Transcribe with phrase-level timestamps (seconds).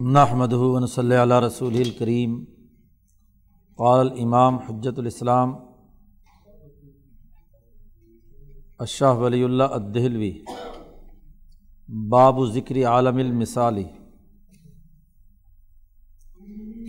[0.00, 2.32] نحمد ون صلی اللہ رسول الکریم
[3.78, 5.54] قال امام حجت الاسلام
[8.78, 10.32] اشاہ ولی اللہ الدہلوی.
[12.10, 13.84] باب ذکر عالم المثالی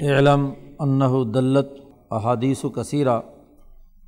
[0.07, 0.49] علم
[0.79, 1.79] انہ دلت
[2.11, 3.19] احادیث و کثیرہ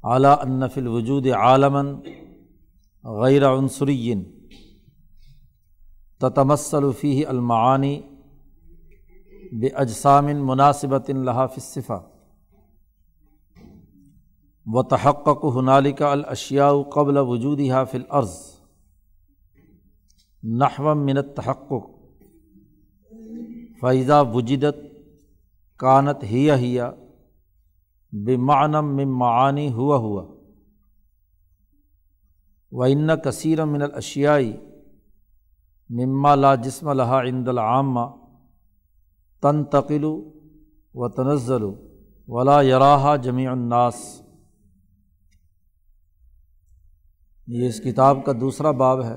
[0.03, 1.95] اعلیٰ انف الوجود عالمن
[3.03, 4.23] غیر عنصرین.
[6.21, 7.99] تتمثل فیہ المعانی
[9.53, 11.99] بے اجسام مناسبت الحاف صفا
[14.65, 18.35] و تحقق حنالک الاشیاء قبل وجود حافل عرض
[20.43, 21.85] نحو من تحقق
[23.81, 24.75] فیضہ وجدت
[25.79, 26.91] کانت ہیا ہیا
[28.13, 30.23] بے معنم من معانی ہوا ہوا
[32.71, 34.55] و ان کثیر من الاشیائی
[35.89, 38.07] مما لا جسم لہا عند العامہ
[39.47, 40.03] تن تقل
[40.93, 41.63] و تنزل
[42.27, 44.21] ولا یراہ جمیع الناس۔
[47.47, 49.15] یہ اس کتاب کا دوسرا باب ہے۔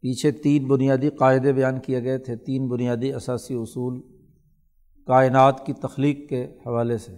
[0.00, 4.00] پیچھے تین بنیادی قاعدے بیان کیے گئے تھے، تین بنیادی اثاثی اصول
[5.06, 7.12] کائنات کی تخلیق کے حوالے سے۔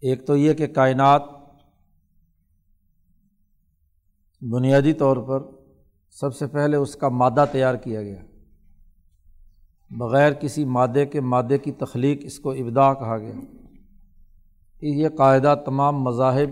[0.00, 1.22] ایک تو یہ کہ کائنات
[4.40, 5.46] بنیادی طور پر
[6.10, 8.22] سب سے پہلے اس کا مادہ تیار کیا گیا۔
[9.98, 13.32] بغیر کسی مادے کے مادے کی تخلیق اس کو ابدا کہا گیا۔
[14.82, 16.50] یہ قاعدہ تمام مذاہب،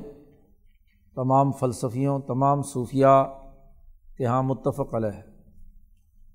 [1.15, 3.25] تمام فلسفیوں، تمام صوفیہ
[4.17, 5.23] کے یہاں متفق علیہ ہے۔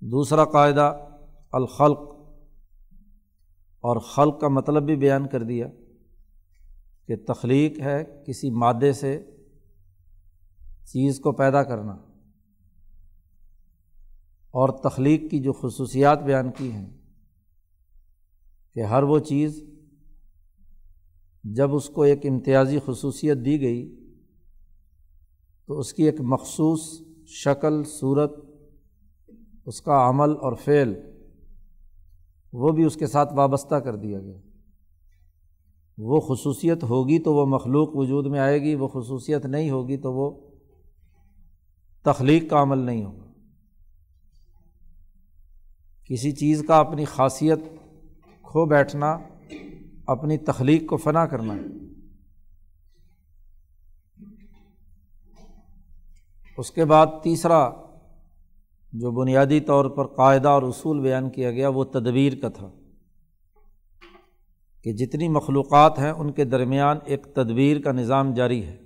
[0.01, 1.07] دوسرا قاعدہ،
[1.51, 1.99] الخلق،
[3.81, 5.67] اور خلق کا مطلب بھی بیان کر دیا
[7.07, 9.21] کہ تخلیق ہے کسی مادے سے
[10.85, 11.97] چیز کو پیدا کرنا۔
[14.55, 16.89] اور تخلیق کی جو خصوصیات بیان کی ہیں
[18.73, 19.63] کہ ہر وہ چیز
[21.43, 23.95] جب اس کو ایک امتیازی خصوصیت دی گئی
[25.67, 28.31] تو اس کی ایک مخصوص شکل، صورت،
[29.65, 30.93] اس کا عمل اور فعل،
[32.53, 34.39] وہ بھی اس کے ساتھ وابستہ کر دیا گیا۔
[35.97, 40.13] وہ خصوصیت ہوگی تو وہ مخلوق وجود میں آئے گی، وہ خصوصیت نہیں ہوگی تو
[40.13, 40.49] وہ
[42.03, 43.24] تخلیق کا عمل نہیں ہوگا۔
[46.05, 47.59] کسی چیز کا اپنی خاصیت
[48.41, 49.17] کھو بیٹھنا،
[50.07, 51.53] اپنی تخلیق کو فنا کرنا۔
[56.57, 57.69] اس کے بعد تیسرا
[58.93, 62.69] جو بنیادی طور پر قاعدہ اور اصول بیان کیا گیا، وہ تدبیر کا تھا
[64.83, 68.77] کہ جتنی مخلوقات ہیں، ان کے درمیان ایک تدبیر کا نظام جاری ہے۔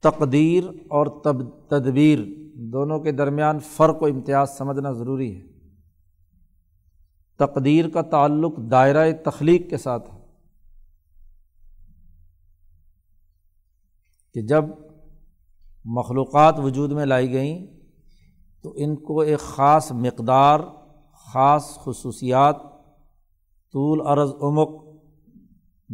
[0.00, 5.42] تقدیر اور تب، تدبیر۔ دونوں کے درمیان فرق و امتیاز سمجھنا ضروری ہے۔
[7.36, 10.20] تقدیر کا تعلق دائرۂ تخلیق کے ساتھ ہے۔
[14.34, 14.64] کہ جب
[15.84, 17.66] مخلوقات وجود میں لائی گئیں،
[18.62, 20.60] تو ان کو ایک خاص مقدار،
[21.12, 22.56] خاص خصوصیات،
[23.72, 24.68] طول، عرض، عمق،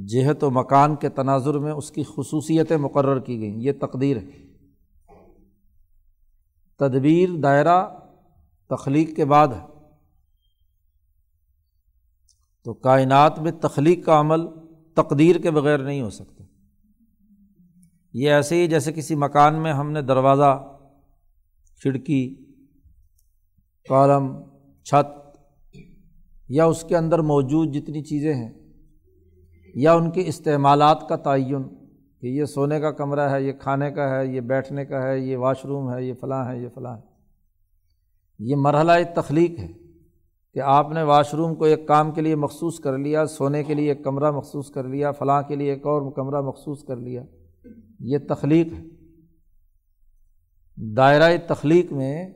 [0.08, 4.45] جہت و مکان کے تناظر میں اس کی خصوصیتیں مقرر کی گئیں۔ یہ تقدیر ہے۔
[6.78, 7.86] تدبیر دائرہ
[8.70, 9.66] تخلیق کے بعد ہے۔
[12.64, 14.40] تو کائنات میں تخلیق کا عمل
[14.94, 16.44] تقدیر کے بغیر نہیں ہو سکتا۔
[18.12, 20.78] یہ ایسے ہی جیسے کسی مکان میں ہم نے دروازہ،
[21.82, 22.34] کھڑکی،
[23.88, 24.32] کالم،
[24.84, 25.38] چھت،
[26.48, 28.52] یا اس کے اندر موجود جتنی چیزیں ہیں،
[29.74, 31.85] یا ان کے استعمالات کا تعین
[32.20, 35.36] کہ یہ سونے کا کمرہ ہے، یہ کھانے کا ہے، یہ بیٹھنے کا ہے، یہ
[35.36, 37.02] واش روم ہے، یہ فلاں ہے، یہ فلاں ہے۔
[38.38, 39.68] یہ مرحلہ تخلیق ہے
[40.54, 43.74] کہ آپ نے واش روم کو ایک کام کے لیے مخصوص کر لیا، سونے کے
[43.74, 47.22] لیے ایک کمرہ مخصوص کر لیا، فلاں کے لیے ایک اور کمرہ مخصوص کر لیا۔
[48.00, 48.84] یہ تخلیق ہے۔
[50.76, 52.28] دائرۂ تخلیق میں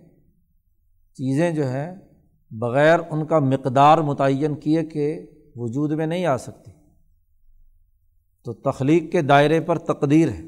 [1.15, 1.97] چیزیں جو ہیں
[2.51, 5.27] بغیر ان کا مقدار متعین کیے کہ
[5.57, 6.71] وجود میں نہیں آ سکتی۔
[8.43, 10.43] تو تخلیق کے دائرے پر تقدیر ہے۔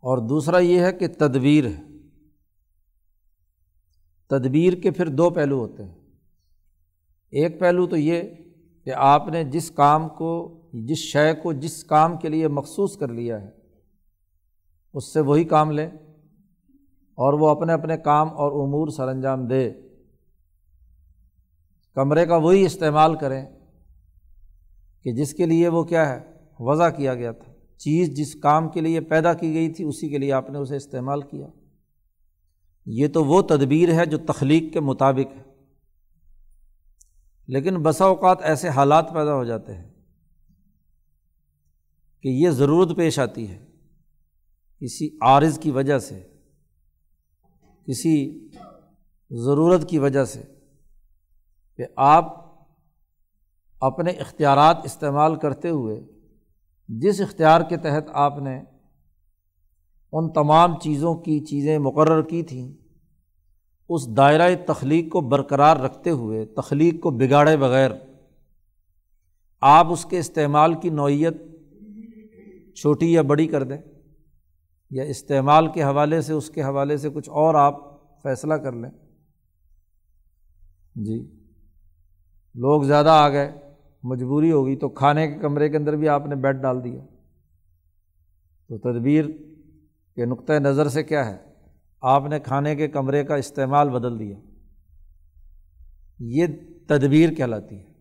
[0.00, 1.82] اور دوسرا یہ ہے کہ تدبیر ہے۔
[4.26, 5.94] تدبیر کے پھر دو پہلو ہوتے ہیں۔
[7.30, 8.22] ایک پہلو تو یہ
[8.84, 13.08] کہ آپ نے جس کام کو، جس شے کو، جس کام کے لیے مخصوص کر
[13.08, 13.50] لیا ہے،
[14.94, 15.90] اس سے وہی کام لیں
[17.14, 19.72] اور وہ اپنے اپنے کام اور امور سر انجام دے۔
[21.94, 23.46] کمرے کا وہی استعمال کریں۔
[25.04, 26.20] کہ جس کے لیے وہ کیا ہے،
[26.58, 30.18] وضع کیا گیا تھا۔ چیز جس کام کے لیے پیدا کی گئی تھی، اسی کے
[30.18, 31.46] لیے آپ نے اسے استعمال کیا۔
[32.86, 35.42] یہ تو وہ تدبیر ہے جو تخلیق کے مطابق ہے۔
[37.46, 39.90] لیکن بسا اوقات ایسے حالات پیدا ہو جاتے ہیں
[42.22, 43.66] کہ یہ ضرورت پیش آتی ہے
[44.80, 46.22] کسی عارض کی وجہ سے،
[47.86, 48.48] کسی
[49.30, 50.42] ضرورت کی وجہ سے
[51.76, 52.41] کہ آپ
[53.82, 56.00] اپنے اختیارات استعمال کرتے ہوئے
[56.88, 58.62] جس اختیار کے تحت آپ نے
[60.12, 62.72] ان تمام چیزوں کی چیزیں مقرر کی تھیں،
[63.88, 67.90] اس دائرۂ تخلیق کو برقرار رکھتے ہوئے، تخلیق کو بگاڑے بغیر
[69.62, 71.36] آپ اس کے استعمال کی نوعیت
[72.76, 73.78] چھوٹی یا بڑی کر دیں،
[74.90, 77.80] یا استعمال کے حوالے سے، اس کے حوالے سے کچھ اور آپ
[78.22, 78.90] فیصلہ کر لیں۔
[80.94, 81.18] جی
[82.54, 83.52] لوگ زیادہ آ گئے
[84.02, 87.02] مجبوری ہو گئی تو کھانے کے کمرے کے اندر بھی آپ نے بیڈ ڈال دیا۔
[88.68, 89.24] تو تدبیر
[90.16, 91.36] کے نقطۂ نظر سے کیا ہے؟
[92.00, 94.38] آپ نے کھانے کے کمرے کا استعمال بدل دیا۔
[96.18, 96.46] یہ
[96.88, 97.92] تدبیر کہلاتی ہے۔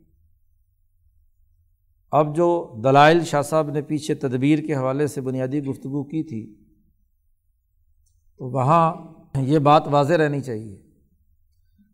[2.11, 6.55] اب جو دلائل شاہ صاحب نے پیچھے تدبیر کے حوالے سے بنیادی گفتگو کی تھی،
[8.37, 8.93] تو وہاں
[9.37, 10.81] یہ بات واضح رہنی چاہیے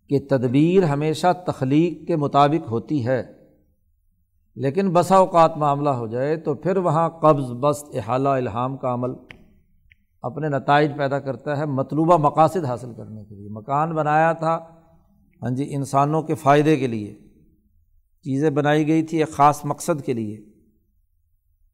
[0.10, 3.37] کہ تدبیر ہمیشہ تخلیق کے مطابق ہوتی ہے۔
[4.60, 9.10] لیکن بسا اوقات معاملہ ہو جائے تو پھر وہاں قبض بست احالہ الحام کا عمل
[10.22, 14.60] اپنے نتائج پیدا کرتا ہے مطلوبہ مقاصد حاصل کرنے کے لیے۔ مکان بنایا تھا
[15.42, 17.14] ہاں جی انسانوں کے فائدے کے لیے۔
[18.22, 20.46] چیزیں بنائی گئی تھی ایک خاص مقصد کے لیے۔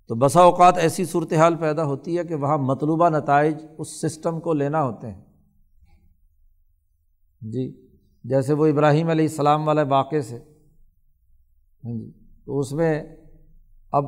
[0.07, 4.39] تو بسا اوقات ایسی صورت حال پیدا ہوتی ہے کہ وہاں مطلوبہ نتائج اس سسٹم
[4.39, 5.21] کو لینا ہوتے ہیں۔
[7.41, 7.87] جی
[8.23, 10.37] جیسے وہ ابراہیم علیہ السلام والے واقعے سے۔
[11.83, 13.03] ہاں جی تو اس میں
[13.91, 14.05] اب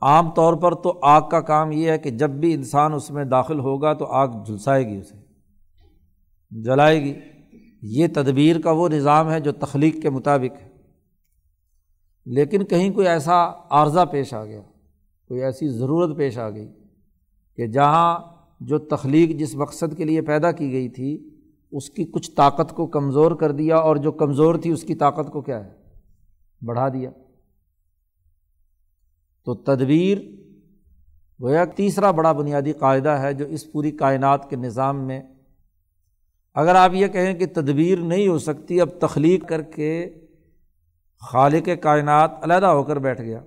[0.00, 3.24] عام طور پر تو آگ کا کام یہ ہے کہ جب بھی انسان اس میں
[3.24, 5.16] داخل ہوگا تو آگ جھلسائے گی اسے،
[6.50, 7.14] جلائے گی۔
[7.82, 10.68] یہ تدبیر کا وہ نظام ہے جو تخلیق کے مطابق ہے۔
[12.26, 14.60] لیکن کہیں کوئی ایسا عارضہ پیش آ گیا،
[15.28, 16.68] کوئی ایسی ضرورت پیش آ گئی
[17.56, 18.18] کہ جہاں
[18.60, 21.30] جو تخلیق جس مقصد کے لیے پیدا کی گئی تھی،
[21.72, 25.32] اس کی کچھ طاقت کو کمزور کر دیا اور جو کمزور تھی اس کی طاقت
[25.32, 25.70] کو کیا ہے؟
[26.66, 27.10] بڑھا دیا۔
[29.50, 30.18] تو تدبیر
[31.42, 35.22] گویا تیسرا بڑا بنیادی قاعدہ ہے جو اس پوری کائنات کے نظام میں
[36.54, 40.20] اگر آپ یہ کہیں کہ تدبیر نہیں ہو سکتی، اب تخلیق کر کے
[41.20, 43.38] خالق کائنات علیحدہ ہو کر بیٹھ گیا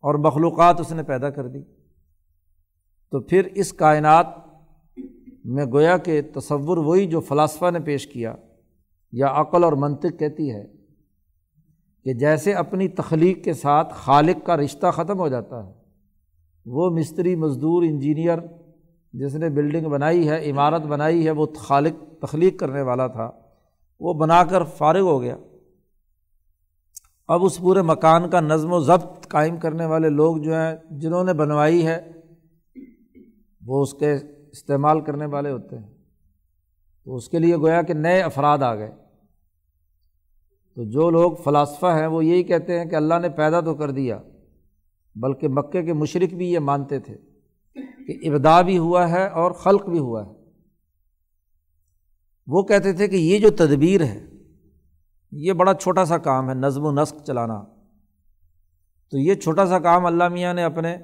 [0.00, 1.62] اور مخلوقات اس نے پیدا کر دی۔
[3.10, 4.26] تو پھر اس کائنات
[5.44, 8.34] میں گویا کہ تصور وہی جو فلاسفہ نے پیش کیا،
[9.12, 10.75] یا عقل اور منطق کہتی ہے۔
[12.06, 15.72] کہ جیسے اپنی تخلیق کے ساتھ خالق کا رشتہ ختم ہو جاتا ہے۔
[16.66, 18.38] وہ مستری، مزدور، انجینئر
[19.12, 23.30] جس نے بلڈنگ بنائی ہے، عمارت بنائی ہے، وہ خالق، تخلیق کرنے والا تھا،
[24.00, 25.36] وہ بنا کر فارغ ہو گیا۔
[27.28, 31.24] اب اس پورے مکان کا نظم و ضبط قائم کرنے والے لوگ جو ہیں، جنہوں
[31.24, 32.10] نے بنوائی ہے،
[33.66, 34.12] وہ اس کے
[34.52, 35.88] استعمال کرنے والے ہوتے ہیں۔
[37.04, 39.05] تو اس کے لیے گویا کہ نئے افراد آ گئے۔
[40.76, 43.90] تو جو لوگ فلاسفہ ہیں وہ یہی کہتے ہیں کہ اللہ نے پیدا تو کر
[43.90, 44.18] دیا،
[45.14, 47.16] بلکہ مکے کے مشرق بھی یہ مانتے تھے
[48.06, 50.32] کہ ابدا بھی ہوا ہے اور خلق بھی ہوا ہے۔
[52.46, 54.26] وہ کہتے تھے کہ یہ جو تدبیر ہے،
[55.32, 57.64] یہ بڑا چھوٹا سا کام ہے، نظم و نسق چلانا۔
[59.10, 60.96] تو یہ چھوٹا سا کام اللہ میاں نے اپنے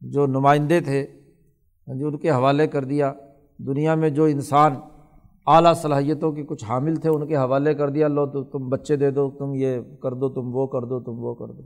[0.00, 1.06] جو نمائندے تھے
[1.86, 3.12] جو ان کے حوالے کر دیا۔
[3.58, 4.74] دنیا میں جو انسان
[5.46, 8.96] اعلیٰ صلاحیتوں کے کچھ حامل تھے، ان کے حوالے کر دیا لو تو تم بچے
[8.96, 11.62] دے دو، تم یہ کر دو، تم وہ کر دو، تم وہ کر دو۔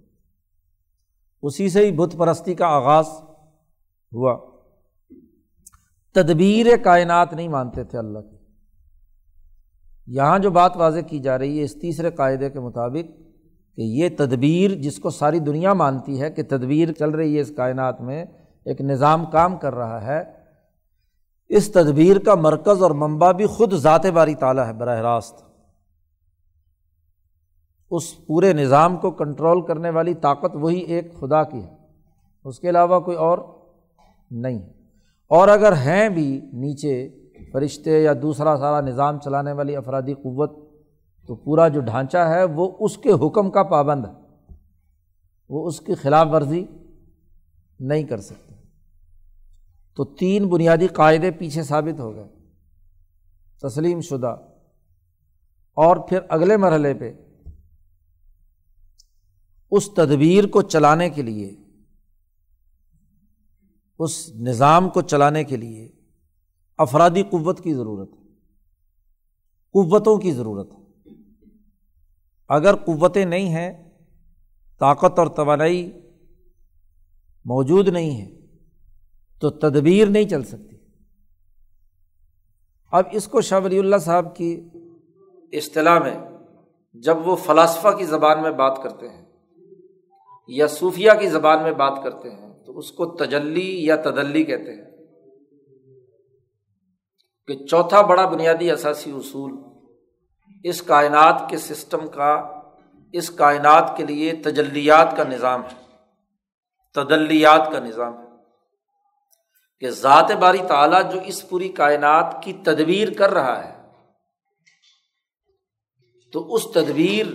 [1.43, 3.07] اسی سے ہی بت پرستی کا آغاز
[4.13, 4.39] ہوا۔
[6.13, 8.37] تدبیر کائنات نہیں مانتے تھے اللہ کی
[10.07, 13.19] یہاں جو بات واضح کی جا رہی ہے اس تیسرے قاعدے کے مطابق
[13.77, 17.53] کہ یہ تدبیر جس کو ساری دنیا مانتی ہے، کہ تدبیر چل رہی ہے اس
[17.57, 18.25] کائنات میں،
[18.65, 20.40] ایک نظام کام کر رہا ہے۔
[21.51, 25.35] اس تدبیر کا مرکز اور منبع بھی خود ذات باری تعالیٰ ہے، براہ راست۔
[27.91, 31.77] اس پورے نظام کو کنٹرول کرنے والی طاقت وہی ایک خدا کی ہے۔
[32.45, 33.39] اس کے علاوہ کوئی اور
[34.31, 34.73] نہیں۔ ہے
[35.29, 37.09] اور اگر ہیں بھی نیچے
[37.53, 40.53] فرشتے یا دوسرا سارا نظام چلانے والی افرادی قوت،
[41.27, 44.13] تو پورا جو ڈھانچہ ہے وہ اس کے حکم کا پابند ہے۔
[45.49, 46.65] وہ اس کی خلاف ورزی
[47.81, 48.50] نہیں کر سکتے۔
[50.01, 52.29] تو تین بنیادی قاعدے پیچھے ثابت ہو گئے۔
[53.63, 54.37] تسلیم شدہ۔
[55.75, 57.13] اور پھر اگلے مرحلے پہ
[59.71, 61.57] اس تدبیر کو چلانے کے لیے،
[63.99, 65.93] اس نظام کو چلانے کے لیے
[66.79, 68.29] افرادی قوت کی ضرورت ہے۔
[69.73, 71.11] قوتوں کی ضرورت ہے۔
[72.49, 73.91] اگر قوتیں نہیں ہیں،
[74.79, 75.93] طاقت اور توانائی
[77.45, 78.40] موجود نہیں ہے
[79.41, 80.77] تو تدبیر نہیں چل سکتی۔
[82.93, 84.69] اب اس کو شاہ ولی اللہ صاحب کی
[85.53, 86.15] اصطلاح میں
[86.95, 89.25] جب وہ فلاسفہ کی زبان میں بات کرتے ہیں
[90.49, 94.75] یا صوفیہ کی زبان میں بات کرتے ہیں تو اس کو تجلی یا تدلی کہتے
[94.75, 94.91] ہیں۔
[97.47, 99.53] کہ چوتھا بڑا بنیادی اثاثی اصول
[100.65, 102.61] اس کائنات کے سسٹم کا،
[103.13, 105.97] اس کائنات کے لیے تجلیات کا نظام ہے۔
[106.95, 108.30] تدلیات کا نظام ہے۔
[109.83, 113.73] کہ ذات باری تعالیٰ جو اس پوری کائنات کی تدبیر کر رہا ہے،
[116.33, 117.27] تو اس تدبیر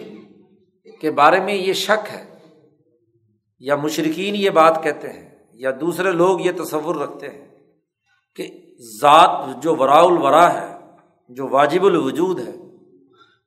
[1.02, 2.24] کے بارے میں یہ شک ہے،
[3.62, 7.48] یا مشرقین یہ بات کہتے ہیں، یا دوسرے لوگ یہ تصور رکھتے ہیں
[8.40, 8.48] کہ
[9.02, 10.68] ذات جو ورا الورا ہے،
[11.30, 12.54] جو واجب الوجود ہے،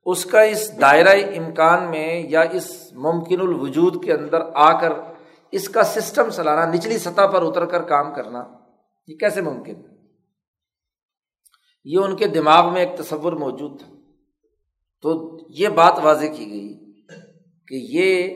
[0.06, 4.92] اس کا اس دائرۂ امکان میں یا اس ممکن الوجود کے اندر آ کر
[5.52, 8.42] اس کا سسٹم چلانا نچلی سطح پر اتر کر کام کرنا
[9.08, 9.98] یہ کیسے ممکن ہے؟
[11.84, 13.92] یہ ان کے دماغ میں ایک تصور موجود تھا۔
[15.02, 16.92] تو یہ بات واضح کی گئی
[17.68, 18.28] کہ یہ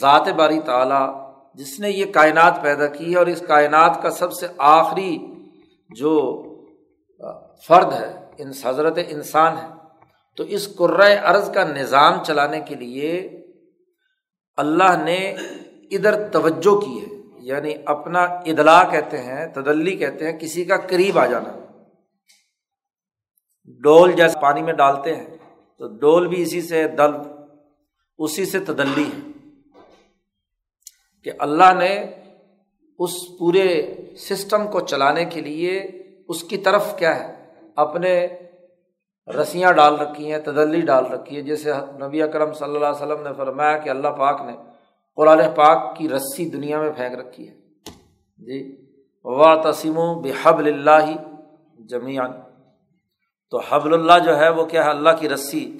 [0.00, 4.32] ذات باری تعالیٰ جس نے یہ کائنات پیدا کی ہے اور اس کائنات کا سب
[4.32, 5.18] سے آخری
[5.96, 6.42] جو
[7.68, 9.68] فرد ہے ان حضرت انسان ہے۔
[10.36, 13.40] تو اس قرۂۂ ارض کا نظام چلانے کے لیے
[14.56, 15.36] اللہ نے
[15.90, 21.18] ادھر توجہ کی ہے۔ یعنی اپنا ادلا کہتے ہیں، تدلی کہتے ہیں، کسی کا قریب
[21.18, 21.58] آ جانا۔
[23.64, 25.26] ڈول جیسے پانی میں ڈالتے ہیں،
[25.78, 27.10] تو ڈول بھی اسی سے دل
[28.18, 29.30] اسی سے تدلی ہے۔
[31.24, 32.10] کہ اللہ نے
[32.98, 35.80] اس پورے سسٹم کو چلانے کے لیے
[36.28, 38.26] اس کی طرف کیا ہے۔ اپنے
[39.26, 41.72] رسیاں ڈال رکھی ہیں، تدلی ڈال رکھی ہے، جیسے
[42.06, 44.71] نبی اکرم صلی اللہ علیہ وسلم نے فرمایا کہ اللہ پاک نے
[45.16, 47.54] قرآن پاک کی رسی دنیا میں پھینک رکھی ہے۔
[48.38, 48.86] جی
[49.24, 51.12] وا تسیم و بحب اللہ
[51.88, 52.32] جمیان
[53.50, 55.78] تو حبل اللہ جو ہے، وہ کیا ہے؟ اللہ کی رسی۔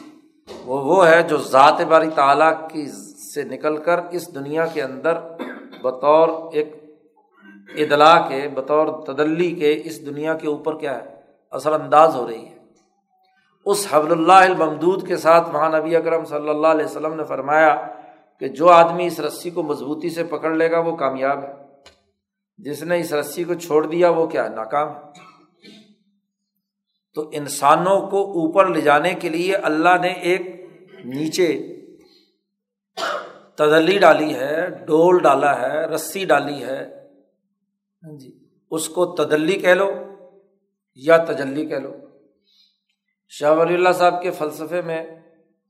[0.65, 2.87] وہ وہ ہے جو ذات باری تعلیٰ کی
[3.35, 5.15] سے نکل کر اس دنیا کے اندر
[5.83, 6.75] بطور ایک
[7.77, 11.15] اطلاع کے، بطور تدلی کے اس دنیا کے اوپر کیا ہے؟
[11.51, 12.59] اثر انداز ہو رہی ہے۔
[13.67, 17.87] اس حبل اللہ الممدود کے ساتھ وہاں نبی اکرم صلی اللہ علیہ وسلم نے فرمایا
[18.43, 21.53] کہ جو آدمی اس رسی کو مضبوطی سے پکڑ لے گا وہ کامیاب ہے۔
[22.59, 25.01] جس نے اس رسی کو چھوڑ دیا وہ کیا ناکام ہے۔
[27.15, 30.41] تو انسانوں کو اوپر لے جانے کے لیے اللہ نے ایک
[31.05, 31.77] نیچے
[33.55, 36.85] تدلی ڈالی ہے ڈول ڈالا ہے، رسی ڈالی ہے۔
[38.03, 38.39] ہاں جی
[38.71, 39.91] اس کو تدلی کہہ لو
[40.95, 41.93] یا تجلی کہہ لو۔
[43.29, 45.22] شاہ ولی اللہ صاحب کے فلسفے میں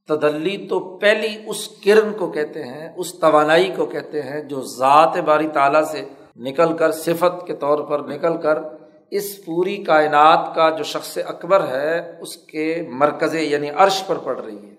[0.09, 5.17] تدلی تو پہلی اس کرن کو کہتے ہیں، اس توانائی کو کہتے ہیں جو ذات
[5.17, 6.05] باری تعالیٰ سے
[6.37, 8.59] نکل کر، صفت کے طور پر نکل کر
[9.11, 14.41] اس پوری کائنات کا جو شخص اکبر ہے، اس کے مرکز یعنی عرش پر پڑ
[14.41, 14.73] رہی ہے۔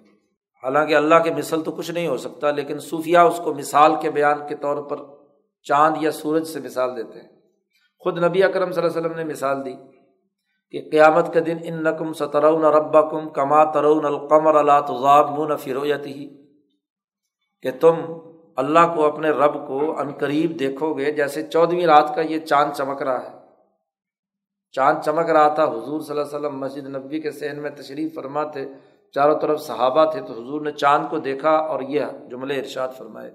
[0.63, 4.11] حالانکہ اللہ کے مثل تو کچھ نہیں ہو سکتا، لیکن صوفیہ اس کو مثال کے
[4.11, 4.97] بیان کے طور پر
[5.63, 7.27] چاند یا سورج سے مثال دیتے ہیں۔
[7.99, 9.92] خود نبی اکرم صلی اللہ علیہ وسلم نے مثال دی۔
[10.73, 15.57] کہ قیامت کے دن ان نقم سترون ربا کم کما ترون القمر اللہ تضاب من
[15.57, 16.47] فرویت ہی
[17.61, 17.95] کہ تم
[18.55, 22.71] اللہ کو اپنے رب کو عن قریب دیکھو گے جیسے چودھویں رات کا یہ چاند
[22.71, 23.39] چمک رہا ہے۔
[24.71, 28.15] چاند چمک رہا تھا، حضور صلی اللہ علیہ وسلم مسجد نبی کے سین میں تشریف
[28.15, 28.69] فرما تھے
[29.11, 33.31] چاروں طرف صحابہ تھے تو حضور نے چاند کو دیکھا اور یہ جملے ارشاد فرمائے۔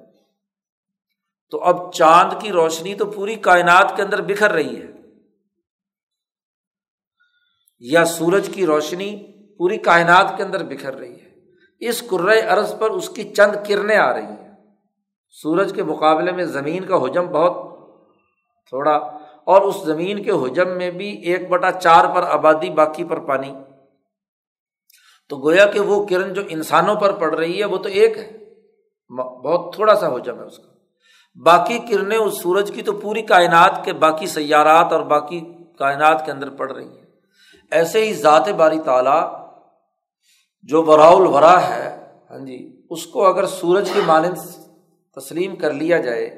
[1.50, 4.97] تو اب چاند کی روشنی تو پوری کائنات کے اندر بکھر رہی ہے۔
[7.80, 11.28] یا سورج کی روشنی پوری کائنات کے اندر بکھر رہی ہے۔
[11.80, 12.02] اس
[12.50, 14.48] ارض پر اس کی چند کرنیں آ رہی ہیں۔
[15.28, 17.52] سورج کے مقابلے میں زمین کا حجم بہت
[18.68, 18.96] تھوڑا
[19.44, 23.54] اور اس زمین کے حجم میں بھی ایک بٹا چار پر آبادی، باقی پر پانی۔
[25.28, 28.38] تو گویا کہ وہ کرن جو انسانوں پر پڑ رہی ہے، وہ تو ایک ہے۔
[29.44, 30.72] بہت تھوڑا سا حجم ہے اس کا۔
[31.44, 35.40] باقی کرنیں اس سورج کی تو پوری کائنات کے باقی سیارات اور باقی
[35.78, 36.97] کائنات کے اندر پڑ رہی ہیں۔
[37.72, 39.20] ایسے ہی ذات باری تعالیٰ
[40.68, 41.88] جو برا الورا ہے
[42.30, 42.58] ہاں جی
[42.90, 44.36] اس کو اگر سورج کی مانند
[45.16, 46.28] تسلیم کر لیا جائے،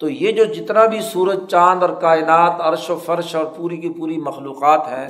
[0.00, 3.90] تو یہ جو جتنا بھی سورج، چاند اور کائنات، عرش و فرش اور پوری کی
[3.98, 5.08] پوری مخلوقات ہیں،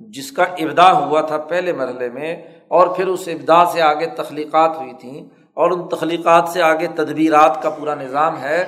[0.00, 2.34] جس کا ابدا ہوا تھا پہلے مرحلے میں،
[2.68, 5.20] اور پھر اس ابدا سے آگے تخلیقات ہوئی تھیں،
[5.54, 8.60] اور ان تخلیقات سے آگے تدبیرات کا پورا نظام ہے،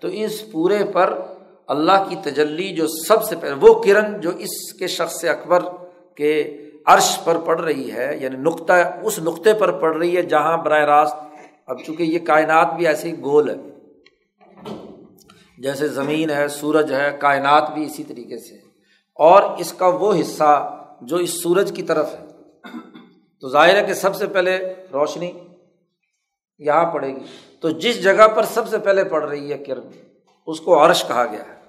[0.00, 1.18] تو اس پورے پر
[1.68, 5.62] اللہ کی تجلی جو سب سے پہلے، وہ کرن جو اس کے شخص اکبر
[6.16, 10.56] کے عرش پر پڑ رہی ہے یعنی نقطہ اس نقطے پر پڑ رہی ہے جہاں
[10.56, 11.16] براہ راست
[11.66, 13.54] اب چونکہ یہ کائنات بھی ایسے ہی گول ہے۔
[15.58, 18.54] جیسے زمین ہے، سورج ہے، کائنات بھی اسی طریقے سے۔
[19.14, 22.26] اور اس کا وہ حصہ جو اس سورج کی طرف ہے۔
[23.40, 25.32] تو ظاہر ہے کہ سب سے پہلے روشنی
[26.58, 27.20] یہاں پڑے گی۔
[27.60, 29.88] تو جس جگہ پر سب سے پہلے پڑ رہی ہے کرن،
[30.46, 31.60] اس کو عرش کہا گیا ہے۔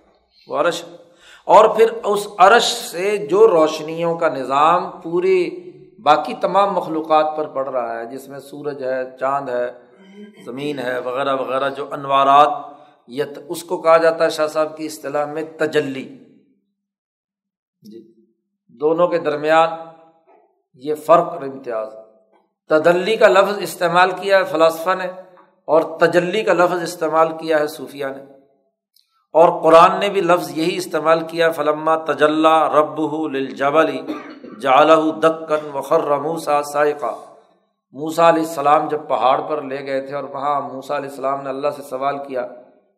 [0.47, 0.83] وہ عرش
[1.45, 7.69] اور پھر اس عرش سے جو روشنیوں کا نظام پوری باقی تمام مخلوقات پر پڑ
[7.69, 9.71] رہا ہے، جس میں سورج ہے، چاند ہے،
[10.45, 12.53] زمین ہے، وغیرہ وغیرہ جو انوارات
[13.07, 16.17] یہ اس کو کہا جاتا ہے شاہ صاحب کی اصطلاح میں تجلی۔
[17.81, 18.13] جی
[18.67, 19.69] دونوں کے درمیان
[20.75, 21.87] یہ فرق اور امتیاز۔
[22.69, 25.07] تدلی کا لفظ استعمال کیا ہے فلاسفہ نے
[25.65, 28.34] اور تجلی کا لفظ استعمال کیا ہے صوفیہ نے۔
[29.35, 32.99] اور قرآن نے بھی لفظ یہی استعمال کیا، فلما تجلّہ رب
[33.33, 34.01] لبلی
[34.61, 37.15] جالہ دکن وخر موسا سائقہ
[37.91, 41.49] موسا علیہ السلام جب پہاڑ پر لے گئے تھے اور وہاں موسا علیہ السلام نے
[41.49, 42.47] اللہ سے سوال کیا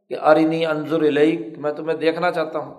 [0.09, 2.73] کہ ارنی انضر علیک میں تمہیں دیکھنا چاہتا ہوں۔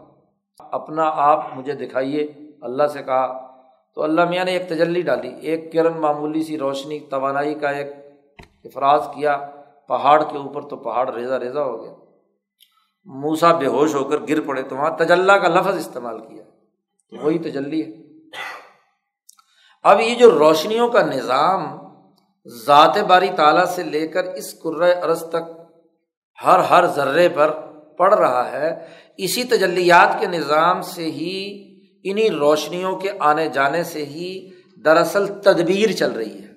[0.72, 3.46] اپنا آپ مجھے دکھائیے۔ اللہ سے کہا۔
[3.94, 7.92] تو اللہ میاں نے ایک تجلی ڈالی، ایک کرن معمولی سی روشنی، توانائی کا ایک
[8.64, 9.36] افراز کیا۔
[9.88, 11.92] پہاڑ کے اوپر تو پہاڑ ریزا ریزا ہو گیا۔
[13.08, 16.44] موسا بے ہوش ہو کر گر پڑے تو وہاں تجلّہ کا لفظ استعمال کیا
[17.22, 17.90] وہی تجلی ہے۔
[19.82, 21.78] اب یہ جو روشنیوں کا نظام
[22.46, 24.54] ذات باری تعالیٰ سے لے کر اس
[25.02, 25.58] ارض تک
[26.44, 27.50] ہر ہر ذرے پر
[27.98, 31.36] پڑ رہا ہے، اسی تجلیات کے نظام سے ہی
[32.04, 34.50] انہیں روشنیوں کے آنے جانے سے ہی
[34.84, 36.52] دراصل تدبیر چل رہی ہے۔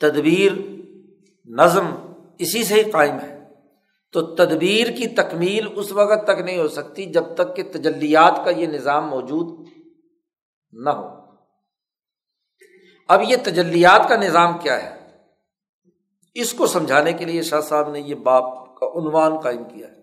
[0.00, 0.52] تدبیر،
[1.46, 1.86] نظم،
[2.38, 3.37] اسی سے ہی قائم ہے۔
[4.12, 8.50] تو تدبیر کی تکمیل اس وقت تک نہیں ہو سکتی جب تک کہ تجلیات کا
[8.50, 9.68] یہ نظام موجود
[10.72, 11.08] نہ ہو۔
[13.08, 15.16] اب یہ تجلیات کا نظام کیا ہے؟
[16.34, 19.94] اس کو سمجھانے کے لیے شاہ صاحب نے یہ باپ کا عنوان قائم کیا ہے۔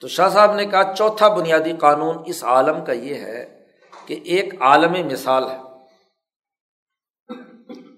[0.00, 3.64] تو شاہ صاحب نے کہا، چوتھا بنیادی قانون اس عالم کا یہ ہے
[4.06, 5.58] کہ ایک عالم مثال ہے۔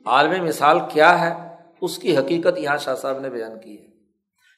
[0.06, 1.47] عالم مثال کیا ہے؟
[1.80, 3.86] اس کی حقیقت یہاں شاہ صاحب نے بیان کی ہے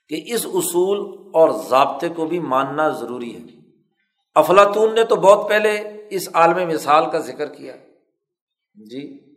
[0.09, 3.61] کہ اس اصول اور ضابطے کو بھی ماننا ضروری ہے۔
[4.35, 7.77] افلاطون نے تو بہت پہلے اس عالم مثال کا ذکر کیا۔
[8.75, 9.31] جی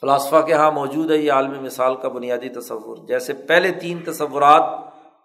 [0.00, 4.62] فلاسفہ کے یہاں موجود ہے یہ عالم مثال کا بنیادی تصور۔ جیسے پہلے تین تصورات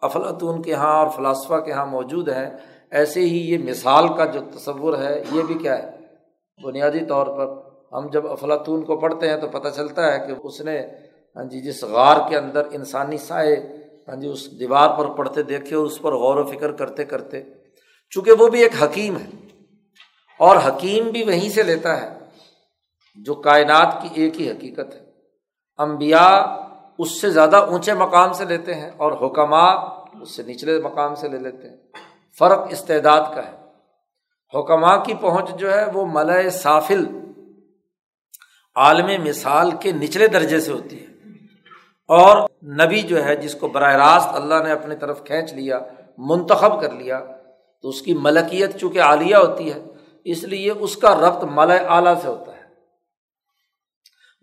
[0.01, 2.49] افلاطون کے یہاں اور فلاسفہ کے یہاں موجود ہیں،
[2.91, 5.89] ایسے ہی یہ مثال کا جو تصور ہے، یہ بھی کیا ہے؟
[6.63, 10.61] بنیادی طور پر ہم جب افلاطون کو پڑھتے ہیں تو پتہ چلتا ہے کہ اس
[10.61, 10.87] نے
[11.35, 13.55] ہاں جی جس غار کے اندر انسانی سائے
[14.07, 17.41] ہاں جی اس دیوار پر پڑھتے دیکھے، اس پر غور و فکر کرتے کرتے،
[18.11, 19.29] چونکہ وہ بھی ایک حکیم ہے،
[20.39, 22.09] اور حکیم بھی وہیں سے لیتا ہے،
[23.17, 25.03] جو کائنات کی ایک ہی حقیقت ہے۔
[25.79, 26.25] امبیا
[26.99, 29.65] اس سے زیادہ اونچے مقام سے لیتے ہیں، اور حکمہ
[30.21, 31.77] اس سے نچلے مقام سے لے لیتے ہیں۔
[32.37, 33.55] فرق استعداد کا ہے۔
[34.53, 37.05] حکمہ کی پہنچ جو ہے، وہ ملئے سافل،
[38.75, 41.09] عالم مثال کے نچلے درجے سے ہوتی ہے۔
[42.11, 45.79] اور نبی جو ہے جس کو براہ راست اللہ نے اپنی طرف کھینچ لیا،
[46.17, 47.19] منتخب کر لیا،
[47.81, 49.83] تو اس کی ملکیت چونکہ عالیہ ہوتی ہے،
[50.23, 52.61] اس لیے اس کا ربط ملئے اعلیٰ سے ہوتا ہے۔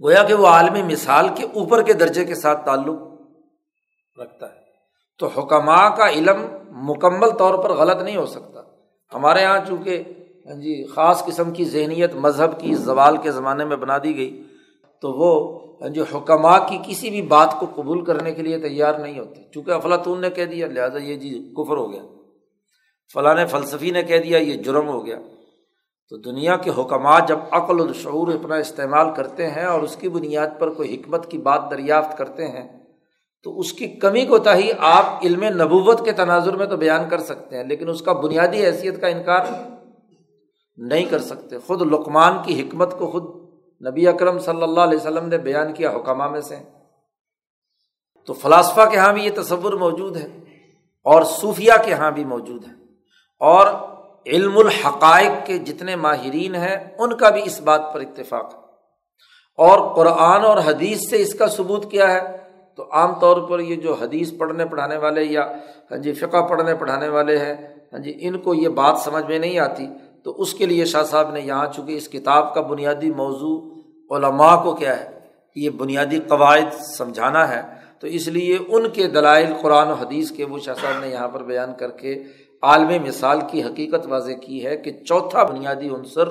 [0.03, 3.03] گویا کہ وہ عالمی مثال کے اوپر کے درجے کے ساتھ تعلق
[4.23, 4.61] رکھتا ہے۔
[5.19, 8.61] تو حکمہ کا علم مکمل طور پر غلط نہیں ہو سکتا۔
[9.15, 10.03] ہمارے یہاں چونکہ
[10.47, 14.43] ہاں جی خاص قسم کی ذہنیت، مذہب کی زوال کے زمانے میں بنا دی گئی۔
[15.03, 18.95] تو وہ ہاں جی حکمہ کی کسی بھی بات کو قبول کرنے کے لیے تیار
[18.95, 22.03] نہیں ہوتی چونکہ افلاطون نے کہہ دیا، لہٰذا یہ جی کفر ہو گیا۔
[23.13, 25.19] فلاں فلسفی نے کہہ دیا، یہ جرم ہو گیا۔
[26.09, 30.09] تو دنیا کے حکمات جب عقل و شعور اپنا استعمال کرتے ہیں اور اس کی
[30.09, 32.69] بنیاد پر کوئی حکمت کی بات دریافت کرتے ہیں،
[33.43, 37.19] تو اس کی کمی کو تہی آپ علم نبوت کے تناظر میں تو بیان کر
[37.19, 39.41] سکتے ہیں، لیکن اس کا بنیادی حیثیت کا انکار
[40.77, 43.38] نہیں کر سکتے۔ خود لقمان کی حکمت کو خود
[43.87, 46.57] نبی اکرم صلی اللہ علیہ وسلم نے بیان کیا حکامہ میں سے۔
[48.27, 50.27] تو فلاسفہ کے یہاں بھی یہ تصور موجود ہے
[51.05, 52.73] اور صوفیہ کے یہاں بھی موجود ہے۔
[53.41, 53.67] اور
[54.27, 58.61] علم الحقائق کے جتنے ماہرین ہیں، ان کا بھی اس بات پر اتفاق ہے۔
[59.57, 63.77] اور قرآن اور حدیث سے اس کا ثبوت کیا ہے۔ تو عام طور پر یہ
[63.77, 65.53] جو حدیث پڑھنے پڑھانے والے یا
[65.91, 67.55] ہاں جی فقہ پڑھنے پڑھانے والے ہیں
[67.93, 69.87] ہاں جی ان کو یہ بات سمجھ میں نہیں آتی۔
[70.29, 73.83] تو اس کے لیے شاہ صاحب نے یہاں چونکہ اس کتاب کا بنیادی موضوع
[74.17, 75.19] علماء کو کیا ہے
[75.57, 77.63] یہ بنیادی قواعد سمجھانا ہے،
[77.99, 81.29] تو اس لیے ان کے دلائل قرآن و حدیث کے وہ شاہ صاحب نے یہاں
[81.29, 82.23] پر بیان کر کے
[82.63, 86.29] عالم مثال کی حقیقت واضح کی ہے کہ چوتھا بنیادی عنصر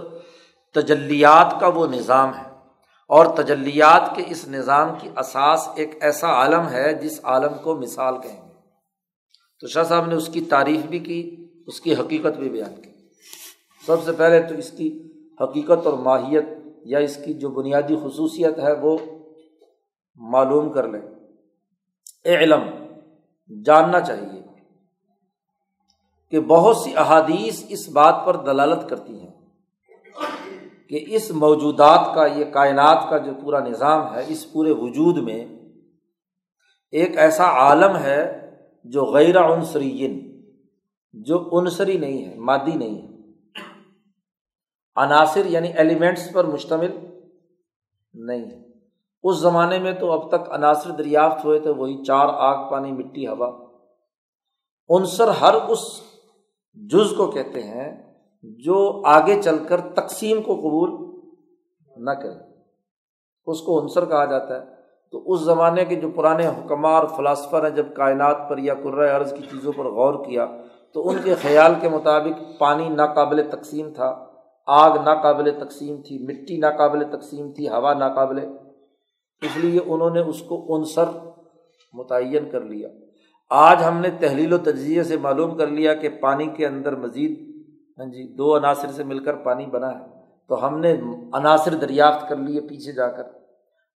[0.73, 2.49] تجلیات کا وہ نظام ہے۔
[3.09, 8.13] اور تجلیات کے اس نظام کی اساس ایک ایسا عالم ہے جس عالم کو مثال
[8.23, 8.53] کہیں گے۔
[9.59, 11.35] تو شاہ صاحب نے اس کی تعریف بھی کی،
[11.67, 12.96] اس کی حقیقت بھی بیان کی۔
[13.87, 16.43] سب سے پہلے تو اس کی حقیقت اور ماہیت
[16.85, 18.97] یا اس کی جو بنیادی خصوصیت ہے وہ
[20.15, 21.01] معلوم کر لیں۔
[22.25, 22.61] علم
[23.65, 24.41] جاننا چاہیے
[26.31, 29.31] کہ بہت سی احادیث اس بات پر دلالت کرتی ہیں
[30.89, 35.45] کہ اس موجودات کا، یہ کائنات کا جو پورا نظام ہے، اس پورے وجود میں
[36.91, 38.51] ایک ایسا عالم ہے
[38.83, 40.41] جو غیر عنصرین
[41.13, 43.16] جو عنصری نہیں ہے، مادی نہیں ہے۔
[44.97, 46.97] عناصر یعنی ایلیمنٹس پر مشتمل
[48.13, 48.67] نہیں ہے۔
[49.23, 53.27] اس زمانے میں تو اب تک عناصر دریافت ہوئے تھے وہی چار آگ، پانی، مٹی،
[53.27, 53.67] ہوا۔
[54.89, 55.79] عنصر ہر اس
[56.73, 61.19] جز کو کہتے ہیں جو آگے چل کر تقسیم کو قبول
[61.97, 62.33] نہ کرے۔
[63.45, 64.65] اس کو عنصر کہا جاتا ہے۔
[65.11, 69.09] تو اس زمانے کے جو پرانے حکمہ اور فلاسفر ہیں، جب کائنات پر یا قرۂۂ
[69.09, 70.45] عرض کی چیزوں پر غور کیا،
[70.93, 74.26] تو ان کے خیال کے مطابق پانی ناقابل تقسیم تھا۔
[74.67, 78.39] آگ ناقابل تقسیم تھی، مٹی ناقابل تقسیم تھی، ہوا ناقابل۔
[79.41, 81.03] اس لیے انہوں نے اس کو عنصر
[81.93, 82.89] متعین کر لیا۔
[83.49, 87.63] آج ہم نے تحلیل و تجزیے سے معلوم کر لیا کہ پانی کے اندر مزید
[87.99, 90.05] ہاں جی دو عناصر سے مل کر پانی بنا ہے۔
[90.47, 90.95] تو ہم نے
[91.33, 93.23] عناصر دریافت کر لیے پیچھے جا کر۔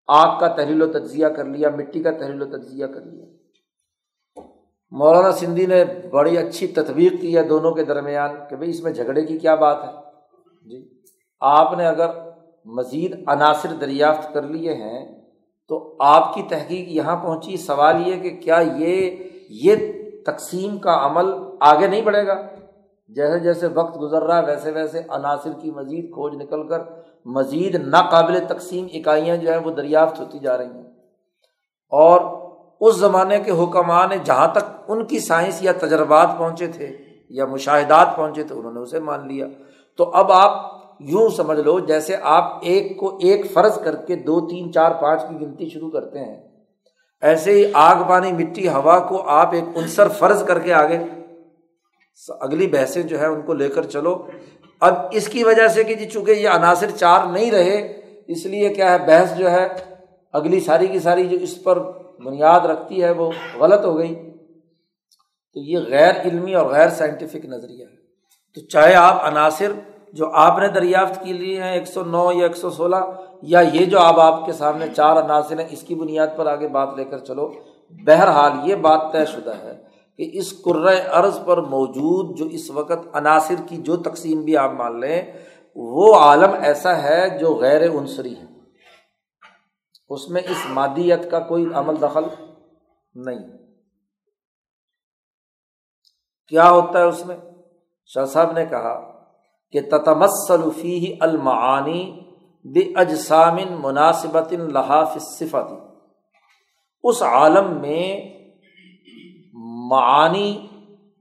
[0.06, 3.26] آگ کا تحلیل و تجزیہ کر لیا، مٹی کا تحلیل و تجزیہ کر لیا۔
[4.90, 8.92] مولانا سندھی نے بڑی اچھی تطبیق کی ہے دونوں کے درمیان کہ بھائی اس میں
[8.92, 10.01] جھگڑے کی کیا بات ہے۔
[10.66, 10.88] جی
[11.40, 12.10] آپ نے اگر
[12.64, 15.22] مزید عناصر دریافت کر لیے ہیں،
[15.68, 19.10] تو آپ کی تحقیق یہاں پہنچی۔ سوال یہ کہ کیا یہ
[19.50, 19.76] یہ
[20.26, 22.34] تقسیم کا عمل آگے نہیں بڑھے گا؟
[23.08, 26.78] جیسے جیسے وقت گزر رہا ہے ویسے ویسے عناصر کی مزید کھوج نکل کر
[27.24, 30.90] مزید ناقابل تقسیم اکائیاں جو ہیں وہ دریافت ہوتی جا رہی ہیں۔
[31.90, 32.20] اور
[32.80, 36.96] اس زمانے کے حکماں نے جہاں تک ان کی سائنس یا تجربات پہنچے تھے
[37.30, 39.46] یا مشاہدات پہنچے تھے انہوں نے اسے مان لیا۔
[39.96, 44.48] تو اب آپ یوں سمجھ لو جیسے آپ ایک کو ایک فرض کر کے دو،
[44.48, 46.48] تین، چار، پانچ کی گنتی شروع کرتے ہیں۔
[47.20, 50.98] ایسے ہی آگ، پانی، مٹی، ہوا کو آپ ایک عنصر فرض کر کے آگے
[52.28, 54.26] اگلی بحثیں جو ہے ان کو لے کر چلو۔
[54.80, 58.68] اب اس کی وجہ سے کہ جی چونکہ یہ عناصر چار نہیں رہے، اس لیے
[58.68, 59.68] کیا ہے، بحث جو ہے
[60.32, 61.78] اگلی ساری کی ساری جو اس پر
[62.24, 64.14] بنیاد رکھتی ہے وہ غلط ہو گئی۔
[65.54, 68.01] تو یہ غیر علمی اور غیر سائنٹیفک نظریہ ہے۔
[68.54, 69.72] تو چاہے آپ عناصر
[70.12, 72.96] جو آپ نے دریافت کی لی ہیں، ایک سو نو یا ایک سو سولہ،
[73.42, 76.68] یا یہ جو اب آپ کے سامنے چار عناصر ہیں، اس کی بنیاد پر آگے
[76.68, 77.52] بات لے کر چلو۔
[77.90, 79.82] بہرحال یہ بات طے شدہ ہے
[80.16, 80.54] کہ اس
[81.12, 85.32] عرض پر موجود جو اس وقت عناصر کی جو تقسیم بھی آپ مان لیں،
[85.76, 88.44] وہ عالم ایسا ہے جو غیر عنصری ہے۔
[90.08, 92.22] اس میں اس مادیت کا کوئی عمل دخل
[93.14, 93.48] نہیں۔
[96.48, 97.36] کیا ہوتا ہے اس میں؟
[98.14, 99.24] شاہ صاحب نے کہا
[99.72, 102.20] کہ تتمسلفی المعانی
[102.64, 105.74] بے اجسامن مناسبت لحاف صفتی
[107.04, 108.32] اس عالم میں
[109.90, 110.66] معانی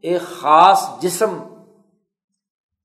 [0.02, 1.38] ایک خاص جسم،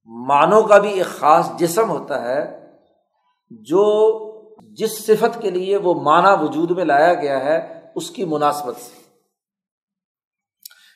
[0.04, 2.70] معنوں کا بھی ایک خاص جسم ہوتا ہے،
[3.50, 3.84] جو
[4.60, 9.02] جس صفت کے لیے وہ معنی وجود میں لایا گیا ہے، اس کی مناسبت سے۔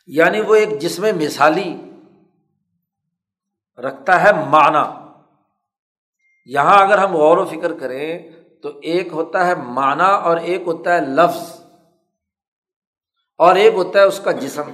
[0.06, 1.89] یعنی وہ ایک جسم مثالی
[3.80, 5.10] رکھتا ہے معنی۔
[6.46, 8.30] یہاں اگر ہم غور و فکر کریں
[8.62, 11.60] تو ایک ہوتا ہے معنی اور ایک ہوتا ہے لفظ۔
[13.38, 14.70] اور ایک ہوتا ہے اس کا جسم۔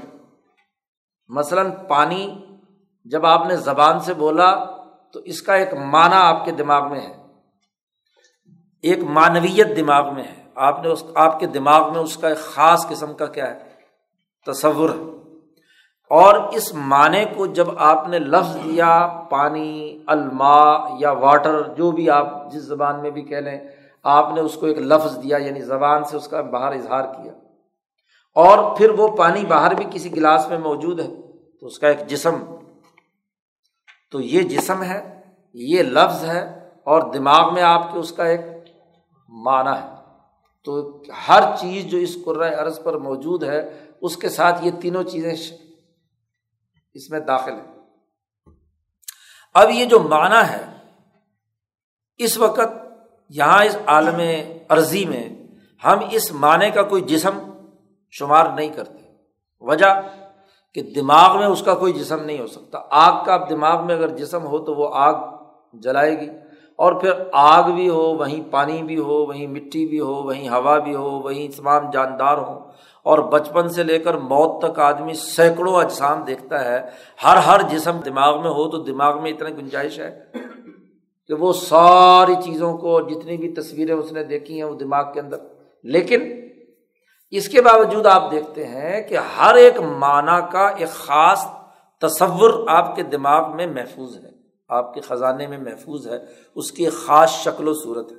[1.28, 2.46] مثلاً پانی،
[3.04, 4.64] جب آپ نے زبان سے بولا
[5.12, 7.26] تو اس کا ایک معنی آپ کے دماغ میں ہے۔
[8.82, 12.38] ایک معنویت دماغ میں ہے۔ آپ نے اس، آپ کے دماغ میں اس کا ایک
[12.38, 13.70] خاص قسم کا کیا ہے؟
[14.46, 15.25] تصور۔ ہے
[16.10, 22.10] اور اس معنی کو جب آپ نے لفظ دیا، پانی الما یا واٹر، جو بھی
[22.10, 23.60] آپ جس زبان میں بھی کہہ لیں،
[24.02, 27.32] آپ نے اس کو ایک لفظ دیا یعنی زبان سے اس کا باہر اظہار کیا۔
[28.34, 31.14] اور پھر وہ پانی باہر بھی کسی گلاس میں موجود ہے،
[31.60, 32.36] تو اس کا ایک جسم۔
[34.12, 35.20] تو یہ جسم ہے،
[35.54, 38.40] یہ لفظ ہے اور دماغ میں آپ کے اس کا ایک
[39.28, 39.96] معنی ہے۔
[40.64, 42.16] تو ہر چیز جو اس
[42.58, 45.34] عرض پر موجود ہے، اس کے ساتھ یہ تینوں چیزیں
[46.96, 47.76] اس میں داخل ہیں
[49.54, 50.64] اب یہ جو معنی ہے،
[52.18, 52.86] اس وقت
[53.28, 54.20] یہاں اس عالم
[54.68, 55.28] عرضی میں
[55.84, 57.50] ہم اس معنی کا کوئی جسم
[58.10, 58.98] شمار نہیں کرتے۔
[59.60, 60.00] وجہ
[60.74, 64.08] کہ دماغ میں اس کا کوئی جسم نہیں ہو سکتا۔ آگ کا دماغ میں اگر
[64.08, 65.14] جسم ہو تو وہ آگ
[65.72, 66.28] جلائے گی۔
[66.76, 70.78] اور پھر آگ بھی ہو، وہیں پانی بھی ہو، وہیں مٹی بھی ہو، وہیں ہوا
[70.78, 72.60] بھی ہو، وہیں تمام جاندار ہوں۔
[73.06, 76.80] اور بچپن سے لے کر موت تک آدمی سینکڑوں اجسام دیکھتا ہے،
[77.24, 80.24] ہر ہر جسم دماغ میں ہو تو دماغ میں اتنا گنجائش ہے
[81.28, 85.20] کہ وہ ساری چیزوں کو، جتنی بھی تصویریں اس نے دیکھی ہیں، وہ دماغ کے
[85.20, 85.36] اندر۔
[85.82, 86.20] لیکن
[87.30, 91.46] اس کے باوجود آپ دیکھتے ہیں کہ ہر ایک معنی کا ایک خاص
[92.00, 94.30] تصور آپ کے دماغ میں محفوظ ہے،
[94.68, 96.18] آپ کے خزانے میں محفوظ ہے،
[96.54, 98.16] اس کی خاص شکل و صورت ہے۔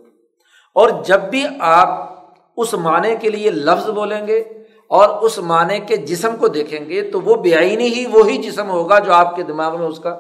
[0.76, 2.17] اور جب بھی آپ
[2.58, 4.57] اس معنی کے لیے لفظ بولیں گے
[4.88, 8.69] اور اس معنی کے جسم کو دیکھیں گے تو وہ بے آئینی ہی وہی جسم
[8.69, 10.17] ہوگا جو آپ کے دماغ میں اس کا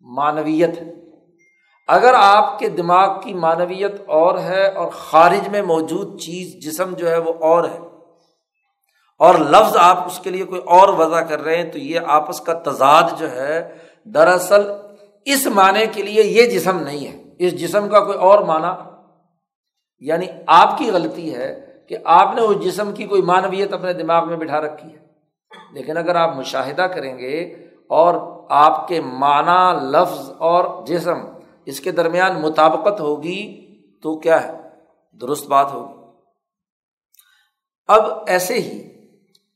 [0.00, 0.92] معنویت ہے۔
[1.88, 7.10] اگر آپ کے دماغ کی معنویت اور ہے اور خارج میں موجود چیز جسم جو
[7.10, 7.78] ہے وہ اور ہے
[9.18, 12.40] اور لفظ آپ اس کے لیے کوئی اور وضع کر رہے ہیں تو یہ آپس
[12.40, 14.70] کا تضاد جو ہے، دراصل
[15.24, 18.90] اس معنی کے لیے یہ جسم نہیں ہے۔ اس جسم کا کوئی اور معنی
[20.00, 24.28] یعنی آپ کی غلطی ہے کہ آپ نے اس جسم کی کوئی معنویت اپنے دماغ
[24.28, 24.98] میں بٹھا رکھی ہے۔
[25.72, 27.40] لیکن اگر آپ مشاہدہ کریں گے
[27.88, 31.18] اور آپ کے معنی، لفظ اور جسم
[31.64, 33.66] اس کے درمیان مطابقت ہوگی
[34.02, 34.52] تو کیا ہے؟
[35.20, 36.00] درست بات ہوگی۔
[37.88, 39.06] اب ایسے ہی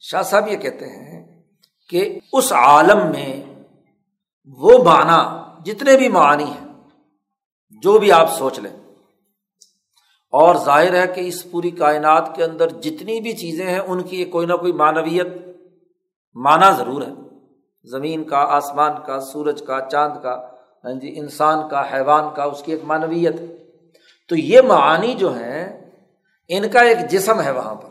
[0.01, 1.43] شاہ صاحب یہ کہتے ہیں
[1.89, 3.63] کہ اس عالم میں
[4.47, 6.73] وہ معنی جتنے بھی معنی ہیں،
[7.71, 8.84] جو بھی آپ سوچ لیں۔
[10.35, 14.25] اور ظاہر ہے کہ اس پوری کائنات کے اندر جتنی بھی چیزیں ہیں، ان کی
[14.25, 15.27] کوئی نہ کوئی معنویت
[16.35, 17.13] مانا ضرور ہے۔
[17.85, 20.49] زمین کا، آسمان کا، سورج کا، چاند کا
[20.85, 23.47] ہاں جی انسان کا، حیوان کا، اس کی ایک معنویت ہے۔
[24.29, 25.91] تو یہ معانی جو ہیں،
[26.49, 27.89] ان کا ایک جسم ہے وہاں پر۔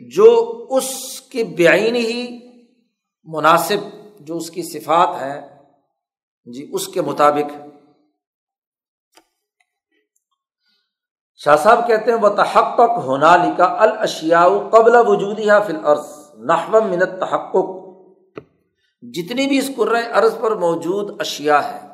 [0.00, 0.26] جو
[0.70, 2.38] اس کی بعین ہی
[3.24, 5.64] مناسب، جو اس کی صفات ہیں
[6.46, 7.77] جی اس کے مطابق
[11.44, 16.80] شاہ صاحب کہتے ہیں وہ تحقق ہونا لکھا الشیا قبل وجود یا فل عرض نحو
[16.80, 17.68] منت تحقق
[19.02, 19.70] جتنی بھی اس
[20.12, 21.88] عرض پر موجود اشیا ہے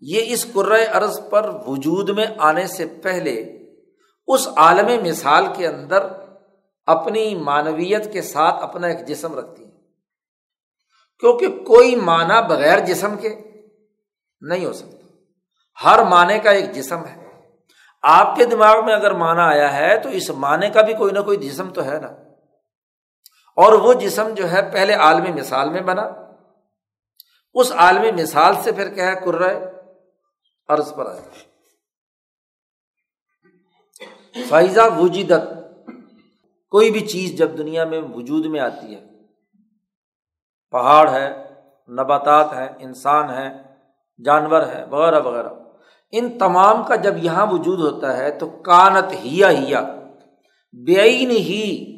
[0.00, 0.46] یہ اس
[0.92, 3.58] عرض پر وجود میں آنے سے پہلے
[4.26, 6.06] اس عالم مثال کے اندر
[6.86, 9.70] اپنی معنویت کے ساتھ اپنا ایک جسم رکھتی ہے
[11.18, 13.34] کیونکہ کوئی معنی بغیر جسم کے
[14.40, 15.06] نہیں ہو سکتا۔
[15.84, 17.21] ہر معنی کا ایک جسم ہے۔
[18.02, 21.20] آپ کے دماغ میں اگر مانا آیا ہے تو اس معنی کا بھی کوئی نہ
[21.20, 22.08] کوئی جسم تو ہے نا۔
[23.56, 26.02] اور وہ جسم جو ہے پہلے عالمی مثال میں بنا۔
[27.54, 29.60] اس عالمی مثال سے پھر کیا ہے؟ کرائے
[30.68, 31.22] عرض پر آئے۔
[34.48, 35.54] فائزہ وجودت
[36.70, 39.06] کوئی بھی چیز جب دنیا میں وجود میں آتی ہے۔
[40.70, 41.48] پہاڑ ہے،
[41.88, 43.76] نباتات ہیں، انسان ہیں،
[44.24, 45.61] جانور ہے وغیرہ وغیرہ۔
[46.12, 49.80] ان تمام کا جب یہاں وجود ہوتا ہے تو کانت ہیا ہیا
[50.86, 51.92] بےعین ہی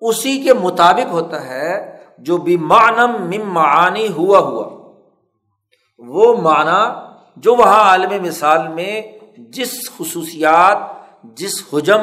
[0.00, 4.76] اسی کے مطابق ہوتا ہے جو بھی معنم مم معانی ہوا ہوا۔
[5.98, 9.02] وہ معنی جو وہاں عالم مثال میں
[9.38, 10.78] جس خصوصیات،
[11.24, 12.02] جس حجم،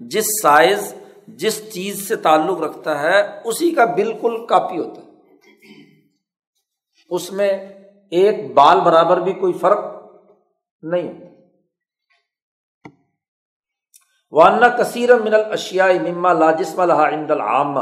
[0.00, 0.94] جس سائز،
[1.28, 5.08] جس چیز سے تعلق رکھتا ہے، اسی کا بالکل کاپی ہوتا ہے۔
[7.10, 7.68] اس میں
[8.12, 9.78] ایک بال برابر بھی کوئی فرق
[10.82, 11.12] نہیں
[14.30, 17.80] وانا کثیر من الشیا مما لاجسم عند العامہ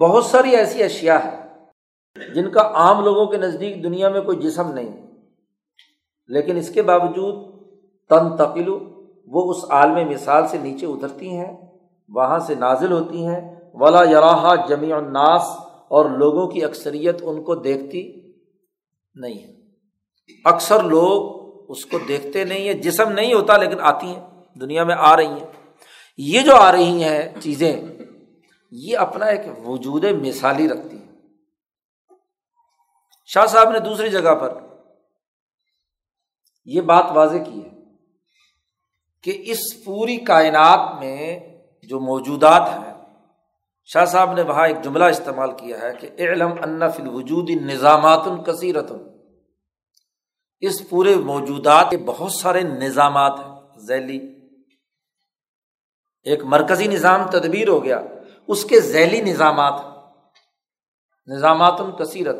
[0.00, 1.48] بہت ساری ایسی اشیا ہے
[2.34, 5.06] جن کا عام لوگوں کے نزدیک دنیا میں کوئی جسم نہیں۔
[6.26, 7.60] لیکن اس کے باوجود
[8.08, 8.78] تن تقلو
[9.26, 11.56] وہ اس عالم مثال سے نیچے اترتی ہیں،
[12.08, 15.42] وہاں سے نازل ہوتی ہیں۔ ولا یراحا جمی الناس
[15.88, 18.27] اور لوگوں کی اکثریت ان کو دیکھتی
[19.18, 19.52] نہیں ہے۔
[20.44, 21.38] اکثر لوگ
[21.70, 24.26] اس کو دیکھتے نہیں ہیں، جسم نہیں ہوتا لیکن آتی ہیں،
[24.60, 25.72] دنیا میں آ رہی ہیں۔
[26.18, 27.82] یہ جو آ رہی ہیں چیزیں،
[28.70, 31.08] یہ اپنا ایک وجود مثالی رکھتی ہیں۔
[33.26, 34.58] شاہ صاحب نے دوسری جگہ پر
[36.64, 37.70] یہ بات واضح کی ہے
[39.22, 41.40] کہ اس پوری کائنات میں
[41.82, 42.97] جو موجودات ہیں
[43.92, 48.92] شاہ صاحب نے وہاں ایک جملہ استعمال کیا ہے کہ علم انف الوجود نظامات الکثیرت
[50.60, 54.48] اس پورے موجودات کے بہت سارے نظامات ہیں۔ ذیلی
[56.22, 58.00] ایک مرکزی نظام تدبیر ہو گیا۔
[58.48, 59.80] اس کے ذیلی نظامات
[61.26, 62.36] نظامات الکثیرت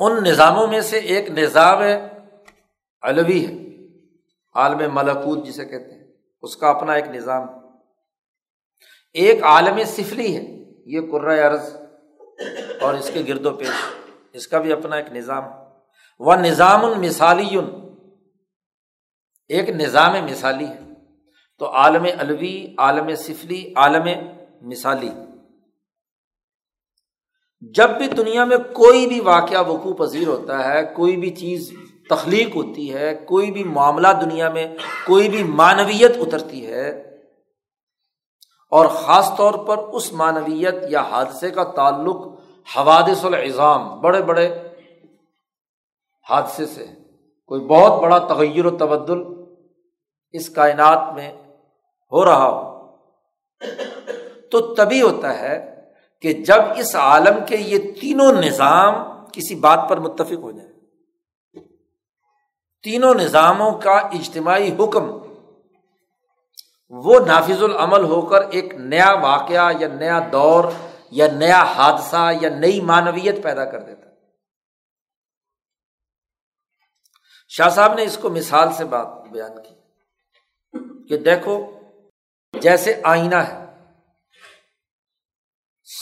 [0.00, 2.08] ان نظاموں میں سے ایک نظام ہے،
[3.02, 3.52] علوی ہے۔
[4.54, 6.04] عالم ملکوت جسے کہتے ہیں۔
[6.42, 7.57] اس کا اپنا ایک نظام
[9.18, 11.00] ایک عالم سفلی ہے، یہ
[11.46, 11.76] عرض
[12.80, 13.68] اور اس کے گرد و پیش
[14.32, 15.44] اس کا بھی اپنا ایک نظام۔
[16.18, 17.56] وہ نظام المثالی
[19.48, 20.80] ایک نظام مثالی ہے۔
[21.58, 24.08] تو عالم الوی عالم سفلی، عالم
[24.62, 25.10] مثالی۔
[27.60, 31.72] جب بھی دنیا میں کوئی بھی واقعہ وقوع پذیر ہوتا ہے، کوئی بھی چیز
[32.08, 34.76] تخلیق ہوتی ہے، کوئی بھی معاملہ دنیا میں،
[35.06, 37.07] کوئی بھی معنویت اترتی ہے
[38.70, 42.16] اور خاص طور پر اس معنویت یا حادثے کا تعلق
[42.76, 44.48] حوادث العظام، بڑے بڑے
[46.30, 46.86] حادثے سے
[47.46, 49.22] کوئی بہت بڑا تغیر و تبدل
[50.30, 51.32] اس کائنات میں
[52.12, 52.96] ہو رہا ہو۔
[54.50, 55.82] تو تبھی ہوتا ہے
[56.20, 58.94] کہ جب اس عالم کے یہ تینوں نظام
[59.32, 60.68] کسی بات پر متفق ہو جائے
[62.82, 65.10] تینوں نظاموں کا اجتماعی حکم
[66.90, 70.64] وہ نافذ العمل ہو کر ایک نیا واقعہ یا نیا دور
[71.10, 74.06] یا نیا حادثہ یا نئی معنویت پیدا کر دیتا
[77.48, 79.74] شاہ صاحب نے اس کو مثال سے بات بیان کی
[81.08, 81.54] کہ دیکھو،
[82.54, 83.66] جیسے آئینہ ہے،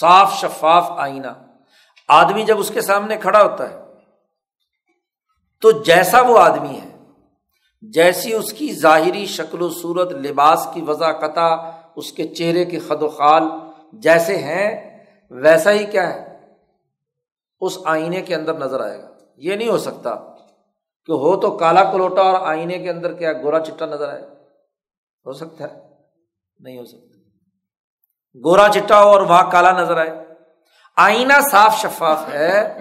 [0.01, 1.29] صاف شفاف آئینہ،
[2.09, 3.77] آدمی جب اس کے سامنے کھڑا ہوتا ہے
[5.61, 6.96] تو جیسا وہ آدمی ہے
[7.93, 11.57] جیسی اس کی ظاہری شکل و صورت لباس کی وضع قطع
[11.97, 13.43] اس کے چہرے کے خد و خال
[13.93, 14.99] جیسے ہیں،
[15.31, 16.39] ویسا ہی کیا ہے؟
[17.61, 20.15] اس آئینے کے اندر نظر آئے گا۔ یہ نہیں ہو سکتا
[21.07, 24.23] کہ ہو تو کالا کلوٹا اور آئینے کے اندر کیا گورا چٹا نظر آئے۔
[25.27, 25.81] ہو سکتا ہے؟
[26.59, 27.19] نہیں ہو سکتا۔
[28.45, 30.27] گورا چٹا ہو اور وہاں کالا نظر آئے۔
[30.97, 32.79] آئینہ صاف شفاف ہے۔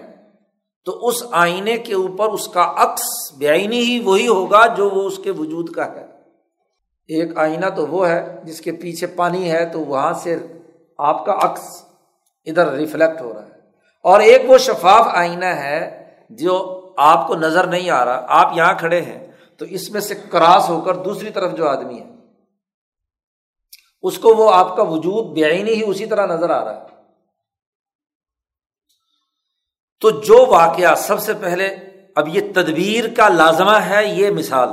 [0.85, 5.03] تو اس آئینے کے اوپر اس کا عکس بے آئینی ہی وہی ہوگا جو وہ
[5.03, 6.05] اس کے وجود کا ہے۔
[7.07, 10.35] ایک آئینہ تو وہ ہے جس کے پیچھے پانی ہے تو وہاں سے
[10.97, 11.85] آپ کا عکس
[12.45, 13.59] ادھر ریفلیکٹ ہو رہا ہے۔
[14.03, 18.73] اور ایک وہ شفاف آئینہ ہے جو آپ کو نظر نہیں آ رہا، آپ یہاں
[18.79, 22.05] کھڑے ہیں تو اس میں سے کراس ہو کر دوسری طرف جو آدمی ہے،
[24.01, 26.94] اس کو وہ آپ کا وجود بے آئینی ہی اسی طرح نظر آ رہا ہے۔
[30.01, 31.65] تو جو واقعہ سب سے پہلے،
[32.15, 34.69] اب یہ تدبیر کا لازمہ ہے یہ مثال۔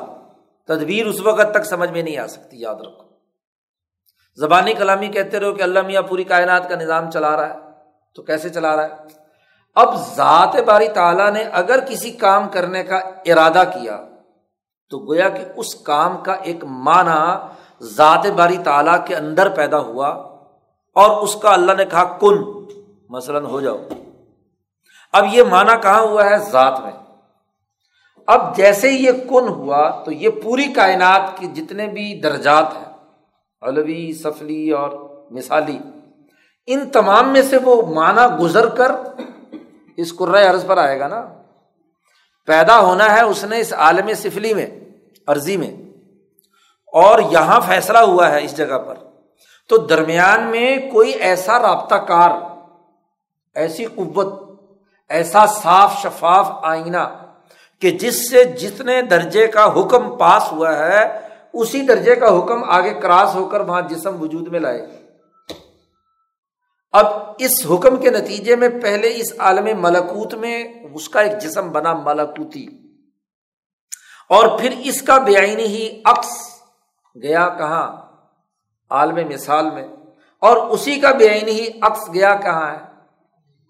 [0.68, 3.02] تدبیر اس وقت تک سمجھ میں نہیں آ سکتی، یاد رکھو۔
[4.36, 7.58] زبانی کلامی کہتے رہو کہ اللہ میاں پوری کائنات کا نظام چلا رہا ہے،
[8.14, 8.88] تو کیسے چلا رہا ہے؟
[9.74, 14.04] اب ذات باری تعالیٰ نے اگر کسی کام کرنے کا ارادہ کیا،
[14.90, 17.46] تو گویا کہ اس کام کا ایک معنی
[17.80, 20.08] ذات باری تعالیٰ کے اندر پیدا ہوا
[20.94, 22.64] اور اس کا اللہ نے کہا، کن،
[23.10, 23.78] مثلاً ہو جاؤ۔
[25.12, 26.90] اب یہ مانا کہاں ہوا ہے؟ ذات میں۔
[28.26, 32.94] اب جیسے یہ کن ہوا تو یہ پوری کائنات کی جتنے بھی درجات ہیں،
[33.62, 34.90] علوی، سفلی اور
[35.30, 35.78] مثالی،
[36.66, 38.92] ان تمام میں سے وہ مانا گزر کر
[39.96, 41.28] اس عرض پر آئے گا نا۔
[42.46, 44.66] پیدا ہونا ہے اس نے اس عالم سفلی میں،
[45.26, 45.70] عرضی میں۔
[46.92, 48.94] اور یہاں فیصلہ ہوا ہے اس جگہ پر۔
[49.68, 52.30] تو درمیان میں کوئی ایسا رابطہ کار،
[53.54, 54.51] ایسی قوت
[55.12, 57.26] ایسا صاف شفاف آئینہ
[57.80, 62.94] کہ جس سے جتنے درجے کا حکم پاس ہوا ہے، اسی درجے کا حکم آگے
[63.00, 65.06] کراس ہو کر وہاں جسم وجود میں لائے۔
[66.92, 67.06] اب
[67.38, 71.92] اس حکم کے نتیجے میں پہلے اس عالم ملکوت میں اس کا ایک جسم بنا
[71.92, 72.66] ملکوتی۔
[74.28, 76.28] اور پھر اس کا بے آئینی ہی عکس
[77.22, 77.96] گیا کہاں؟
[78.90, 79.88] عالم مثال میں۔
[80.40, 82.78] اور اسی کا بے آئینی ہی عکس گیا کہاں ہے؟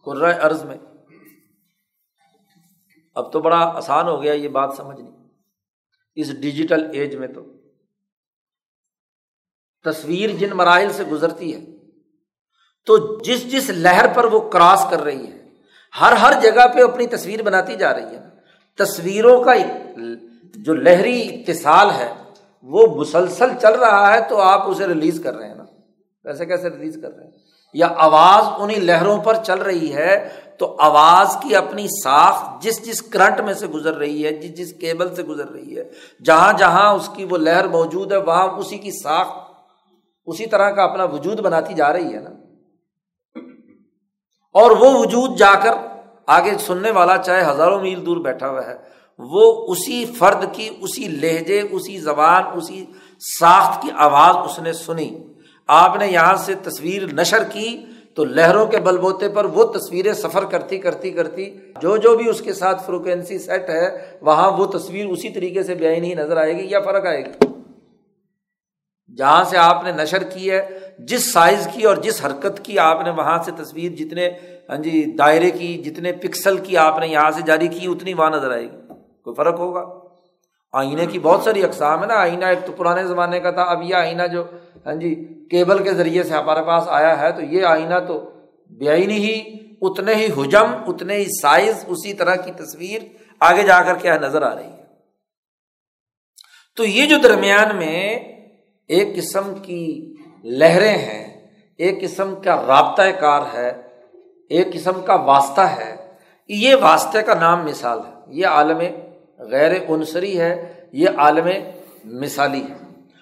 [0.04, 0.78] قرۂ ارض میں۔
[3.14, 5.10] اب تو بڑا آسان ہو گیا یہ بات سمجھنی۔
[6.14, 7.44] اس ڈیجیٹل ایج میں تو۔
[9.84, 11.60] تصویر جن مراحل سے گزرتی ہے،
[12.86, 15.48] تو جس جس لہر پر وہ کراس کر رہی ہے
[16.00, 18.20] ہر ہر جگہ پہ اپنی تصویر بناتی جا رہی ہے۔
[18.78, 19.52] تصویروں کا
[20.42, 22.14] جو لہری اتصال ہے،
[22.62, 25.64] وہ مسلسل چل رہا ہے تو آپ اسے ریلیز کر رہے ہیں نا۔
[26.22, 27.32] کیسے کیسے ریلیز کر رہے ہیں؟
[27.74, 30.28] یا آواز انہیں لہروں پر چل رہی ہے
[30.58, 34.80] تو آواز کی اپنی ساخت جس جس کرنٹ میں سے گزر رہی ہے، جس جس
[34.80, 35.84] کیبل سے گزر رہی ہے،
[36.24, 39.38] جہاں جہاں اس کی وہ لہر موجود ہے، وہاں اسی کی ساخت،
[40.26, 42.30] اسی طرح کا اپنا وجود بناتی جا رہی ہے نا۔
[44.54, 45.70] اور وہ وجود جا کر
[46.26, 48.76] آگے سننے والا چاہے ہزاروں میل دور بیٹھا ہوا ہے،
[49.18, 52.84] وہ اسی فرد کی، اسی لہجے، اسی زبان، اسی
[53.40, 55.18] ساخت کی آواز اس نے سنی۔
[55.66, 57.84] آپ نے یہاں سے تصویر نشر کی
[58.14, 62.30] تو لہروں کے بل بوتے پر وہ تصویریں سفر کرتی کرتی کرتی جو جو بھی
[62.30, 66.36] اس کے ساتھ فروکینسی سیٹ ہے، وہاں وہ تصویر اسی طریقے سے بے ہی نظر
[66.36, 67.46] آئے گی یا فرق آئے گی۔
[69.16, 73.02] جہاں سے آپ نے نشر کی ہے، جس سائز کی اور جس حرکت کی آپ
[73.04, 74.30] نے وہاں سے تصویر جتنے
[74.68, 78.30] ہاں جی دائرے کی، جتنے پکسل کی آپ نے یہاں سے جاری کی، اتنی وہاں
[78.30, 78.76] نظر آئے گی۔
[79.24, 79.84] کوئی فرق ہوگا؟
[80.72, 83.82] آئینے کی بہت ساری اقسام ہے نا۔ آئینہ ایک تو پرانے زمانے کا تھا، اب
[83.82, 84.44] یہ آئینہ جو
[84.86, 85.14] ہاں جی
[85.50, 88.30] کیبل کے ذریعے سے ہمارے پاس آیا ہے، تو یہ آئینہ تو
[88.70, 93.02] بے آئینی ہی، اتنے ہی حجم، اتنے ہی سائز اسی طرح کی تصویر
[93.40, 94.82] آگے جا کر کیا نظر آ رہی ہے۔
[96.76, 98.14] تو یہ جو درمیان میں
[98.88, 100.14] ایک قسم کی
[100.44, 103.72] لہریں ہیں، ایک قسم کا رابطۂ کار ہے،
[104.48, 105.96] ایک قسم کا واسطہ ہے،
[106.48, 108.78] یہ واسطے کا نام مثال ہے۔ یہ عالم
[109.38, 111.48] غیر عنصری ہے، یہ عالم
[112.04, 112.74] مثالی ہے۔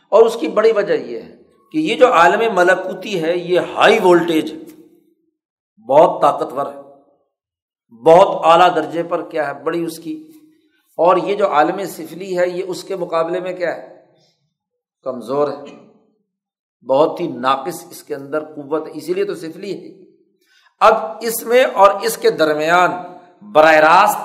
[0.08, 1.39] اور اس کی بڑی وجہ یہ ہے
[1.72, 4.58] کہ یہ جو عالم ملکوتی ہے، یہ ہائی وولٹیج ہے۔
[5.88, 6.80] بہت طاقتور ہے۔
[8.04, 10.28] بہت اعلیٰ درجے پر کیا ہے، بڑی اس کی۔
[10.96, 14.06] اور یہ جو عالم سفلی ہے، یہ اس کے مقابلے میں کیا ہے؟
[15.02, 15.90] کمزور ہے۔
[16.88, 20.10] بہت ہی ناقص اس کے اندر قوت ہے اسی لیے تو سفلی ہے۔
[20.80, 22.90] اب اس میں اور اس کے درمیان
[23.52, 24.18] براہ راست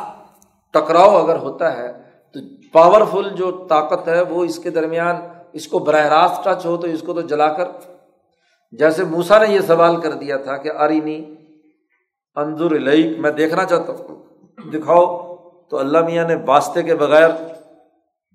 [0.73, 1.93] ٹکراؤ اگر ہوتا ہے،
[2.33, 2.39] تو
[2.71, 5.15] پاورفل جو طاقت ہے، وہ اس کے درمیان
[5.55, 7.67] اس کو براہ راست ٹچ ہو تو اس کو تو جلا کر۔
[8.71, 11.25] جیسے موسا نے یہ سوال کر دیا تھا کہ ارینی
[12.35, 14.23] انضر لئی میں دیکھنا چاہتا ہوں۔
[14.71, 15.35] دکھاؤ۔
[15.69, 17.29] تو اللہ میاں نے واسطے کے بغیر،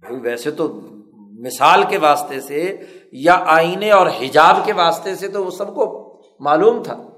[0.00, 0.80] بھائی ویسے تو
[1.16, 2.76] مثال کے واسطے سے
[3.12, 7.08] یا آئینے اور حجاب کے واسطے سے تو وہ سب کو معلوم تھا۔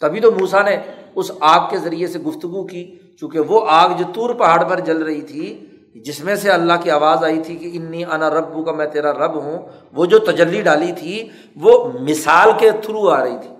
[0.00, 0.76] تبھی تو موسا نے
[1.14, 5.02] اس آگ کے ذریعے سے گفتگو کی، چونکہ وہ آگ جو تور پہاڑ پر جل
[5.02, 8.72] رہی تھی جس میں سے اللہ کی آواز آئی تھی کہ انی انا رب کا
[8.72, 9.58] میں تیرا رب ہوں،
[9.92, 13.54] وہ جو تجلی ڈالی تھی، وہ مثال کے تھرو آ رہی تھی۔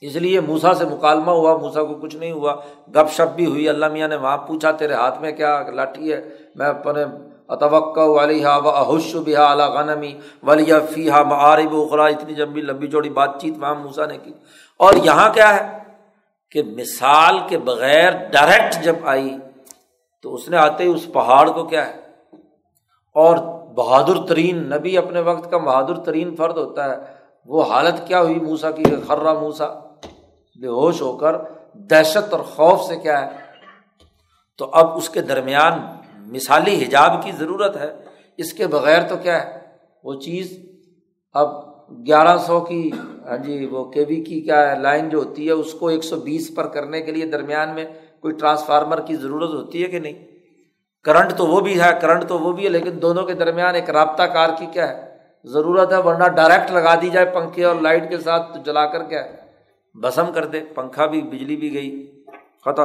[0.00, 2.56] اس لیے موسا سے مکالمہ ہوا موسا کو کچھ نہیں ہوا۔
[2.94, 6.22] گپ شپ بھی ہوئی، اللہ میاں نے وہاں پوچھا، تیرے ہاتھ میں کیا لاٹھی ہے؟
[6.54, 7.04] میں اپنے
[7.48, 12.86] اتوقع والیہ و احش بحا علا غنمی ولی فی ہا معارب اخرا۔ اتنی جمبی لمبی
[12.86, 14.32] چوڑی بات چیت وہاں موسا نے کی۔
[14.78, 15.78] اور یہاں کیا ہے؟
[16.50, 19.36] کہ مثال کے بغیر ڈائریکٹ جب آئی
[20.24, 21.92] تو اس نے آتے ہی اس پہاڑ کو کیا ہے؟
[23.14, 23.36] اور
[23.74, 26.96] بہادر ترین نبی اپنے وقت کا بہادر ترین فرد ہوتا ہے۔
[27.46, 29.66] وہ حالت کیا ہوئی موسا کی؟ خرا موسا
[30.60, 31.36] بے ہوش ہو کر
[31.74, 33.38] دہشت اور خوف سے کیا ہے؟
[34.58, 35.78] تو اب اس کے درمیان
[36.16, 37.92] مثالی حجاب کی ضرورت ہے۔
[38.36, 39.58] اس کے بغیر تو کیا ہے؟
[40.04, 40.58] وہ چیز
[41.32, 41.48] اب
[42.06, 42.90] گیارہ سو کی
[43.28, 46.04] ہاں جی وہ کے وی کی کیا ہے؟ لائن جو ہوتی ہے، اس کو ایک
[46.04, 47.84] سو بیس پر کرنے کے لیے درمیان میں
[48.24, 50.26] کوئی ٹرانسفارمر کی ضرورت ہوتی ہے کہ نہیں؟
[51.04, 53.90] کرنٹ تو وہ بھی ہے، کرنٹ تو وہ بھی ہے، لیکن دونوں کے درمیان ایک
[53.90, 58.08] رابطہ کار کی کیا ہے؟ ضرورت ہے، ورنہ ڈائریکٹ لگا دی جائے پنکھے اور لائٹ
[58.08, 59.36] کے ساتھ تو جلا کر کیا ہے؟
[60.00, 62.24] بسم کر دے، پنکھا بھی، بجلی بھی گئی،
[62.64, 62.84] ختم۔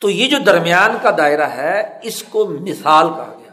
[0.00, 3.52] تو یہ جو درمیان کا دائرہ ہے، اس کو مثال کہا گیا۔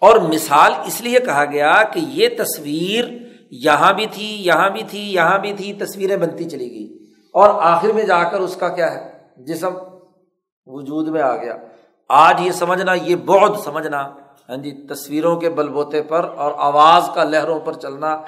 [0.00, 3.04] اور مثال اس لیے کہا گیا کہ یہ تصویر
[3.50, 6.98] یہاں بھی تھی، یہاں بھی تھی، یہاں بھی تھی، تصویریں بنتی چلی گئی۔
[7.32, 9.74] اور آخر میں جا کر اس کا کیا ہے؟ جسم
[10.66, 11.56] وجود میں آ گیا۔
[12.08, 14.14] آج یہ سمجھنا، یہ بہت سمجھنا
[14.48, 18.22] ہاں جی تصویروں کے بل بوتے پر اور آواز کا لہروں پر چلنا،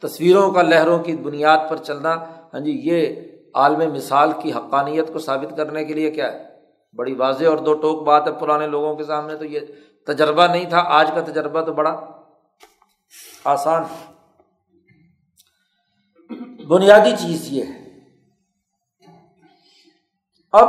[0.00, 2.14] تصویروں کا لہروں کی بنیاد پر چلنا
[2.54, 3.14] ہاں جی یہ
[3.54, 6.44] عالم مثال کی حقانیت کو ثابت کرنے کے لیے کیا ہے؟
[6.92, 9.60] بڑی واضح اور دو ٹوک بات ہے پرانے لوگوں کے سامنے تو یہ
[10.06, 11.96] تجربہ نہیں تھا، آج کا تجربہ تو بڑا
[13.44, 13.82] آسان
[16.68, 17.85] بنیادی چیز یہ ہے۔
[20.58, 20.68] اب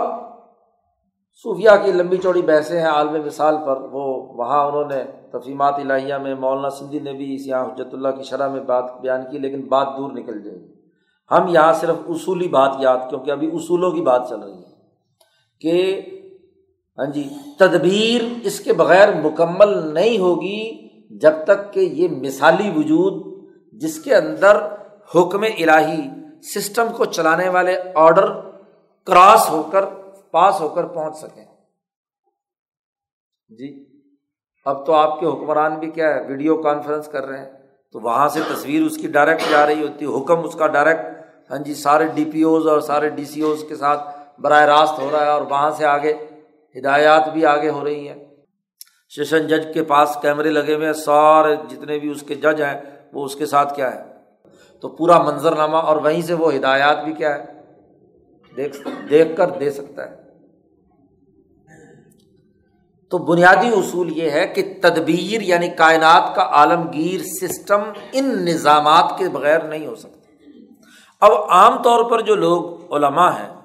[1.45, 4.03] صوفیہ کی لمبی چوڑی بحثیں ہیں عالم مثال پر۔ وہ
[4.37, 8.23] وہاں انہوں نے تفیمات الہیہ میں مولانا سندھی نے بھی اس یہاں حجرت اللہ کی
[8.23, 10.73] شرح میں بات بیان کی، لیکن بات دور نکل جائے۔ گی
[11.31, 14.75] ہم یہاں صرف اصولی بات یاد، کیونکہ ابھی اصولوں کی بات چل رہی ہے،
[15.61, 16.01] کہ
[16.97, 17.23] ہاں جی
[17.59, 20.61] تدبیر اس کے بغیر مکمل نہیں ہوگی
[21.17, 23.21] جب تک کہ یہ مثالی وجود
[23.81, 24.57] جس کے اندر
[25.15, 26.01] حکم الہی،
[26.45, 28.25] سسٹم کو چلانے والے آڈر
[29.07, 29.85] کراس ہو کر،
[30.31, 31.45] پاس ہو کر پہنچ سکیں۔
[33.49, 33.85] جی
[34.65, 37.51] اب تو آپ کے حکمران بھی کیا ہے، ویڈیو کانفرنس کر رہے ہیں۔
[37.91, 41.05] تو وہاں سے تصویر اس کی ڈائریکٹ جا رہی ہوتی ہے حکم اس کا ڈائریکٹ۔
[41.51, 44.99] ہاں جی سارے ڈی پی اوز اور سارے ڈی سی اوز کے ساتھ براہ راست
[44.99, 46.13] ہو رہا ہے اور وہاں سے آگے
[46.79, 48.25] ہدایات بھی آگے ہو رہی ہیں۔
[49.15, 52.81] سیشن جج کے پاس کیمرے لگے ہوئے ہیں، سارے جتنے بھی اس کے جج ہیں،
[53.13, 54.03] وہ اس کے ساتھ کیا ہے۔
[54.81, 57.56] تو پورا منظر نامہ اور وہیں سے وہ ہدایات بھی کیا ہے۔
[58.57, 60.27] دیکھ دیکھ کر دے سکتا ہے۔
[63.09, 67.79] تو بنیادی اصول یہ ہے کہ تدبیر یعنی کائنات کا عالمگیر سسٹم
[68.13, 70.17] ان نظامات کے بغیر نہیں ہو سکتا۔
[71.21, 73.55] اب عام طور پر جو لوگ علماء ہیں،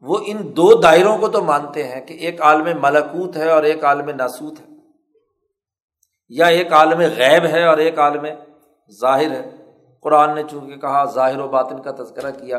[0.00, 3.84] وہ ان دو دائروں کو تو مانتے ہیں کہ ایک عالم ملکوت ہے اور ایک
[3.84, 4.74] عالم ناسوت ہے۔
[6.28, 8.26] یا ایک عالم غیب ہے اور ایک عالم
[9.00, 9.50] ظاہر ہے۔
[10.02, 12.58] قرآن نے چونکہ کہا ظاہر و باطن کا تذکرہ کیا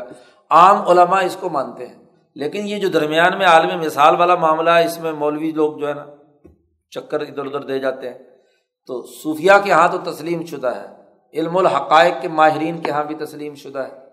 [0.50, 1.94] عام علماء اس کو مانتے ہیں۔
[2.34, 5.88] لیکن یہ جو درمیان میں عالم مثال والا معاملہ ہے، اس میں مولوی لوگ جو
[5.88, 6.06] ہے نا،
[6.90, 8.18] چکر ادھر ادھر دے جاتے ہیں۔
[8.86, 10.86] تو صوفیہ کے یہاں تو تسلیم شدہ ہے۔
[11.34, 14.10] علم الحقائق کے ماہرین کے یہاں بھی تسلیم شدہ ہے۔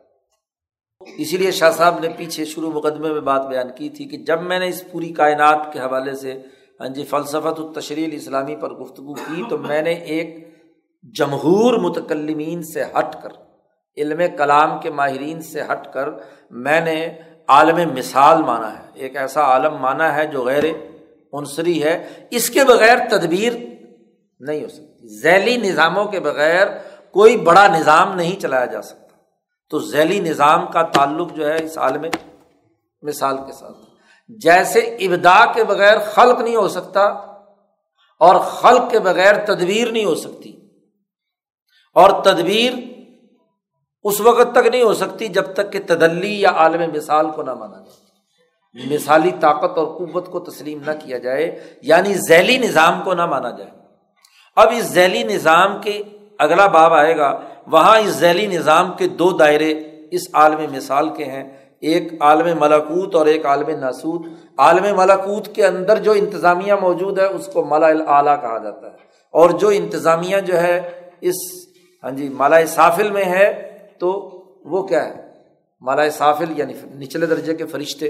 [1.18, 4.42] اسی لیے شاہ صاحب نے پیچھے شروع مقدمے میں بات بیان کی تھی کہ جب
[4.42, 6.42] میں نے اس پوری کائنات کے حوالے سے
[6.80, 10.48] ہاں جی فلسفت التشریل اسلامی پر گفتگو کی، تو میں نے ایک
[11.04, 13.30] جمہور متکلمین سے ہٹ کر
[13.98, 16.10] علم کلام کے ماہرین سے ہٹ کر
[16.50, 17.18] میں نے
[17.48, 20.64] عالم مثال مانا ہے۔ ایک ایسا عالم مانا ہے جو غیر
[21.34, 23.54] عنصری ہے۔ اس کے بغیر تدبیر
[24.40, 26.68] نہیں ہو سکتی۔ ذیلی نظاموں کے بغیر
[27.12, 29.08] کوئی بڑا نظام نہیں چلایا جا سکتا۔
[29.70, 32.06] تو ذیلی نظام کا تعلق جو ہے اس عالم
[33.02, 33.78] مثال کے ساتھ۔
[34.28, 37.02] جیسے ابدا کے بغیر خلق نہیں ہو سکتا
[38.20, 40.58] اور خلق کے بغیر تدبیر نہیں ہو سکتی۔
[41.94, 42.74] اور تدبیر
[44.08, 47.54] اس وقت تک نہیں ہو سکتی جب تک کہ تدلی یا عالم مثال کو نہ
[47.54, 48.08] مانا جائے۔
[48.94, 53.52] مثالی طاقت اور قوت کو تسلیم نہ کیا جائے یعنی ذیلی نظام کو نہ مانا
[53.52, 53.70] جائے۔
[54.56, 56.04] اب اس ذیلی نظام کے
[56.40, 59.74] اگلا باب آئے گا۔ وہاں اس ذیلی نظام کے دو دائرے
[60.12, 61.44] اس عالم مثال کے ہیں۔
[61.82, 64.26] ایک عالم ملاکوت اور ایک عالم ناسود
[64.58, 68.98] عالم ملاکوت کے اندر جو انتظامیہ موجود ہے، اس کو ملا اعلیٰ کہا جاتا ہے۔
[69.32, 70.92] اور جو انتظامیہ جو ہے،
[71.22, 71.36] اس
[72.04, 73.67] ہاں جی مالا سافل میں ہے
[74.00, 74.10] تو
[74.66, 75.28] وہ کیا ہے؟
[75.82, 78.10] مالا سافل یعنی نچلے درجے کے فرشتے۔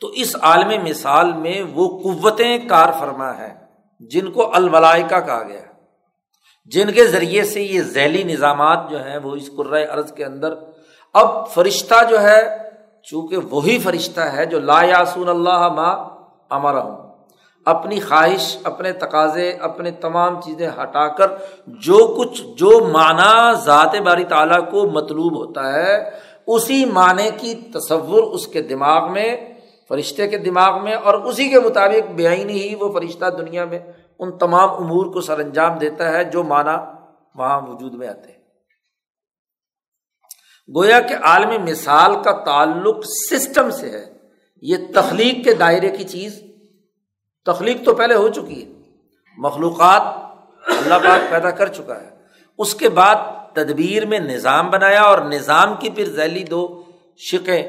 [0.00, 3.54] تو اس عالم مثال میں وہ قوتیں کار فرما ہے،
[4.00, 5.74] جن کو الملائکہ کہا گیا ہے۔
[6.66, 10.54] جن کے ذریعے سے یہ ذیلی نظامات جو ہیں وہ اس قرۂۂ ارض کے اندر،
[11.14, 12.58] اب فرشتہ جو ہے،
[13.02, 15.96] چونکہ وہی فرشتہ ہے جو لا یاسون اللہ ماں
[16.50, 17.03] امر ہوں
[17.64, 21.26] اپنی خواہش، اپنے تقاضے اپنے تمام چیزیں ہٹا کر
[21.66, 26.10] جو کچھ، جو معنی ذات باری تعالیٰ کو مطلوب ہوتا ہے،
[26.46, 29.36] اسی معنی کی تصور اس کے دماغ میں،
[29.88, 33.78] فرشتے کے دماغ میں اور اسی کے مطابق بے آئینی ہی وہ فرشتہ دنیا میں
[34.18, 36.76] ان تمام امور کو سر انجام دیتا ہے جو معنی
[37.34, 38.38] وہاں وجود میں آتے ہیں۔
[40.76, 44.04] گویا کہ عالمی مثال کا تعلق سسٹم سے ہے۔
[44.62, 46.42] یہ تخلیق کے دائرے کی چیز
[47.44, 48.72] تخلیق تو پہلے ہو چکی ہے۔
[49.38, 50.02] مخلوقات
[50.66, 52.10] اللہ پاک پیدا کر چکا ہے۔
[52.58, 53.14] اس کے بعد
[53.52, 56.82] تدبیر میں نظام بنایا اور نظام کی پھر ذیلی دو
[57.16, 57.62] شکیں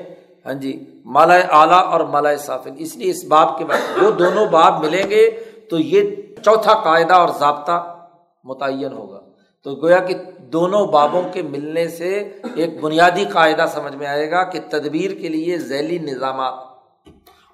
[0.45, 4.45] ہاں جی مالا اعلیٰ اور مالا صافل اس لیے اس باب کے بعد وہ دونوں
[4.45, 5.31] باب ملیں گے
[5.69, 6.15] تو یہ
[6.45, 7.97] چوتھا قاعدہ اور ضابطہ
[8.43, 9.19] متعین ہوگا۔
[9.63, 14.43] تو گویا کہ دونوں بابوں کے ملنے سے ایک بنیادی قاعدہ سمجھ میں آئے گا
[14.43, 16.53] کہ تدبیر کے لیے ذیلی نظامات۔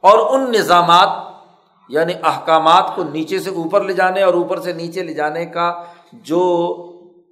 [0.01, 1.30] اور ان نظامات
[1.91, 5.83] یعنی احکامات کو نیچے سے اوپر لے جانے اور اوپر سے نیچے لے جانے کا
[6.13, 6.41] جو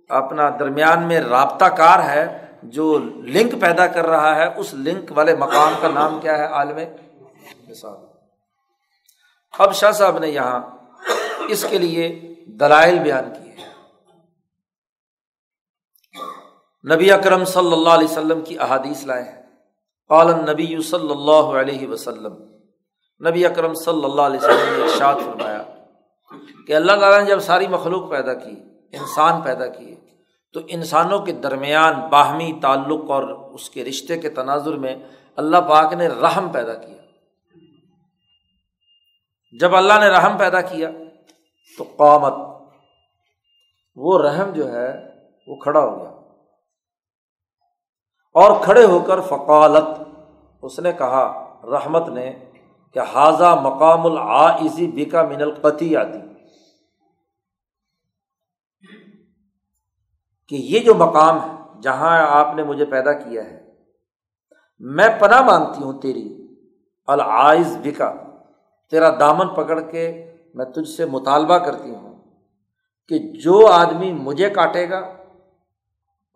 [0.09, 2.97] اپنا درمیان میں رابطہ کار ہے، جو
[3.33, 6.79] لنک پیدا کر رہا ہے، اس لنک والے مقام کا نام کیا ہے عالم
[7.67, 7.97] مثال
[9.59, 10.59] اب شاہ صاحب نے یہاں
[11.47, 12.09] اس کے لیے
[12.59, 13.47] دلائل بیان کیے
[16.93, 19.41] نبی اکرم صلی اللہ علیہ وسلم کی احادیث لائے ہیں۔
[20.09, 22.48] قالن نبی صلی اللہ علیہ وسلم
[23.27, 25.63] نبی اکرم صلی اللہ علیہ وسلم نے ارشاد فرمایا
[26.67, 29.95] کہ اللہ تعالیٰ نے جب ساری مخلوق پیدا کی، انسان پیدا کیے،
[30.53, 34.95] تو انسانوں کے درمیان باہمی تعلق اور اس کے رشتے کے تناظر میں
[35.35, 36.97] اللہ پاک نے رحم پیدا کیا۔
[39.59, 40.89] جب اللہ نے رحم پیدا کیا
[41.77, 42.33] تو قامت،
[43.95, 44.93] وہ رحم جو ہے
[45.47, 46.09] وہ کھڑا ہو گیا۔
[48.33, 50.01] اور کھڑے ہو کر فقالت،
[50.61, 52.39] اس نے کہا، رحمت نے
[52.93, 56.19] کہ حاضہ مقام العزی بکا من القتی آتی
[60.47, 63.73] کہ یہ جو مقام ہے جہاں آپ نے مجھے پیدا کیا ہے،
[64.79, 66.47] میں پناہ مانگتی ہوں تیری
[67.07, 68.13] العائز بکا۔
[68.91, 72.21] تیرا دامن پکڑ کے میں تجھ سے مطالبہ کرتی ہوں
[73.07, 75.13] کہ جو آدمی مجھے کاٹے گا،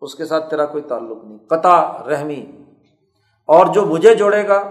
[0.00, 2.46] اس کے ساتھ تیرا کوئی تعلق نہیں، قطع رحمی۔
[3.44, 4.70] اور جو مجھے جوڑے گا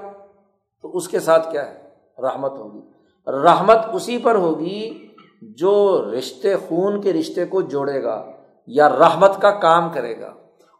[0.84, 1.82] تو اس کے ساتھ کیا ہے؟
[2.22, 2.82] رحمت ہوگی۔
[3.28, 5.08] رحمت اسی پر ہوگی
[5.42, 8.32] جو رشتے، خون کے رشتے کو جوڑے گا
[8.68, 10.28] یا رحمت کا کام کرے گا۔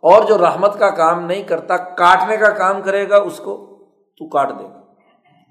[0.02, 3.78] اور جو رحمت کا کام نہیں کرتا، کاٹنے کا کام کرے گا، اس کو
[4.18, 4.82] تو کاٹ دے گا۔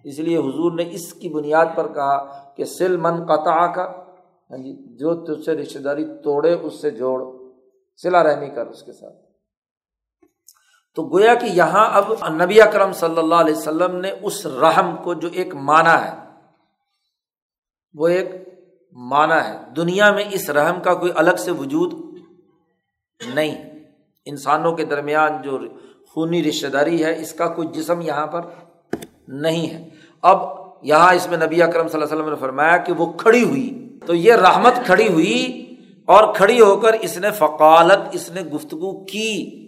[0.05, 3.92] اس لیے حضور نے اس کی بنیاد پر کہا کہ سل من قطع کا
[4.50, 7.24] ہاں جی جو تجھ سے رشتے داری توڑے، اس سے جوڑ۔
[8.03, 9.31] سلا رحمی کر اس کے ساتھ۔
[10.95, 15.14] تو گویا کہ یہاں اب نبی اکرم صلی اللہ علیہ وسلم نے اس رحم کو
[15.14, 16.16] جو ایک مانا ہے،
[17.95, 18.28] وہ ایک
[18.93, 21.95] مانا ہے۔ دنیا میں اس رحم کا کوئی الگ سے وجود
[23.34, 23.70] نہیں۔
[24.24, 25.59] انسانوں کے درمیان جو
[26.09, 28.40] خونی رشتے داری ہے، اس کا کوئی جسم یہاں پر
[29.28, 29.88] نہیں ہے۔
[30.22, 30.43] اب
[30.82, 33.99] یہاں اس میں نبی اکرم صلی اللہ علیہ وسلم نے فرمایا کہ وہ کھڑی ہوئی۔
[34.07, 35.74] تو یہ رحمت کھڑی ہوئی
[36.07, 39.59] اور کھڑی ہو کر اس نے فقالت، اس نے گفتگو کی۔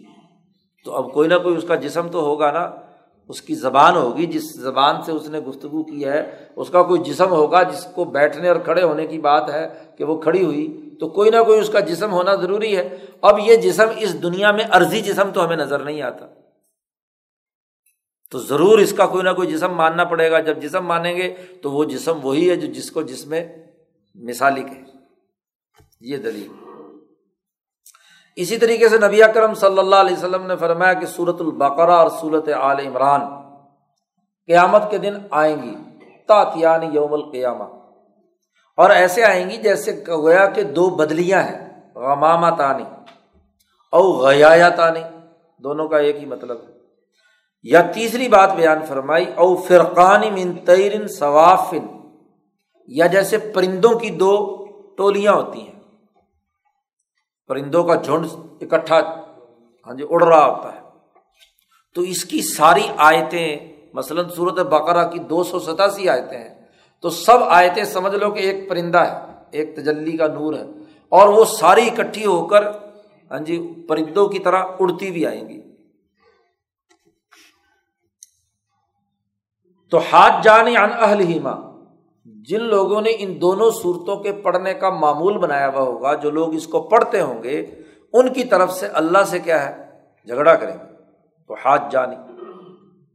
[0.85, 2.71] تو اب کوئی نہ کوئی اس کا جسم تو ہوگا نا،
[3.29, 7.01] اس کی زبان ہوگی، جس زبان سے اس نے گفتگو کی ہے، اس کا کوئی
[7.01, 9.69] جسم ہوگا جس کو بیٹھنے اور کھڑے ہونے کی بات ہے
[9.99, 13.39] کہ وہ کھڑی ہوئی، تو کوئی نہ کوئی اس کا جسم ہونا ضروری ہے۔ اب
[13.39, 16.27] یہ جسم اس دنیا میں عرضی جسم تو ہمیں نظر نہیں آتا۔
[18.31, 21.35] تو ضرور اس کا کوئی نہ کوئی جسم ماننا پڑے گا۔ جب جسم مانیں گے
[21.63, 23.57] تو وہ جسم وہی ہے جو جس کو جس میں
[24.15, 24.81] مثالی کہ
[26.01, 26.64] یہ دلیل۔
[28.37, 32.11] اسی طریقے سے نبی اکرم صلی اللہ علیہ وسلم نے فرمایا کہ سورت البقرا اور
[32.21, 33.21] سورت عال عمران
[34.47, 35.75] قیامت کے دن آئیں گی،
[36.29, 37.65] تاتیان یوم القیامہ۔
[38.77, 42.85] اور ایسے آئیں گی جیسے گویا کہ دو بدلیاں ہیں غمامہ تانی
[43.93, 45.01] او غیا تانی
[45.59, 46.75] دونوں کا ایک ہی مطلب ہے۔
[47.63, 51.87] یا تیسری بات بیان فرمائی، او فرقان من تیرن ثوافن
[52.87, 54.65] یا جیسے پرندوں کی دو
[54.97, 55.74] ٹولیاں ہوتی ہیں۔
[57.51, 58.27] پرندوں کا جھنڈ
[58.61, 58.99] اکٹھا
[59.87, 60.81] ہاں جی اڑ رہا ہوتا ہے۔
[61.97, 66.55] تو اس کی ساری آیتیں، مثلاً صورت بقرہ کی دو سو ستاسی آیتیں ہیں،
[67.01, 70.65] تو سب آیتیں سمجھ لو کہ ایک پرندہ ہے، ایک تجلی کا نور ہے،
[71.13, 72.71] اور وہ ساری اکٹھی ہو کر
[73.31, 75.61] ہاں جی پرندوں کی طرح اڑتی بھی آئیں گی۔
[79.93, 81.57] تو ہاتھ جانے ان اہل ہی ماں
[82.25, 86.55] جن لوگوں نے ان دونوں صورتوں کے پڑھنے کا معمول بنایا ہوا ہوگا، جو لوگ
[86.55, 87.67] اس کو پڑھتے ہوں گے،
[88.13, 89.85] ان کی طرف سے اللہ سے کیا ہے؟
[90.27, 90.95] جھگڑا کریں گے۔
[91.49, 92.17] تو ہاتھ جانی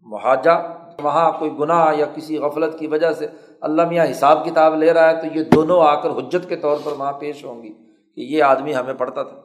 [0.01, 3.28] محاجہ وہاں کوئی گناہ یا کسی غفلت کی وجہ سے
[3.62, 6.78] اللہ میاں حساب کتاب لے رہا ہے، تو یہ دونوں آ کر حجت کے طور
[6.84, 7.74] پر وہاں پیش ہوں گی
[8.16, 9.38] کہ یہ آدمی ہمیں پڑھتا تھا۔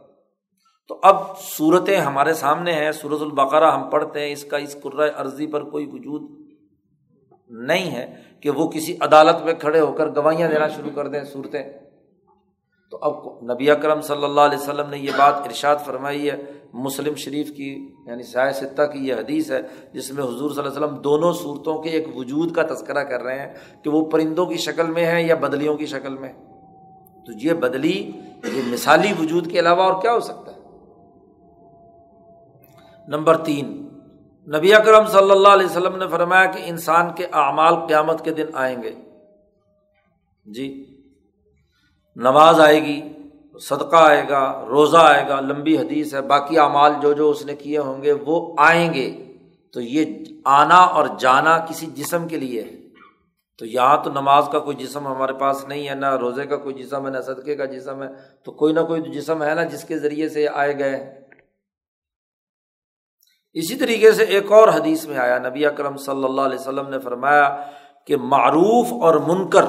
[0.89, 5.11] تو اب صورتیں ہمارے سامنے ہیں سورت البقرہ ہم پڑھتے ہیں، اس کا اس قرۂۂ
[5.17, 6.31] عرضی پر کوئی وجود
[7.49, 11.25] نہیں ہے۔ کہ وہ کسی عدالت میں کھڑے ہو کر گواہیاں دینا شروع کر دیں
[11.25, 11.63] صورتیں۔
[12.91, 16.37] تو اب نبی اکرم صلی اللہ علیہ وسلم نے یہ بات ارشاد فرمائی ہے،
[16.73, 19.61] مسلم شریف کی یعنی سائے ستہ کی یہ حدیث ہے،
[19.93, 23.23] جس میں حضور صلی اللہ علیہ وسلم دونوں صورتوں کے ایک وجود کا تذکرہ کر
[23.23, 26.33] رہے ہیں کہ وہ پرندوں کی شکل میں ہے یا بدلیوں کی شکل میں۔
[27.27, 28.13] تو یہ بدلی،
[28.45, 30.61] یہ مثالی وجود کے علاوہ اور کیا ہو سکتا ہے؟
[33.09, 33.89] نمبر تین
[34.49, 38.47] نبی اکرم صلی اللہ علیہ وسلم نے فرمایا کہ انسان کے اعمال قیامت کے دن
[38.53, 38.95] آئیں گے۔
[40.47, 40.85] جی۔
[42.17, 43.13] نماز آئے گی،
[43.61, 47.57] صدقہ آئے گا، روزہ آئے گا، لمبی حدیث ہے، باقی اعمال جو جو اس نے
[47.57, 49.33] کیے ہوں گے وہ آئیں گے۔
[49.73, 50.05] تو یہ
[50.45, 52.85] آنا اور جانا کسی جسم کے لیے ہے۔
[53.59, 56.75] تو یہاں تو نماز کا کوئی جسم ہمارے پاس نہیں ہے، نہ روزے کا کوئی
[56.75, 58.09] جسم ہے، نہ صدقے کا جسم ہے۔
[58.45, 61.24] تو کوئی نہ کوئی جسم ہے نا جس کے ذریعے سے آئے گئے۔
[63.55, 66.99] اسی طریقے سے ایک اور حدیث میں آیا، نبی اکرم صلی اللہ علیہ وسلم نے
[66.99, 67.71] فرمایا
[68.07, 69.65] کہ معروف اور منکر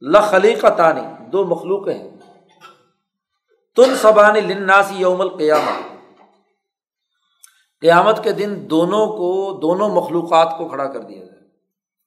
[0.00, 2.10] لخلی تانی دو مخلوق ہیں۔
[3.76, 5.96] تن سبانی لناسی یوم القیامہ۔
[7.80, 11.38] قیامت کے دن دونوں کو، دونوں مخلوقات کو کھڑا کر دیا جائے۔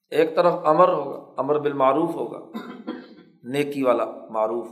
[0.10, 2.58] ایک طرف امر ہوگا، امر بالمعروف ہوگا،
[3.44, 4.68] نیکی والا معروف۔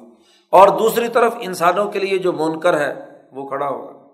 [0.51, 4.07] اور دوسری طرف انسانوں کے لیے جو منکر ہے، وہ کھڑا ہوگا۔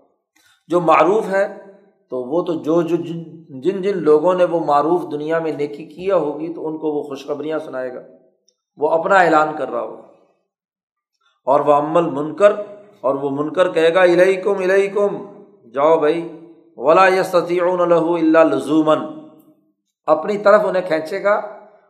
[0.67, 1.74] جو معروف ہے
[2.09, 6.15] تو وہ تو جو جو جن جن لوگوں نے وہ معروف دنیا میں نیکی کیا
[6.15, 7.99] ہوگی تو ان کو وہ خوشخبریاں سنائے گا۔
[8.77, 10.01] وہ اپنا اعلان کر رہا ہوگا۔
[11.45, 12.51] اور وہ عمل منکر
[13.01, 15.25] اور وہ منکر کہے گا الہی کم الہی کم
[15.73, 16.41] جاؤ بھائی۔
[16.77, 18.97] ولا لہو اللہ لزومن
[20.05, 21.33] اپنی طرف انہیں کھینچے گا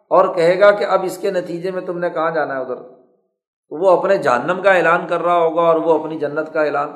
[0.09, 2.75] اور کہے گا کہ اب اس کے نتیجے میں تم نے کہاں جانا ہے ادھر؟
[2.75, 6.89] تو وہ اپنے جہنم کا اعلان کر رہا ہوگا اور وہ اپنی جنت کا اعلان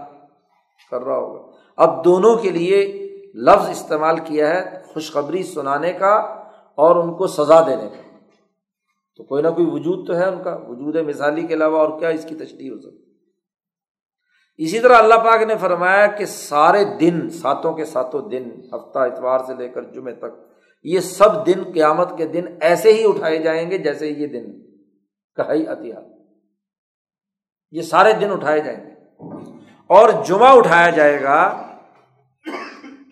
[0.91, 6.15] کر رہا ہوگا۔ اب دونوں کے لیے لفظ استعمال کیا ہے خوشخبری سنانے کا
[6.75, 8.17] اور ان کو سزا دینے کا۔
[9.17, 12.09] تو کوئی نہ کوئی وجود تو ہے ان کا، وجود مثالی کے علاوہ اور کیا
[12.09, 13.09] اس کی تشریح ہو سکتی
[14.57, 19.39] اسی طرح اللہ پاک نے فرمایا کہ سارے دن، ساتوں کے ساتوں دن، ہفتہ اتوار
[19.39, 20.49] سے لے کر جمعے تک،
[20.83, 24.61] یہ سب دن قیامت کے دن ایسے ہی اٹھائے جائیں گے جیسے یہ دن
[25.35, 26.03] کہائی اتحاد
[27.71, 28.91] یہ سارے دن اٹھائے جائیں گے۔
[29.87, 31.68] اور جمعہ اٹھایا جائے گا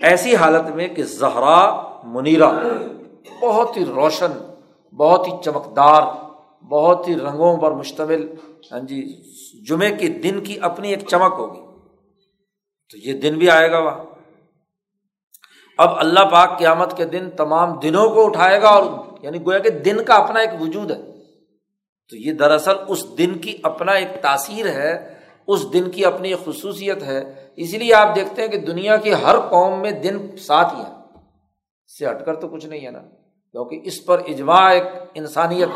[0.02, 2.52] ایسی حالت میں کہ زہرا منیرا
[3.42, 4.32] بہت ہی روشن،
[4.98, 6.02] بہت ہی چمکدار،
[6.64, 8.34] بہت ہی رنگوں پر مشتمل
[8.72, 9.22] ہاں جی
[9.70, 11.62] جمعے کے دن کی اپنی ایک چمک ہوگی۔
[12.92, 14.06] تو یہ دن بھی آئے گا وہاں۔
[15.78, 18.84] اب اللہ پاک قیامت کے دن تمام دنوں کو اٹھائے گا اور
[19.22, 21.02] یعنی گویا کہ دن کا اپنا ایک وجود ہے۔
[22.10, 25.14] تو یہ دراصل اس دن کی اپنا ایک تاثیر ہے،
[25.48, 29.14] اس دن کی اپنی ایک خصوصیت ہے اسی لیے آپ دیکھتے ہیں کہ دنیا کی
[29.14, 30.96] ہر قوم میں دن سات ہی ہیں۔
[31.86, 33.00] اس سے ہٹ کر تو کچھ نہیں ہے نا۔
[33.52, 34.84] کیونکہ اس پر اجماع ایک
[35.14, 35.70] انسانیت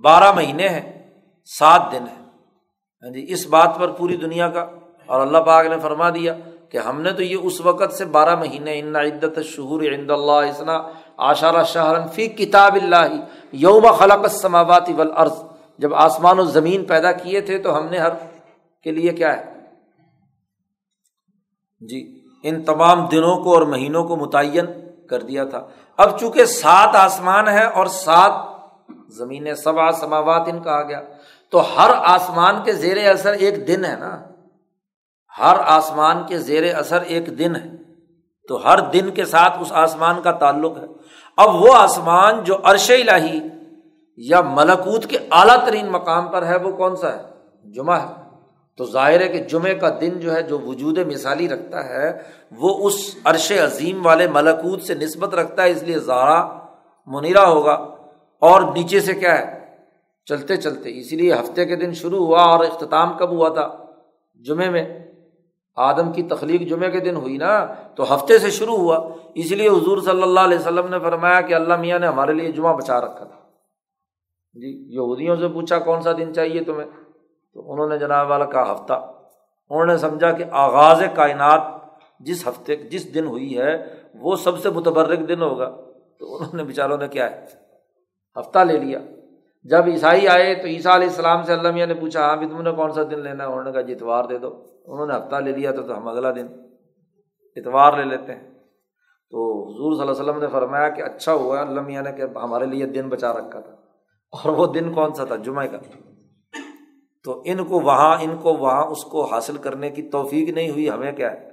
[0.00, 1.02] بارہ مہینے ہیں،
[1.58, 2.22] سات دن ہے
[3.02, 4.60] ہاں جی اس بات پر پوری دنیا کا۔
[5.06, 6.34] اور اللہ پاک نے فرما دیا
[6.68, 10.32] کہ ہم نے تو یہ اس وقت سے بارہ مہینے، ان عدت شہور عند اللہ
[10.32, 10.82] اسنا
[11.16, 13.16] آشارہ شہرن فی کتاب اللہ
[13.52, 15.44] یوم خلق السماوات والارض۔
[15.78, 18.10] جب آسمان و زمین پیدا کیے تھے تو ہم نے ہر
[18.82, 19.51] کے لیے کیا ہے؟
[21.88, 24.66] جی ان تمام دنوں کو اور مہینوں کو متعین
[25.10, 25.66] کر دیا تھا۔
[25.96, 28.32] اب چونکہ سات آسمان ہے اور سات
[29.08, 31.00] زمین سبا سماوات ان کہا گیا۔
[31.50, 34.22] تو ہر آسمان کے زیر اثر ایک دن ہے نا۔
[35.38, 37.70] ہر آسمان کے زیر اثر ایک دن ہے۔
[38.48, 40.86] تو ہر دن کے ساتھ اس آسمان کا تعلق ہے۔
[41.36, 43.40] اب وہ آسمان جو عرش الہی
[44.16, 47.22] یا ملکوت کے اعلیٰ ترین مقام پر ہے، وہ کون سا ہے؟
[47.70, 48.21] جمعہ ہے۔
[48.76, 52.22] تو ظاہر ہے کہ جمعے کا دن جو ہے، جو وجود مثالی رکھتا ہے،
[52.56, 56.58] وہ اس عرش عظیم والے ملکوت سے نسبت رکھتا ہے، اس لیے زارا
[57.06, 57.72] منیرا ہوگا۔
[58.38, 59.60] اور نیچے سے کیا ہے؟
[60.24, 63.68] چلتے چلتے۔ اسی لیے ہفتے کے دن شروع ہوا اور اختتام کب ہوا تھا؟
[64.34, 64.98] جمعے میں۔
[65.76, 69.68] آدم کی تخلیق جمعے کے دن ہوئی نا، تو ہفتے سے شروع ہوا۔ اسی لیے
[69.68, 73.00] حضور صلی اللہ علیہ وسلم نے فرمایا کہ اللہ میاں نے ہمارے لیے جمعہ بچا
[73.00, 73.36] رکھا تھا۔
[74.52, 77.01] جی یہودیوں سے پوچھا کون سا دن چاہیے تمہیں؟
[77.54, 79.12] تو انہوں نے جناب والا کہا ہفتہ۔
[79.70, 81.60] انہوں نے سمجھا کہ آغاز کائنات
[82.20, 85.76] جس ہفتے، جس دن ہوئی ہے، وہ سب سے متبرک دن ہوگا۔
[86.18, 87.44] تو انہوں نے بیچاروں نے کیا ہے؟
[88.40, 88.98] ہفتہ لے لیا۔
[89.64, 92.62] جب عیسائی آئے تو عیسیٰ علیہ السلام سے اللہ میاں نے پوچھا ہاں بھی تم
[92.62, 95.16] نے کون سا دن لینا ہے؟ انہوں نے کہا جی اتوار دے دو۔ انہوں نے
[95.16, 96.46] ہفتہ لے لیا تھا تو ہم اگلا دن
[97.56, 98.50] اتوار لے لیتے ہیں۔
[99.30, 102.22] تو حضور صلی اللہ علیہ وسلم نے فرمایا کہ اچھا ہوا اللہ میاں نے کہ
[102.22, 103.72] ہمارے لیے دن بچا رکھا تھا۔
[104.32, 105.78] اور وہ دن کون سا تھا؟ جمعہ کا۔
[107.24, 110.90] تو ان کو وہاں، ان کو وہاں اس کو حاصل کرنے کی توفیق نہیں ہوئی،
[110.90, 111.52] ہمیں کیا ہے؟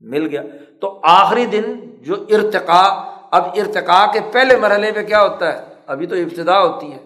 [0.00, 0.42] مل گیا۔
[0.80, 1.62] تو آخری دن
[2.02, 2.82] جو ارتقا
[3.30, 6.98] اب ارتقا کے پہلے مرحلے میں کیا ہوتا ہے؟ ابھی تو ابتدا ہوتی ہے۔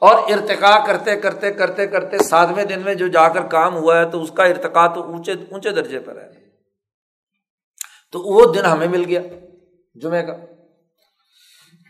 [0.00, 4.04] اور ارتقا کرتے کرتے کرتے کرتے ساتویں دن میں جو جا کر کام ہوا ہے
[4.04, 6.30] تو اس کا ارتقا تو اونچے اونچے درجے پر ہے۔
[8.12, 9.20] تو وہ دن ہمیں مل گیا۔
[9.94, 10.32] جمعے کا۔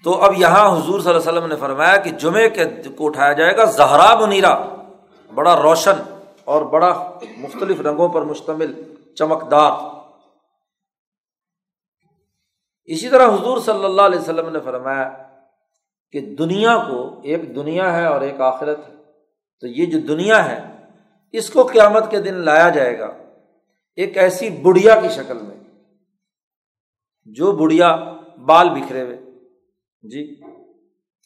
[0.04, 2.64] تو اب یہاں حضور صلی اللہ علیہ وسلم نے فرمایا کہ جمعے کے
[2.96, 4.79] کو اٹھایا جائے گا زہرا منیرا
[5.34, 6.02] بڑا روشن
[6.44, 8.72] اور بڑا مختلف رنگوں پر مشتمل
[9.14, 9.72] چمکدار۔
[12.88, 15.08] اسی طرح حضور صلی اللہ علیہ وسلم نے فرمایا
[16.14, 18.94] کہ دنیا کو ایک دنیا ہے اور ایک آخرت ہے۔
[19.62, 20.58] تو یہ جو دنیا ہے،
[21.34, 23.06] اس کو قیامت کے دن لایا جائے گا
[23.98, 25.56] ایک ایسی بڑھیا کی شکل میں،
[27.36, 27.94] جو بڑھیا
[28.46, 29.16] بال بکھرے ہوئے۔
[30.04, 30.24] جی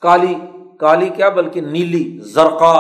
[0.03, 0.35] کالی
[0.81, 2.75] کالی کیا بلکہ نیلی زرقا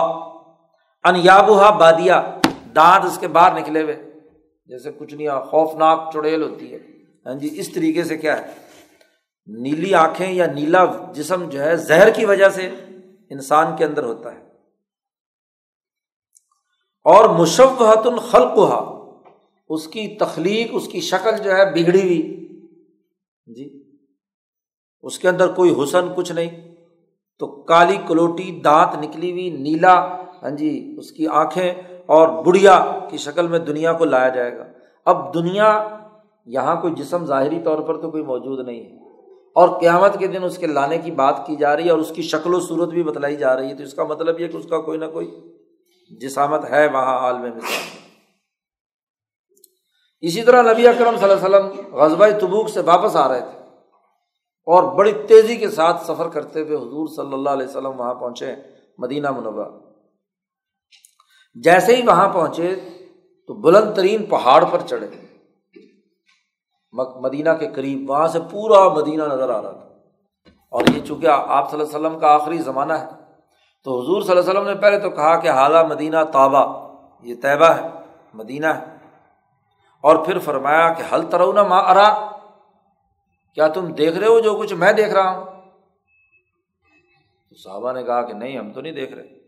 [1.04, 2.38] انیابہ بادیا
[2.76, 4.10] دانت اس کے باہر نکلے ہوئے۔
[4.66, 6.78] جیسے کچھ نہیں خوفناک چڑیل ہوتی ہے۔
[7.26, 8.52] ہاں جی اس طریقے سے کیا ہے؟
[9.46, 12.70] نیلی آنکھیں یا نیلا جسم جو ہے، زہر کی وجہ سے
[13.30, 14.40] انسان کے اندر ہوتا ہے۔
[17.04, 18.58] اور مشوحت الخلق
[19.68, 22.48] اس کی تخلیق، اس کی شکل جو ہے بگڑی ہوئی۔
[23.46, 23.96] جی
[25.02, 26.74] اس کے اندر کوئی حسن کچھ نہیں۔
[27.38, 31.74] تو کالی کلوٹی دانت نکلی ہوئی، نیلا ہاں جی اس کی آنکھیں
[32.06, 34.64] اور بڑھیا کی شکل میں دنیا کو لایا جائے گا۔
[35.04, 35.88] اب دنیا
[36.46, 39.04] یہاں کوئی جسم ظاہری طور پر تو کوئی موجود نہیں ہے۔
[39.54, 42.12] اور قیامت کے دن اس کے لانے کی بات کی جا رہی ہے اور اس
[42.14, 44.56] کی شکل و صورت بھی بتلائی جا رہی ہے، تو اس کا مطلب یہ کہ
[44.56, 45.40] اس کا کوئی نہ کوئی
[46.20, 47.98] جسامت ہے وہاں عالم مثال۔
[50.20, 53.58] اسی طرح نبی اکرم صلی اللہ علیہ وسلم غزبۂ تبوک سے واپس آ رہے تھے
[54.66, 58.54] اور بڑی تیزی کے ساتھ سفر کرتے ہوئے حضور صلی اللہ علیہ وسلم وہاں پہنچے
[58.98, 59.83] مدینہ منورہ۔
[61.54, 62.74] جیسے ہی وہاں پہنچے
[63.46, 65.08] تو بلند ترین پہاڑ پر چڑھے۔
[67.20, 69.88] مدینہ کے قریب وہاں سے پورا مدینہ نظر آ رہا تھا۔
[70.70, 73.06] اور یہ چونکہ آپ صلی اللہ علیہ وسلم کا آخری زمانہ ہے،
[73.84, 77.34] تو حضور صلی اللہ علیہ وسلم نے پہلے تو کہا کہ حالہ مدینہ طابہ یہ
[77.42, 77.88] طیبہ ہے،
[78.34, 78.94] مدینہ ہے۔
[80.00, 82.30] اور پھر فرمایا کہ حل ترونا ماں ارا،
[83.54, 85.44] کیا تم دیکھ رہے ہو جو کچھ میں دیکھ رہا ہوں؟
[87.50, 89.43] تو صحابہ نے کہا کہ نہیں، ہم تو نہیں دیکھ رہے۔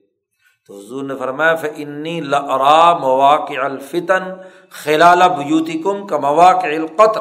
[0.67, 4.23] تو حضور نے فرمایا انی لرا مواقع الفتن
[4.71, 7.21] خلال بیوتی کم کا مواقع القطر۔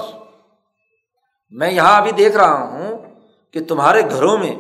[1.49, 2.97] میں یہاں ابھی دیکھ رہا ہوں
[3.53, 4.55] کہ تمہارے گھروں میں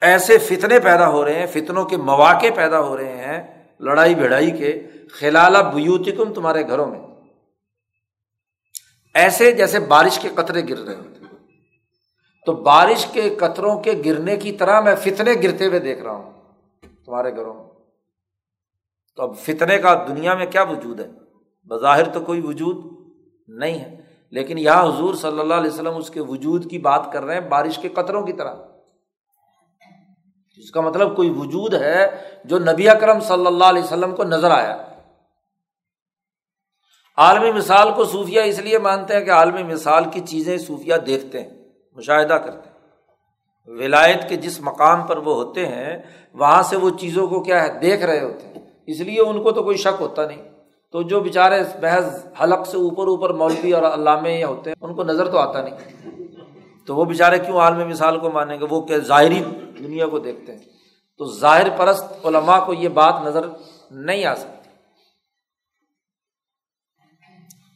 [0.00, 4.50] ایسے فتنے پیدا ہو رہے ہیں، فتنوں کے مواقع پیدا ہو رہے ہیں، لڑائی بھڑائی
[4.50, 7.00] کے خلال بیوتی کم تمہارے گھروں میں۔
[9.14, 11.36] ایسے جیسے بارش کے قطرے گر رہے ہوتے
[12.46, 16.37] تو بارش کے قطروں کے گرنے کی طرح میں فتنے گرتے ہوئے دیکھ رہا ہوں۔
[17.08, 17.64] تمہارے گھروں میں۔
[19.16, 21.08] تو اب فتنے کا دنیا میں کیا وجود ہے؟
[21.64, 22.84] بظاہر تو کوئی وجود
[23.48, 24.00] نہیں ہے۔
[24.30, 27.48] لیکن یہاں حضور صلی اللہ علیہ وسلم اس کے وجود کی بات کر رہے ہیں
[27.48, 28.54] بارش کے قطروں کی طرح۔
[30.56, 34.50] اس کا مطلب کوئی وجود ہے جو نبی اکرم صلی اللہ علیہ وسلم کو نظر
[34.50, 34.94] آیا۔
[37.16, 41.42] عالمی مثال کو صوفیہ اس لیے مانتے ہیں کہ عالمی مثال کی چیزیں صوفیہ دیکھتے
[41.42, 42.77] ہیں، مشاہدہ کرتے ہیں۔
[43.68, 45.98] ولایت کے جس مقام پر وہ ہوتے ہیں،
[46.34, 48.54] وہاں سے وہ چیزوں کو کیا ہے، دیکھ رہے ہوتے ہیں۔
[48.86, 50.42] اس لیے ان کو تو کوئی شک ہوتا نہیں۔
[50.92, 55.02] تو جو بےچارے بحث حلق سے اوپر اوپر مولوی اور علامے ہوتے ہیں، ان کو
[55.02, 55.76] نظر تو آتا نہیں۔
[56.86, 59.44] تو وہ بےچارے کیوں عالمی مثال کو مانیں گے؟ وہ کہ ظاہری
[59.78, 60.60] دنیا کو دیکھتے ہیں۔
[61.18, 63.40] تو ظاہر پرست علماء کو یہ بات نظر
[63.90, 64.70] نہیں آ سکتی۔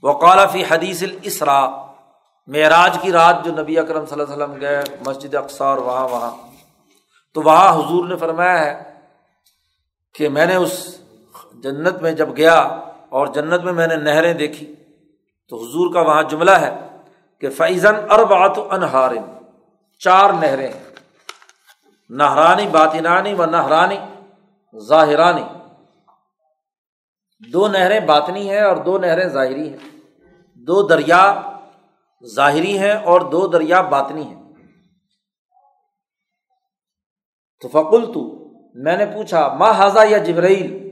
[0.03, 1.92] وقال فی حدیث الاسرا
[2.47, 6.31] معراج کی رات جو نبی اکرم صلی اللہ علیہ وسلم گئے مسجد اقسار وہاں وہاں۔
[7.35, 9.01] تو وہاں حضور نے فرمایا ہے
[10.15, 11.01] کہ میں نے اس
[11.55, 12.59] جنت میں جب گیا
[13.09, 14.75] اور جنت میں میں نے نہریں دیکھی،
[15.49, 16.87] تو حضور کا وہاں جملہ ہے
[17.41, 19.11] کہ فیضن اربات انہار
[19.99, 20.73] چار نہریں
[22.11, 23.99] نہرانی، باطنانی و نہرانی،
[24.79, 25.45] ظاہرانی۔
[27.39, 29.97] دو نہریں باطنی ہیں اور دو نہریں ظاہری ہیں۔
[30.55, 31.52] دو دریا
[32.27, 34.43] ظاہری ہیں اور دو دریا باطنی ہیں۔
[37.61, 38.43] تو فکل تو
[38.75, 40.83] میں نے پوچھا ماں حاضہ یا جبرائیل؟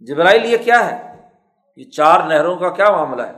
[0.00, 1.26] جبرائیل یہ کیا ہے؟
[1.76, 3.32] یہ چار نہروں کا کیا معاملہ ہے؟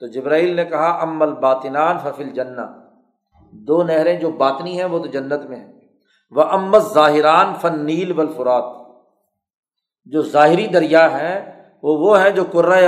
[0.00, 2.66] تو جبرائیل نے کہا امل باطنان ففل جنا
[3.52, 5.72] دو نہریں جو باطنی ہیں، وہ تو جنت میں ہیں۔
[6.30, 8.86] وہ امت ظاہران فن نیل بلفرات
[10.04, 12.42] جو ظاہری دریا ہیں، وہ وہ ہیں جو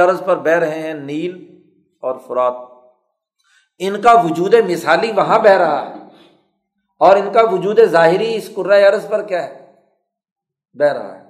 [0.05, 1.63] عرض پر بہ رہے ہیں، نیل
[2.03, 2.74] اور فرات۔
[3.87, 5.95] ان کا وجود مثالی وہاں بہ رہا ہے۔
[6.99, 9.75] اور ان کا وجود ظاہری اس عرض پر کیا ہے؟
[10.75, 11.25] بہ رہا ہے۔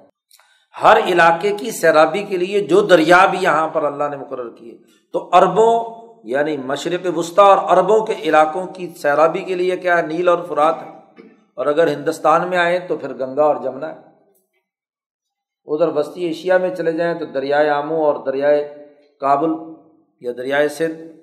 [0.82, 4.78] ہر علاقے کی سیرابی کے لیے جو دریا بھی یہاں پر اللہ نے مقرر کیے،
[5.12, 10.02] تو اربوں یعنی مشرق وسطی اور اربوں کے علاقوں کی سیرابی کے لیے کیا ہے؟
[10.02, 10.88] نیل اور فرات ہے۔
[11.54, 14.00] اور اگر ہندوستان میں آئیں تو پھر گنگا اور جمنا ہے۔
[15.64, 18.86] ادھر وسطی ایشیا میں چلے جائیں تو دریائے آمو اور دریائے
[19.20, 19.50] کابل
[20.20, 21.13] یا دریائے سندھ۔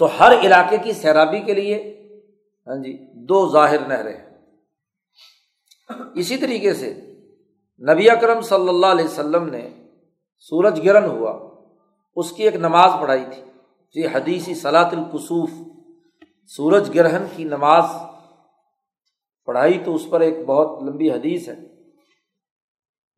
[0.00, 1.76] تو ہر علاقے کی سیرابی کے لیے
[2.66, 2.96] ہاں جی
[3.28, 4.18] دو ظاہر نہریں
[6.14, 6.90] اسی طریقے سے
[7.90, 9.68] نبی اکرم صلی اللہ علیہ وسلم نے
[10.38, 11.32] سورج گرہن ہوا،
[12.16, 13.42] اس کی ایک نماز پڑھائی تھی۔
[13.94, 15.50] جی حدیثی سلاط القصوف
[16.46, 17.84] سورج گرہن کی نماز
[19.44, 21.54] پڑھائی تو اس پر ایک بہت لمبی حدیث ہے۔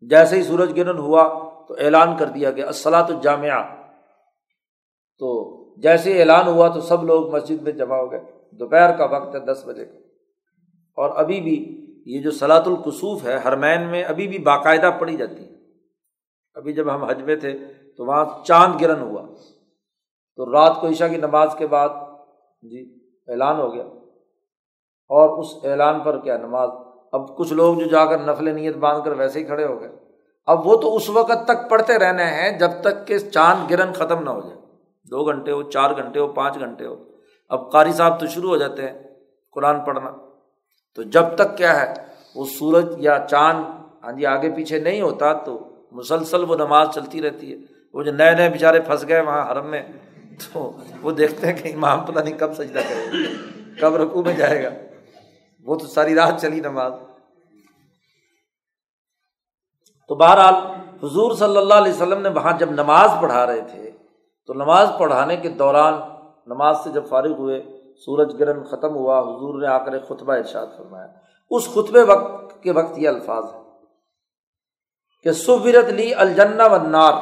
[0.01, 1.29] جیسے ہی سورج گرہن ہوا
[1.69, 3.63] تو اعلان کر دیا گیا اسلاۃ الجامعہ۔
[5.19, 8.21] تو جیسے اعلان ہوا تو سب لوگ مسجد میں جمع ہو گئے۔
[8.51, 9.99] دوپہر کا وقت ہے دس بجے کا۔
[10.97, 15.45] اور ابھی بھی یہ جو سلاۃ القصوف ہے ہرمین میں ابھی بھی باقاعدہ پڑھی جاتی
[15.45, 15.51] ہے۔
[16.55, 17.59] ابھی جب ہم حج میں تھے
[17.97, 19.23] تو وہاں چاند گرن ہوا۔
[20.37, 21.89] تو رات کو عشا کی نماز کے بعد
[22.63, 23.85] جی اعلان ہو گیا۔
[25.09, 26.71] اور اس اعلان پر کیا نماز؟
[27.13, 29.89] اب کچھ لوگ جو جا کر نفل نیت باندھ کر ویسے ہی کھڑے ہو گئے۔
[30.47, 34.23] اب وہ تو اس وقت تک پڑھتے رہنے ہیں جب تک کہ چاند گرن ختم
[34.23, 34.62] نہ ہو جائے۔
[35.11, 37.05] دو گھنٹے ہو، چار گھنٹے ہو، پانچ گھنٹے ہو۔
[37.49, 39.03] اب قاری صاحب تو شروع ہو جاتے ہیں
[39.51, 40.11] قرآن پڑھنا۔
[40.95, 41.95] تو جب تک کیا ہے،
[42.35, 43.65] وہ سورج یا چاند
[44.05, 47.59] ہاں جی آگے پیچھے نہیں ہوتا تو مسلسل وہ نماز چلتی رہتی ہے۔
[47.95, 49.83] وہ جو نئے نئے بےچارے پھنس گئے وہاں حرم میں،
[50.39, 50.73] تو
[51.03, 53.17] وہ دیکھتے ہیں کہ امام پتہ نہیں کب سجدہ کرے
[53.81, 54.69] کب رقو میں جائے گا۔
[55.65, 56.93] وہ تو ساری رات چلی نماز۔
[60.09, 60.55] تو بہرحال
[61.03, 63.92] حضور صلی اللہ علیہ وسلم نے وہاں جب نماز پڑھا رہے تھے
[64.47, 65.95] تو نماز پڑھانے کے دوران
[66.47, 67.63] نماز سے جب فارغ ہوئے،
[68.05, 71.07] سورج گرہن ختم ہوا، حضور نے آ کر ایک خطبہ ارشاد فرمایا۔
[71.51, 73.61] اس خطبے وقت کے وقت یہ الفاظ ہے
[75.23, 77.13] کہ سورت لی الجنا و نار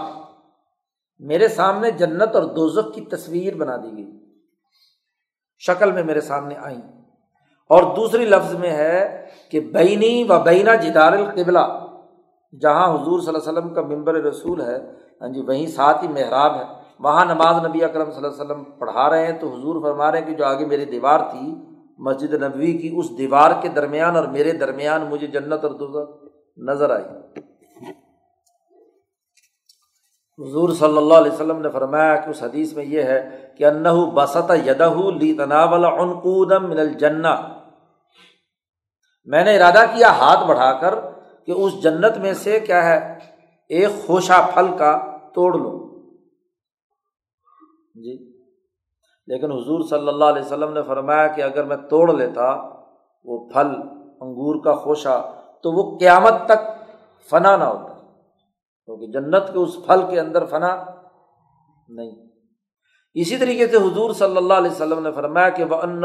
[1.19, 4.35] میرے سامنے جنت اور دوزخ کی تصویر بنا دی گئی۔
[5.59, 6.79] شکل میں میرے سامنے آئی
[7.69, 11.87] اور دوسری لفظ میں ہے کہ بینی و بینا جدار القبلہ۔
[12.61, 14.79] جہاں حضور صلی اللہ علیہ وسلم کا ممبر رسول ہے
[15.21, 18.63] ہاں جی وہیں ساتھ ہی محراب ہے۔ وہاں نماز نبی اکرم صلی اللہ علیہ وسلم
[18.79, 21.55] پڑھا رہے ہیں تو حضور فرما رہے ہیں کہ جو آگے میری دیوار تھی،
[21.99, 26.09] مسجد نبوی کی، اس دیوار کے درمیان اور میرے درمیان مجھے جنت اور دوزخ
[26.59, 27.05] نظر آئی۔
[30.39, 33.21] حضور صلی اللہ علیہ وسلم نے فرمایا کہ اس حدیث میں یہ ہے
[33.59, 37.35] کہ انہ بسط یدہ لی تناول عنقودم من الجنہ۔
[39.29, 40.95] میں نے ارادہ کیا ہاتھ بڑھا کر
[41.47, 42.99] کہ اس جنت میں سے کیا ہے،
[43.71, 44.99] ایک خوشہ پھل کا
[45.35, 45.79] توڑ لو
[47.95, 48.33] جی۔
[49.27, 52.55] لیکن حضور صلی اللہ علیہ وسلم نے فرمایا کہ اگر میں توڑ لیتا،
[53.25, 53.67] وہ پھل،
[54.21, 55.33] انگور کا خوشہ،
[55.63, 56.69] تو وہ قیامت تک
[57.31, 57.95] فنا نہ ہوتا،
[58.85, 60.85] کیونکہ جنت کے اس پھل کے اندر فنا
[61.89, 62.11] نہیں۔
[63.15, 66.05] اسی طریقے سے حضور صلی اللہ علیہ وسلم نے فرمایا کہ وہ ان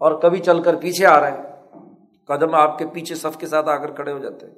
[0.00, 1.42] اور کبھی چل کر پیچھے آ رہے ہیں۔
[2.26, 4.54] قدم آپ کے پیچھے صف کے ساتھ آ کر کھڑے ہو جاتے ہیں۔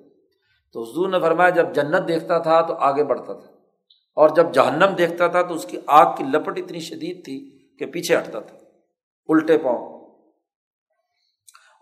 [0.72, 3.48] تو حضور نے فرمایا، جب جنت دیکھتا تھا تو آگے بڑھتا تھا،
[4.16, 7.38] اور جب جہنم دیکھتا تھا تو اس کی آگ کی لپٹ اتنی شدید تھی
[7.78, 8.56] کہ پیچھے ہٹتا تھا،
[9.28, 9.88] الٹے پاؤں۔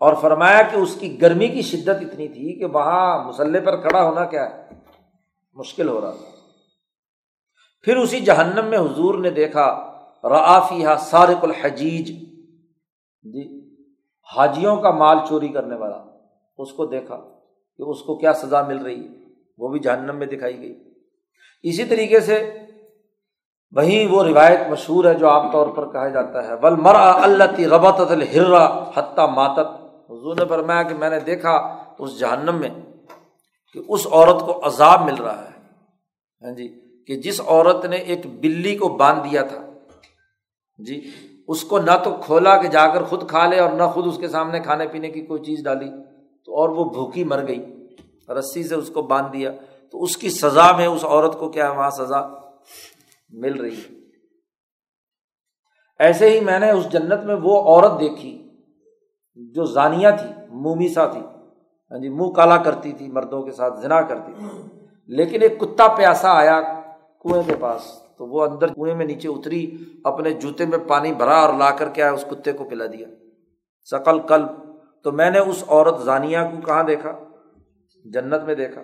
[0.01, 4.03] اور فرمایا کہ اس کی گرمی کی شدت اتنی تھی کہ وہاں مسلح پر کھڑا
[4.03, 4.63] ہونا کیا ہے؟
[5.55, 6.31] مشکل ہو رہا تھا۔
[7.83, 9.67] پھر اسی جہنم میں حضور نے دیکھا
[10.25, 12.30] رافی سارق الحجیج
[13.25, 13.71] جی
[14.37, 16.05] حاجیوں کا مال چوری کرنے والا،
[16.59, 17.17] اس کو دیکھا
[17.77, 19.09] کہ اس کو کیا سزا مل رہی ہے
[19.59, 20.75] وہ بھی جہنم میں دکھائی گئی۔
[21.63, 22.59] اسی طریقے سے
[23.71, 27.45] وہیں وہ روایت مشہور ہے جو عام طور پر کہا جاتا ہے ول مرا اللہ
[27.57, 29.69] تی ربت الحرا حتیٰ ماتت
[30.11, 31.53] حضور نے فرمایا کہ میں نے دیکھا
[31.99, 32.69] اس جہنم میں
[33.73, 35.59] کہ اس عورت کو عذاب مل رہا ہے۔
[36.43, 36.69] ہاں جی
[37.07, 39.67] کہ جس عورت نے ایک بلی کو باندھ دیا تھا۔
[40.79, 41.11] جی
[41.51, 44.19] اس کو نہ تو کھولا کہ جا کر خود کھا لے اور نہ خود اس
[44.19, 45.91] کے سامنے کھانے پینے کی کوئی چیز ڈالی
[46.45, 47.87] تو اور وہ بھوکی مر گئی
[48.29, 49.51] رسی سے اس کو باندھ دیا
[49.93, 52.23] تو اس کی سزا میں اس عورت کو کیا وہاں سزا
[53.31, 53.95] مل رہی ہے۔
[55.99, 58.51] ایسے ہی میں نے اس جنت میں وہ عورت دیکھی
[59.35, 61.21] جو زانیہ تھی مومیسا تھی۔
[61.91, 64.63] ہاں جی منہ کالا کرتی تھی، مردوں کے ساتھ زنا کرتی تھی۔
[65.07, 66.61] لیکن ایک کتا پیاسا آیا
[67.23, 71.41] کنویں کے پاس۔ تو وہ اندر کنویں میں نیچے اتری، اپنے جوتے میں پانی بھرا
[71.41, 73.07] اور لا کر کے اس کتے کو پلا دیا۔
[73.91, 74.47] سکل کل
[75.05, 77.19] تو میں نے اس عورت زانیہ کو کہاں دیکھا؟
[78.05, 78.83] جنت میں دیکھا۔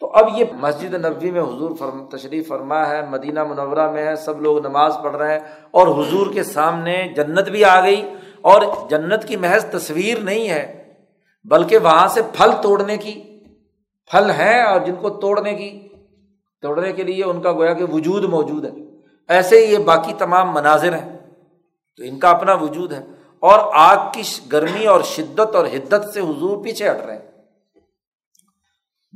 [0.00, 4.16] تو اب یہ مسجد نبوی میں حضور فرم، تشریف فرما ہے، مدینہ منورہ میں ہے،
[4.16, 5.40] سب لوگ نماز پڑھ رہے ہیں
[5.70, 10.92] اور حضور کے سامنے جنت بھی آ گئی۔ اور جنت کی محض تصویر نہیں ہے،
[11.44, 13.40] بلکہ وہاں سے پھل توڑنے کی،
[14.10, 15.86] پھل ہیں اور جن کو توڑنے کی
[16.62, 18.70] توڑنے کے لیے ان کا گویا کہ وجود موجود ہے۔
[19.28, 21.18] ایسے ہی یہ باقی تمام مناظر ہیں۔
[21.96, 23.06] تو ان کا اپنا وجود ہے۔
[23.40, 27.30] اور آگ کی گرمی اور شدت اور حدت سے حضور پیچھے ہٹ رہے ہیں۔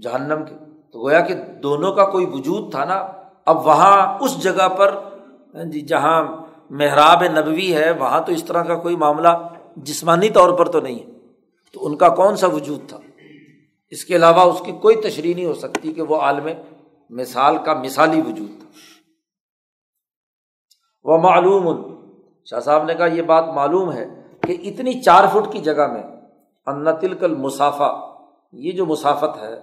[0.02, 0.54] جہنم کے۔
[0.92, 3.06] تو گویا کہ دونوں کا کوئی وجود تھا نا،
[3.46, 4.94] اب وہاں اس جگہ پر
[5.54, 6.36] ہاں جی جہاں
[6.70, 9.28] محراب نبوی ہے، وہاں تو اس طرح کا کوئی معاملہ
[9.76, 11.06] جسمانی طور پر تو نہیں ہے۔
[11.72, 12.98] تو ان کا کون سا وجود تھا؟
[13.90, 16.48] اس کے علاوہ اس کی کوئی تشریح نہیں ہو سکتی کہ وہ عالم
[17.18, 18.68] مثال کا مثالی وجود تھا۔
[21.04, 21.94] وہ معلوم،
[22.44, 24.06] شاہ صاحب نے کہا یہ بات معلوم ہے
[24.40, 26.02] کہ اتنی چار فٹ کی جگہ میں
[26.66, 27.90] ان تلکل مسافہ
[28.52, 29.60] یہ جو مسافت ہے،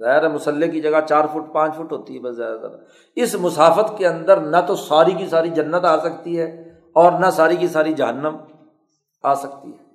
[0.00, 2.76] ظاہر مسلح کی جگہ چار فٹ، پانچ فٹ ہوتی ہے بس زیادہ تر۔
[3.16, 6.46] اس مسافت کے اندر نہ تو ساری کی ساری جنت آ سکتی ہے
[6.92, 8.36] اور نہ ساری کی ساری جہنم
[9.22, 9.89] آ سکتی ہے۔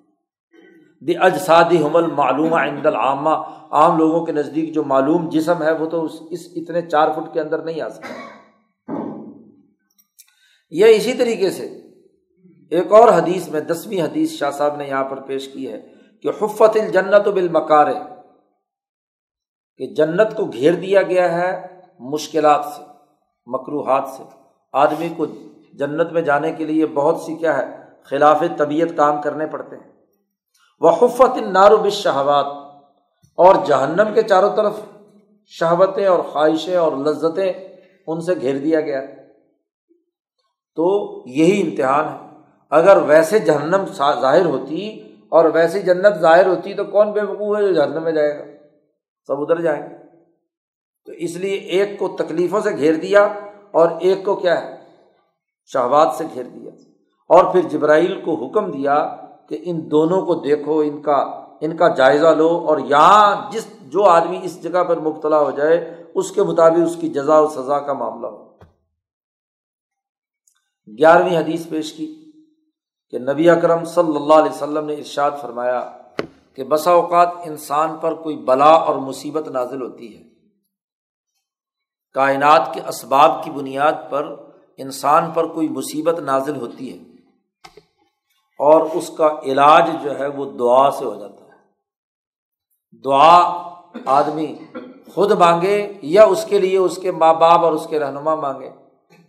[1.08, 3.30] دی اجسادی حمل معلوم عند العامہ۔
[3.72, 7.42] عام لوگوں کے نزدیک جو معلوم جسم ہے، وہ تو اس اتنے چار فٹ کے
[7.42, 8.14] اندر نہیں آ سکتا۔
[10.70, 11.66] یہ اسی طریقے سے
[12.72, 15.82] ایک اور حدیث میں، دسویں حدیث شاہ صاحب نے یہاں پر پیش کی ہے
[16.24, 17.88] کہ حفت الجنت و بالمکار
[19.78, 22.84] کہ جنت کو گھیر دیا گیا ہے مشکلات سے
[23.46, 24.24] مکروحات سے۔
[24.74, 25.26] آدمی کو
[25.74, 29.95] جنت میں جانے کے لیے بہت سی کیا ہے، خلاف طبیعت کام کرنے پڑتے ہیں۔
[30.80, 32.46] وہ حفت نارو شہوات
[33.36, 34.74] اور جہنم کے چاروں طرف
[35.46, 37.54] شہوتیں اور خواہشیں اور لذتیں
[38.08, 39.02] ان سے گھیر دیا گیا۔
[40.76, 42.38] تو یہی امتحان ہے۔
[42.70, 47.64] اگر ویسے جہنم ظاہر ہوتی اور ویسی جنت ظاہر ہوتی تو کون بے وقوع ہے
[47.64, 48.44] جو جہنم میں جائے گا؟
[49.28, 49.96] سب ادھر جائیں گے۔
[51.06, 53.24] تو اس لیے ایک کو تکلیفوں سے گھیر دیا
[53.72, 54.76] اور ایک کو کیا ہے؟
[55.66, 56.72] شہبات سے گھیر دیا۔
[57.30, 59.16] اور پھر جبرائیل کو حکم دیا
[59.50, 64.04] کہ ان دونوں کو دیکھو، ان کا ان کا جائزہ لو اور یہاں جس، جو
[64.04, 67.80] آدمی اس جگہ پر مبتلا ہو جائے، اس کے مطابق اس کی جزا و سزا
[67.80, 68.46] کا معاملہ ہو۔
[70.98, 72.32] گیارہویں حدیث پیش کی
[73.10, 75.92] کہ نبی اکرم صلی اللہ علیہ وسلم نے ارشاد فرمایا
[76.54, 80.24] کہ بسا اوقات انسان پر کوئی بلا اور مصیبت نازل ہوتی ہے۔
[82.14, 84.36] کائنات کے اسباب کی بنیاد پر
[84.78, 87.15] انسان پر کوئی مصیبت نازل ہوتی ہے۔
[88.60, 91.46] اور اس کا علاج جو ہے وہ دعا سے ہو جاتا ہے۔
[93.04, 93.70] دعا
[94.06, 94.56] آدمی
[95.14, 98.70] خود مانگے یا اس کے لیے اس کے ماں باپ اور اس کے رہنما مانگے،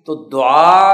[0.05, 0.93] تو دعا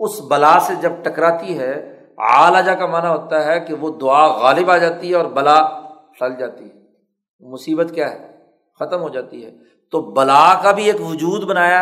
[0.00, 4.70] اس بلا سے جب ٹکراتی ہے آلجا کا معنی ہوتا ہے کہ وہ دعا غالب
[4.70, 5.80] آ جاتی ہے اور بلا
[6.18, 6.74] ٹل جاتی ہے۔
[7.40, 8.38] مصیبت کیا ہے؟
[8.78, 9.50] ختم ہو جاتی ہے۔
[9.90, 11.80] تو بلا کا بھی ایک وجود بنایا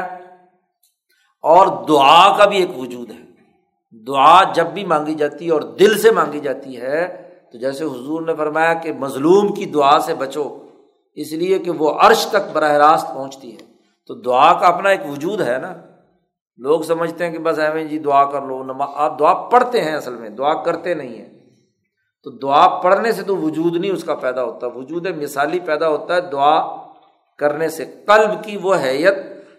[1.42, 3.29] اور دعا کا بھی ایک وجود ہے۔
[4.06, 8.22] دعا جب بھی مانگی جاتی ہے اور دل سے مانگی جاتی ہے، تو جیسے حضور
[8.22, 10.66] نے فرمایا کہ مظلوم کی دعا سے بچو،
[11.14, 13.70] اس لیے کہ وہ عرش تک براہ راست پہنچتی ہے۔
[14.06, 15.74] تو دعا کا اپنا ایک وجود ہے نا۔
[16.56, 19.94] لوگ سمجھتے ہیں کہ بس ایویں جی دعا کر لو، نما، آپ دعا پڑھتے ہیں
[19.94, 21.38] اصل میں، دعا کرتے نہیں ہیں۔
[22.22, 26.14] تو دعا پڑھنے سے تو وجود نہیں اس کا پیدا ہوتا، وجود مثالی پیدا ہوتا
[26.14, 26.76] ہے دعا
[27.38, 29.14] کرنے سے۔ قلب کی وہ حیت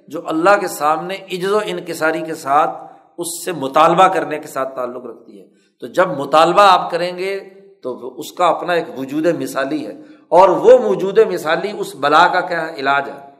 [0.08, 4.76] جو اللہ کے سامنے عجز و انکساری کے ساتھ اس سے مطالبہ کرنے کے ساتھ
[4.76, 5.48] تعلق رکھتی ہے۔
[5.80, 7.40] تو جب مطالبہ آپ کریں گے
[7.84, 9.92] تو اس کا اپنا ایک وجود مثالی ہے۔
[10.28, 13.32] اور وہ موجود مثالی اس بلا کا کیا علاج ہے۔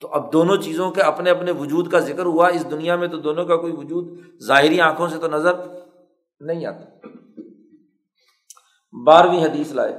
[0.00, 3.16] تو اب دونوں چیزوں کے اپنے اپنے وجود کا ذکر ہوا۔ اس دنیا میں تو
[3.16, 5.52] دونوں کا کوئی وجود ظاہری آنکھوں سے تو نظر
[6.40, 7.08] نہیں آتا۔
[9.06, 9.96] بارہویں حدیث لائے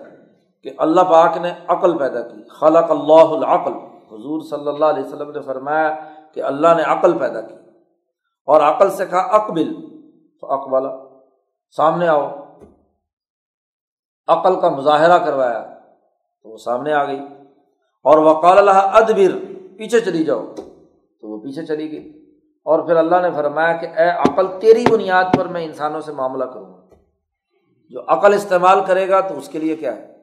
[0.63, 3.73] کہ اللہ پاک نے عقل پیدا کی۔ خلق اللہ العقل۔
[4.11, 5.95] حضور صلی اللہ علیہ وسلم نے فرمایا
[6.33, 7.55] کہ اللہ نے عقل پیدا کی۔
[8.49, 9.73] اور عقل سے کہا، اقبل۔
[10.41, 10.83] تو اقبال
[11.75, 12.35] سامنے آؤ۔
[14.27, 15.79] عقل کا مظاہرہ کروایا۔
[16.43, 17.19] تو وہ سامنے آ گئی۔
[18.03, 20.53] اور وقال اللہ ادبر، پیچھے چلی جاؤ۔
[21.21, 25.23] تو وہ پیچھے چلی گئی۔ اور پھر اللہ نے فرمایا کہ، اے عقل، تیری بنیاد
[25.37, 26.95] پر میں انسانوں سے معاملہ کروں گا۔
[27.89, 30.17] جو عقل استعمال کرے گا تو اس کے لیے کیا ہے؟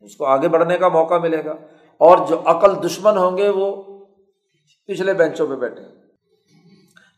[0.00, 1.54] اس کو آگے بڑھنے کا موقع ملے گا۔
[1.98, 3.82] اور جو عقل دشمن ہوں گے، وہ
[4.86, 6.01] پچھلے بینچوں پہ بیٹھے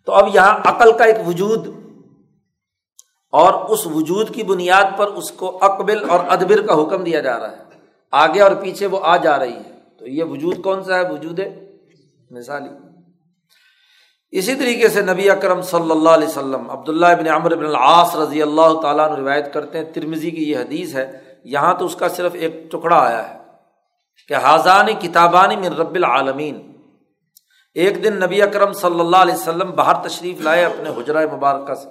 [0.06, 1.68] تو اب یہاں عقل کا ایک وجود
[3.32, 7.40] اور اس وجود کی بنیاد پر اس کو اقبل اور ادبر کا حکم دیا جا
[7.40, 7.56] رہا ہے۔
[8.12, 11.40] آگے اور پیچھے وہ آ جا رہی ہے۔ تو یہ وجود کون سا ہے؟ وجود
[12.30, 12.68] مثالی
[14.30, 18.42] اسی طریقے سے نبی اکرم صلی اللہ علیہ وسلم عبداللہ ابن عمر ابن العاص رضی
[18.42, 22.08] اللہ تعالیٰ نے روایت کرتے ہیں۔ ترمزی کی یہ حدیث ہے۔ یہاں تو اس کا
[22.08, 23.38] صرف ایک ٹکڑا آیا ہے
[24.28, 26.73] کہ حاضان کتابانی من رب العالمین۔
[27.74, 31.88] ایک دن نبی اکرم صلی اللہ علیہ وسلم باہر تشریف لائے اپنے حجرۂ مبارکہ سے۔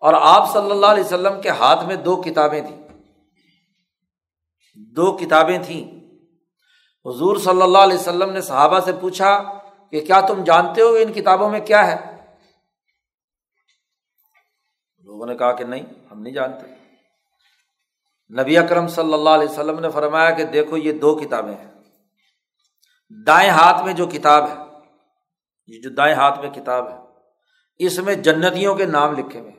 [0.00, 2.88] اور آپ صلی اللہ علیہ وسلم کے ہاتھ میں دو کتابیں تھیں۔
[4.74, 5.84] دو کتابیں تھیں۔
[7.06, 9.42] حضور صلی اللہ علیہ وسلم نے صحابہ سے پوچھا
[9.90, 12.16] کہ کیا تم جانتے ہو ان کتابوں میں کیا ہے؟
[14.98, 16.66] لوگوں نے کہا کہ نہیں، ہم نہیں جانتے۔
[18.42, 21.74] نبی اکرم صلی اللہ علیہ وسلم نے فرمایا کہ دیکھو یہ دو کتابیں ہیں۔
[23.26, 24.63] دائیں ہاتھ میں جو کتاب ہے
[25.68, 26.96] یہ جو دائیں ہاتھ میں کتاب ہے،
[27.80, 29.52] اس میں جنتیوں کے نام لکھے ہوئے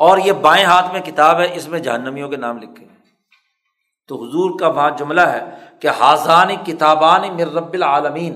[0.00, 3.00] اور یہ بائیں ہاتھ میں کتاب ہے، اس میں جہنمیوں کے نام لکھے ہوئے
[4.08, 5.40] تو حضور کا وہاں جملہ ہے
[5.80, 8.34] کہ حاضان کتابان مر رب العالمین،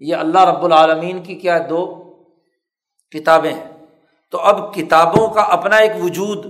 [0.00, 1.82] یہ اللہ رب العالمین کی کیا ہے دو
[3.12, 3.68] کتابیں ہیں۔
[4.32, 6.46] تو اب کتابوں کا اپنا ایک وجود،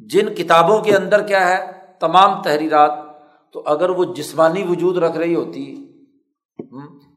[0.00, 1.58] جن کتابوں کے اندر کیا ہے،
[2.00, 2.92] تمام تحریرات،
[3.54, 5.64] تو اگر وہ جسمانی وجود رکھ رہی ہوتی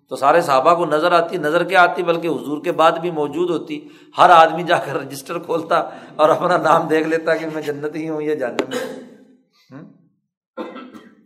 [0.09, 3.49] تو سارے صحابہ کو نظر آتی، نظر کیا آتی، بلکہ حضور کے بعد بھی موجود
[3.49, 3.87] ہوتی۔
[4.17, 5.75] ہر آدمی جا کر رجسٹر کھولتا
[6.15, 9.09] اور اپنا نام دیکھ لیتا کہ میں جنت ہی ہوں یا جاننے میں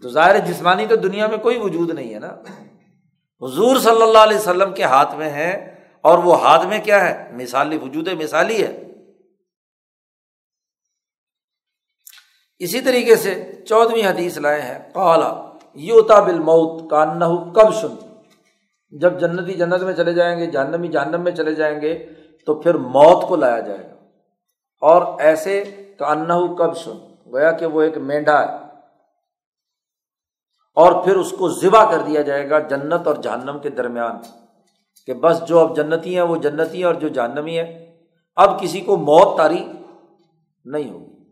[0.01, 2.27] تو ظاہر جسمانی تو دنیا میں کوئی وجود نہیں ہے نا۔
[3.41, 7.31] حضور صلی اللہ علیہ وسلم کے ہاتھ میں ہے اور وہ ہاتھ میں کیا ہے؟
[7.33, 8.83] مثالی وجود مثالی ہے۔
[12.59, 18.12] اسی طریقے سے چودہویں حدیث لائے ہیں کالا یوتا بل موت کا نہ کب سن
[18.99, 22.09] جب جنتی جنت میں چلے جائیں گے، جہنمی جہنم میں چلے جائیں گے،
[22.45, 24.05] تو پھر موت کو لایا جائے گا۔
[24.81, 25.63] اور ایسے
[25.99, 28.57] کا انہ کب سن گویا کہ وہ ایک مینڈا ہے۔
[30.75, 34.15] اور پھر اس کو ذبح کر دیا جائے گا جنت اور جہنم کے درمیان۔
[35.05, 37.95] کہ بس جو اب جنتی ہیں، وہ جنتی ہیں اور جو جہنمی ہے
[38.35, 39.71] اب کسی کو موت تاری
[40.65, 41.23] نہیں ہوگی۔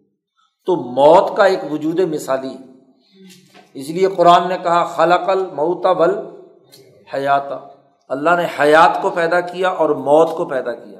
[0.65, 2.57] تو موت کا ایک وجود مثالی
[3.73, 6.30] اس لیے قرآن نے کہا، خلق المعتا بل
[7.13, 7.43] حیات۔
[8.09, 10.99] اللہ نے حیات کو پیدا کیا اور موت کو پیدا کیا۔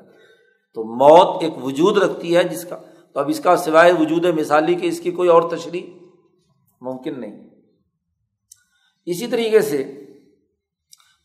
[0.73, 2.77] تو موت ایک وجود رکھتی ہے جس کا۔
[3.13, 6.05] تو اب اس کا سوائے وجود مثالی کہ اس کی کوئی اور تشریح
[6.81, 7.49] ممکن نہیں۔
[9.05, 10.05] اسی طریقے سے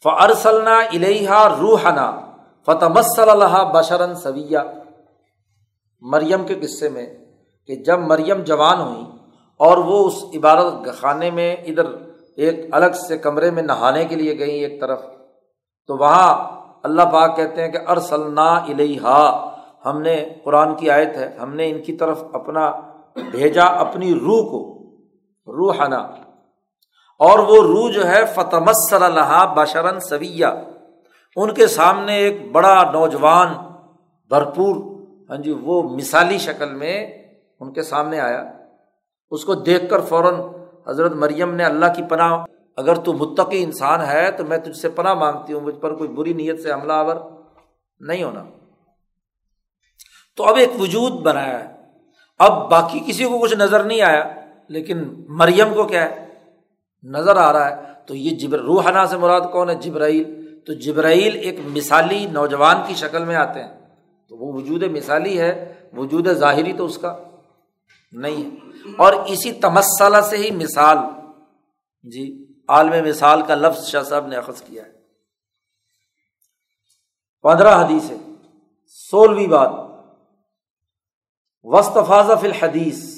[0.02, 2.20] فرسلنا الحا روحنا
[2.66, 4.58] فتح اللہ بشرن سویہ
[6.00, 7.16] مریم کے قصے میں
[7.66, 9.04] کہ جب مریم جوان ہوئی
[9.56, 11.84] اور وہ اس عبادت خانے میں ادھر
[12.36, 15.02] ایک الگ سے کمرے میں نہانے کے لیے گئیں ایک طرف۔
[15.86, 19.50] تو وہاں اللہ پاک کہتے ہیں کہ ارسلنا الحا
[19.84, 22.70] ہم نے قرآن کی آیت ہے، ہم نے ان کی طرف اپنا
[23.30, 24.76] بھیجا اپنی روح کو،
[25.46, 25.96] روحنا۔
[27.18, 28.56] اور وہ روح جو ہے فتح
[28.90, 30.46] اللہ بشرن سویہ۔
[31.36, 33.48] ان کے سامنے ایک بڑا نوجوان،
[34.28, 34.96] بھرپور
[35.30, 37.06] ہاں جی وہ مثالی شکل میں
[37.60, 38.44] ان کے سامنے آیا۔
[39.30, 40.34] اس کو دیکھ کر فوراً
[40.88, 42.44] حضرت مریم نے اللہ کی پناہ،
[42.76, 46.10] اگر تو متقی انسان ہے تو میں تجھ سے پناہ مانگتی ہوں، مجھ پر کوئی
[46.10, 47.16] بری نیت سے حملہ آور
[48.00, 48.44] نہیں ہونا۔
[50.36, 51.74] تو اب ایک وجود بنایا ہے۔
[52.38, 54.34] اب باقی کسی کو کچھ نظر نہیں آیا،
[54.68, 56.26] لیکن مریم کو کیا ہے؟
[57.02, 61.36] نظر آ رہا ہے۔ تو یہ جبر، روحانہ سے مراد کون ہے؟ جبرائیل۔ تو جبرائیل
[61.36, 63.88] ایک مثالی نوجوان کی شکل میں آتے ہیں۔
[64.28, 67.16] تو وہ وجود مثالی ہے، وجود ظاہری تو اس کا
[68.12, 68.65] نہیں ہے۔
[68.98, 70.98] اور اسی تمسالہ سے ہی مثال
[72.02, 74.92] جی عالم مثال کا لفظ شاہ صاحب نے اخذ کیا ہے۔
[77.42, 78.16] پندرہ حدیث ہے۔
[78.86, 79.70] سولہویں بات۔
[81.62, 83.16] وسطفاظ فی الحدیث۔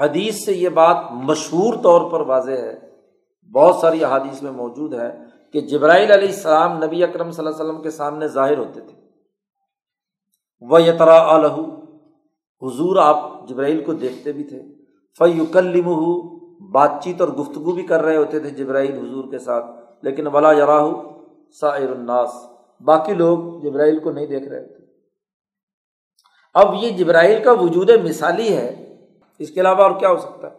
[0.00, 2.80] حدیث سے یہ بات مشہور طور پر واضح ہے۔
[3.52, 5.18] بہت ساری احادیث میں موجود ہے
[5.52, 9.00] کہ جبرائیل علیہ السلام نبی اکرم صلی اللہ علیہ وسلم کے سامنے ظاہر ہوتے تھے۔
[10.60, 11.54] وہ یترا الح
[12.62, 14.62] حضور آپ جبرائیل کو دیکھتے بھی تھے۔
[15.18, 15.88] فیوکلم
[16.70, 19.64] بات چیت اور گفتگو بھی کر رہے ہوتے تھے جبرائیل حضور کے ساتھ،
[20.02, 20.90] لیکن ولا یراہ
[21.60, 22.30] سائر الناس۔
[22.80, 24.84] باقی لوگ جبرائیل کو نہیں دیکھ رہے تھے
[26.54, 28.96] اب یہ جبرائیل کا وجود مثالی ہے،
[29.38, 30.56] اس کے علاوہ اور کیا ہو سکتا ہے؟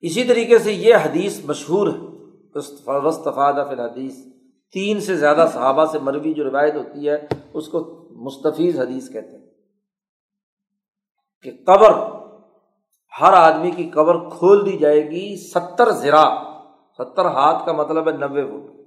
[0.00, 2.14] اسی طریقے سے یہ حدیث مشہور ہے۔
[2.86, 4.16] وسطفاد فی الحدیث۔
[4.72, 9.36] تین سے زیادہ صحابہ سے مروی جو روایت ہوتی ہے، اس کو مستفیض حدیث کہتے
[9.36, 9.43] ہیں۔
[11.44, 11.90] کہ قبر،
[13.20, 16.24] ہر آدمی کی قبر کھول دی جائے گی ستر زرا۔
[16.98, 18.80] ستر ہاتھ کا مطلب ہے نبے فٹ۔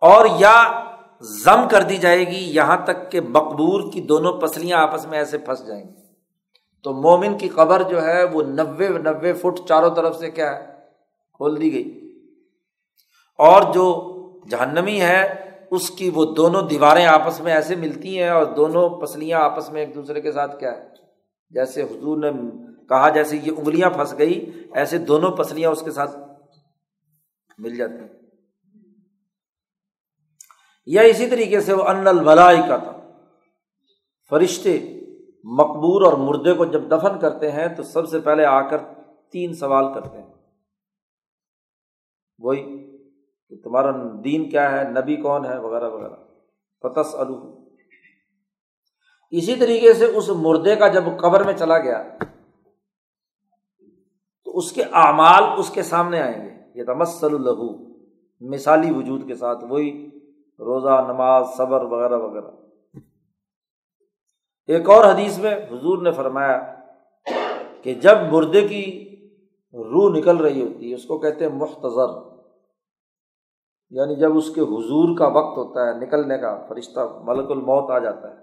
[0.00, 0.84] اور یا
[1.20, 5.38] زم کر دی جائے گی یہاں تک کہ مقبور کی دونوں پسلیاں آپس میں ایسے
[5.38, 6.08] پھنس جائیں۔ گی
[6.82, 10.66] تو مومن کی قبر جو ہے وہ نبے نبے فٹ چاروں طرف سے کیا ہے؟
[11.34, 12.14] کھول دی گئی۔
[13.38, 14.14] اور جو
[14.50, 19.40] جہنمی ہے اس کی وہ دونوں دیواریں آپس میں ایسے ملتی ہیں اور دونوں پسلیاں
[19.40, 20.88] آپس میں ایک دوسرے کے ساتھ کیا ہے؟
[21.50, 22.30] جیسے حضور نے
[22.88, 26.18] کہا جیسے یہ انگلیاں پھنس گئی، ایسے دونوں پسلیاں اس کے ساتھ
[27.58, 28.08] مل جاتی ہیں۔
[30.86, 33.10] یا اسی طریقے سے وہ ان البلائی کا تھا
[34.30, 34.78] فرشتے
[35.44, 38.78] مقبور اور مردے کو جب دفن کرتے ہیں تو سب سے پہلے آ کر
[39.32, 40.32] تین سوال کرتے ہیں۔
[42.38, 42.87] وہی
[43.48, 43.90] کہ تمہارا
[44.24, 46.16] دین کیا ہے، نبی کون ہے، وغیرہ وغیرہ۔
[46.82, 47.64] فتس الو
[49.30, 52.02] اسی طریقے سے اس مردے کا جب قبر میں چلا گیا،
[54.44, 57.88] تو اس کے اعمال اس کے سامنے آئیں گے۔ یہ تمسل الہو
[58.40, 60.06] مثالی وجود کے ساتھ وہی
[60.58, 62.50] روزہ، نماز، صبر، وغیرہ وغیرہ۔
[64.66, 66.74] ایک اور حدیث میں حضور نے فرمایا
[67.82, 68.84] کہ جب مردے کی
[69.72, 72.27] روح نکل رہی ہوتی ہے، اس کو کہتے ہیں مختصر
[73.90, 77.98] یعنی جب اس کے حضور کا وقت ہوتا ہے نکلنے کا، فرشتہ ملک الموت آ
[77.98, 78.36] جاتا ہے۔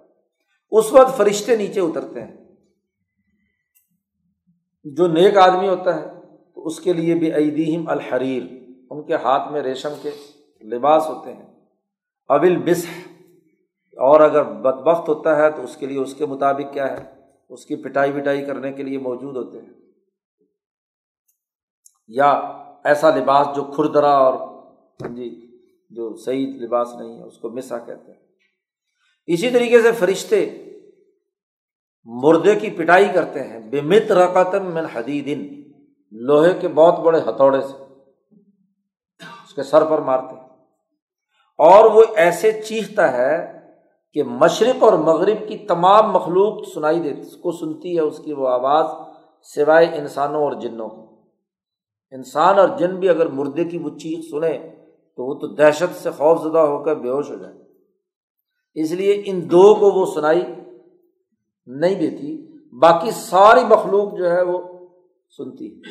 [0.72, 2.46] اس وقت فرشتے نیچے اترتے ہیں۔
[4.84, 6.08] جو نیک آدمی ہوتا ہے،
[6.56, 8.44] تو اس کے لیے بھی ایدیم الحریر۔
[8.90, 10.12] ان کے ہاتھ میں ریشم کے
[10.64, 11.56] لباس ہوتے ہیں۔
[12.28, 12.86] ابل بس
[13.98, 17.16] اور اگر بد وقت ہوتا ہے، تو اس کے لیے، اس کے مطابق کیا ہے؟
[17.50, 19.70] اس کی پٹائی وٹائی کرنے کے لیے موجود ہوتے ہیں۔
[22.08, 22.30] یا
[22.84, 24.55] ایسا لباس جو کھردرا اور
[25.02, 25.58] ہاں جی
[25.90, 28.20] جو صحیح لباس نہیں ہے، اس کو مسا کہتے ہیں۔
[29.28, 30.66] اسی طریقے سے فرشتے
[32.04, 35.72] مردے کی پٹائی کرتے ہیں۔ بے مت رقتم من حدیدن
[36.12, 37.84] لوہے کے بہت بڑے ہتھوڑے سے۔
[39.20, 40.50] اس کے سر پر مارتے ہیں۔
[41.58, 43.60] اور وہ ایسے چیختا ہے
[44.14, 48.34] کہ مشرق اور مغرب کی تمام مخلوق سنائی دیتی، اس کو سنتی ہے اس کی
[48.34, 48.86] وہ آواز،
[49.42, 51.06] سوائے انسانوں اور جنوں کی۔
[52.12, 54.75] انسان اور جن بھی اگر مردے کی وہ چیخ سنیں
[55.16, 57.54] تو وہ تو دہشت سے خوف زدہ ہو کر بے ہوش ہو جائے۔
[58.74, 60.42] اس لیے ان دو کو وہ سنائی
[61.66, 64.88] نہیں دیتی، باقی ساری مخلوق جو ہے وہ
[65.38, 65.82] سنتی۔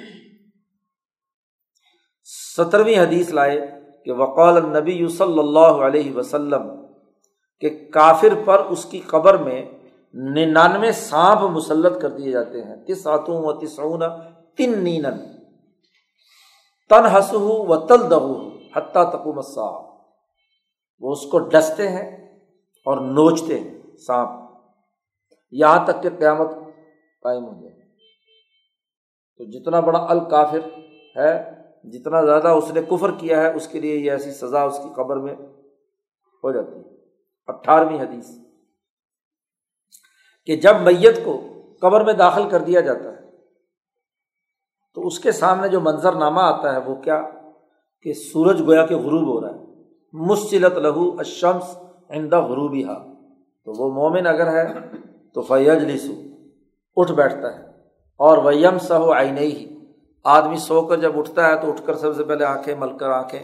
[2.56, 6.62] سترویں حدیث لائے کہ وقال نبی صلی اللہ علیہ وسلم
[7.60, 9.70] کہ کافر پر اس کی قبر میں
[10.14, 14.02] ننانوے سانپ مسلط کر دیے جاتے ہیں۔ تس آتوں و تسعون
[14.56, 15.18] تن نینن
[16.90, 19.94] تن ہس و تل دہو حتیٰ تقوم صاحب
[21.00, 22.38] وہ اس کو ڈستے ہیں
[22.84, 24.30] اور نوچتے ہیں سانپ۔
[25.50, 26.50] یہاں تک کہ قیامت
[27.22, 27.84] قائم ہو جائے
[29.38, 30.60] تو جتنا بڑا الکافر
[31.16, 31.50] ہے،
[31.90, 34.88] جتنا زیادہ اس نے کفر کیا ہے، اس کے لیے یہ ایسی سزا اس کی
[34.96, 35.34] قبر میں
[36.44, 36.94] ہو جاتی ہے۔
[37.46, 38.30] اٹھارہویں حدیث۔
[40.46, 41.40] کہ جب میت کو
[41.80, 43.30] قبر میں داخل کر دیا جاتا ہے،
[44.94, 47.22] تو اس کے سامنے جو منظر نامہ آتا ہے، وہ کیا؟
[48.04, 49.64] کہ سورج گویا کے غروب ہو رہا ہے۔
[50.12, 51.78] مسلط لہو اشمس
[52.10, 53.12] عند غروبی ہا
[53.64, 54.64] تو وہ مومن اگر ہے
[55.34, 56.12] تو فیج لسو
[56.96, 57.64] اٹھ بیٹھتا ہے۔
[58.18, 59.78] اور ویم سہ آئین ہی
[60.24, 63.10] آدمی سو کر جب اٹھتا ہے تو اٹھ کر سب سے پہلے آنکھیں مل کر
[63.10, 63.40] آنکھیں۔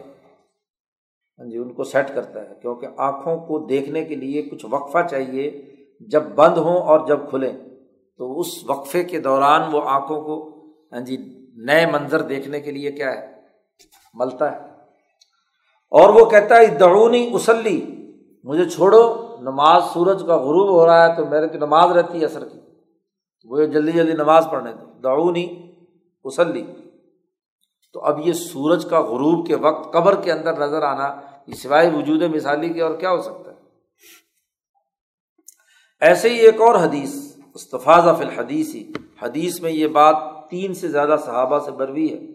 [1.38, 4.98] ہاں جی ان کو سیٹ کرتا ہے۔ کیونکہ آنکھوں کو دیکھنے کے لیے کچھ وقفہ
[5.10, 5.62] چاہیے۔
[6.00, 7.52] جب بند ہوں اور جب کھلیں۔
[8.18, 11.16] تو اس وقفے کے دوران وہ آنکھوں کو ہاں جی
[11.54, 13.39] نئے منظر دیکھنے کے لیے کیا ہے؟
[14.14, 14.70] ملتا ہے۔
[15.90, 17.96] اور وہ کہتا ہے دعونی اسلی
[18.44, 22.24] مجھے چھوڑو، نماز سورج کا غروب ہو رہا ہے تو میرے تو نماز رہتی ہے
[22.24, 22.60] اثر کی۔
[23.44, 25.72] وہ جلدی جلدی نماز پڑھنے دو دعونی
[26.24, 26.66] اسلی
[27.92, 31.90] تو اب یہ سورج کا غروب کے وقت قبر کے اندر نظر آنا، یہ سوائے
[31.90, 33.56] وجود مثالی کے اور کیا ہو سکتا ہے؟
[36.00, 38.92] ایسے ہی ایک اور حدیث استفاظ فی الحدیث۔ ہی
[39.22, 40.16] حدیث میں یہ بات
[40.50, 42.29] تین سے زیادہ صحابہ سے بروی ہے۔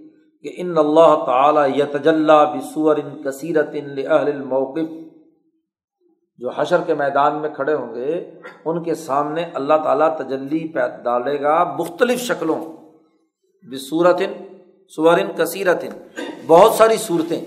[0.45, 3.75] کہ ان اللہ تعالیٰ یتجلّہ بسور ان کثیرت
[4.09, 4.89] الموقف،
[6.37, 10.67] جو حشر کے میدان میں کھڑے ہوں گے، ان کے سامنے اللہ تعالیٰ تجلی
[11.03, 12.59] ڈالے گا مختلف شکلوں
[13.71, 14.21] بصورت
[14.95, 15.85] سورن کثیرت،
[16.47, 17.41] بہت ساری صورتیں۔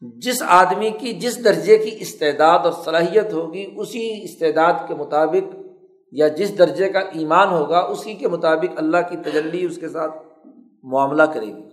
[0.00, 5.56] جس آدمی کی، جس درجے کی استعداد اور صلاحیت ہوگی، اسی استعداد کے مطابق
[6.12, 10.16] یا جس درجے کا ایمان ہوگا، اسی کے مطابق اللہ کی تجلی اس کے ساتھ
[10.82, 11.71] معاملہ کرے گی۔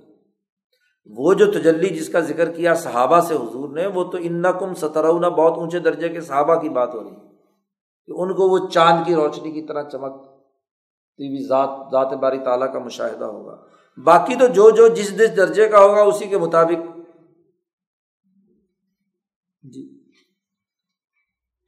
[1.17, 4.73] وہ جو تجلی جس کا ذکر کیا صحابہ سے حضور نے، وہ تو ان کم
[4.73, 7.15] سترونا بہت اونچے درجے کے صحابہ کی بات ہو رہی
[8.05, 10.29] کہ ان کو وہ چاند کی روشنی کی طرح چمک
[11.47, 13.57] ذات ذات باری تعالیٰ کا مشاہدہ ہوگا۔
[14.03, 16.99] باقی تو جو جو جس جس درجے کا ہوگا، اسی کے مطابق۔
[19.63, 20.11] جی۔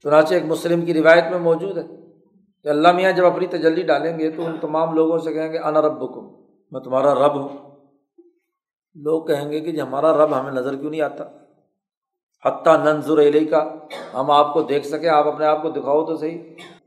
[0.04, 1.84] چنانچہ ایک مسلم کی روایت میں موجود ہے
[2.64, 5.58] کہ اللہ میاں جب اپنی تجلی ڈالیں گے تو ان تمام لوگوں سے کہیں گے،
[5.58, 6.02] انا رب
[6.72, 7.71] میں تمہارا رب ہوں۔
[8.96, 11.24] لوگ کہیں گے کہ جی ہمارا رب ہمیں نظر کیوں نہیں آتا؟
[12.46, 13.76] حتیٰ ننظر علیہ کا
[14.14, 16.40] ہم آپ کو دیکھ سکیں، آپ اپنے آپ کو دکھاؤ تو صحیح۔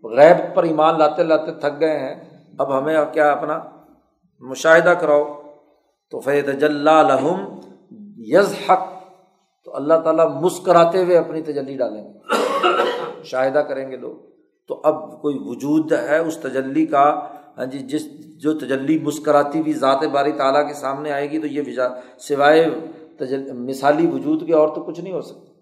[0.05, 2.15] غیب پر ایمان لاتے لاتے تھک گئے ہیں،
[2.59, 3.61] اب ہمیں کیا اپنا
[4.41, 5.43] مشاہدہ کراؤ؟
[6.11, 7.61] تو فید لہم
[8.17, 8.89] یز حق
[9.65, 12.19] تو اللہ تعالیٰ مسکراتے ہوئے اپنی تجلی ڈالیں گے۔
[13.21, 14.17] مشاہدہ کریں گے لوگ۔
[14.69, 17.29] تو اب کوئی وجود ہے اس تجلی کا؟
[17.59, 18.03] ہاں جی جس
[18.45, 21.89] جو تجلی مسکراتی ہوئی ذات باری تعالیٰ کے سامنے آئے گی تو یہ وجا
[22.19, 22.67] سوائے
[23.55, 25.53] مثالی وجود کے اور تو کچھ نہیں ہو سکتا۔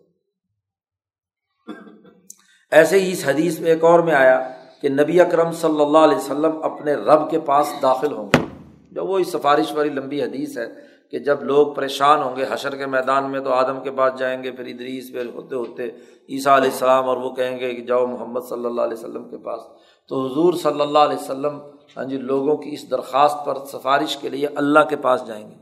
[2.70, 4.38] ایسے ہی اس حدیث میں ایک اور میں آیا
[4.82, 8.46] کہ نبی اکرم صلی اللہ علیہ وسلم اپنے رب کے پاس داخل ہوں گے۔
[8.90, 10.66] جو وہی سفارش والی لمبی حدیث ہے
[11.10, 14.42] کہ جب لوگ پریشان ہوں گے حشر کے میدان میں تو آدم کے پاس جائیں
[14.42, 15.88] گے، پھر ادریس پھر ہوتے ہوتے
[16.28, 19.38] عیسیٰ علیہ السلام اور وہ کہیں گے کہ جاؤ محمد صلی اللہ علیہ وسلم کے
[19.38, 19.60] پاس۔
[20.08, 21.58] تو حضور صلی اللہ علیہ وسلم
[21.96, 25.54] ہاں جی لوگوں کی اس درخواست پر سفارش کے لیے اللہ کے پاس جائیں گے۔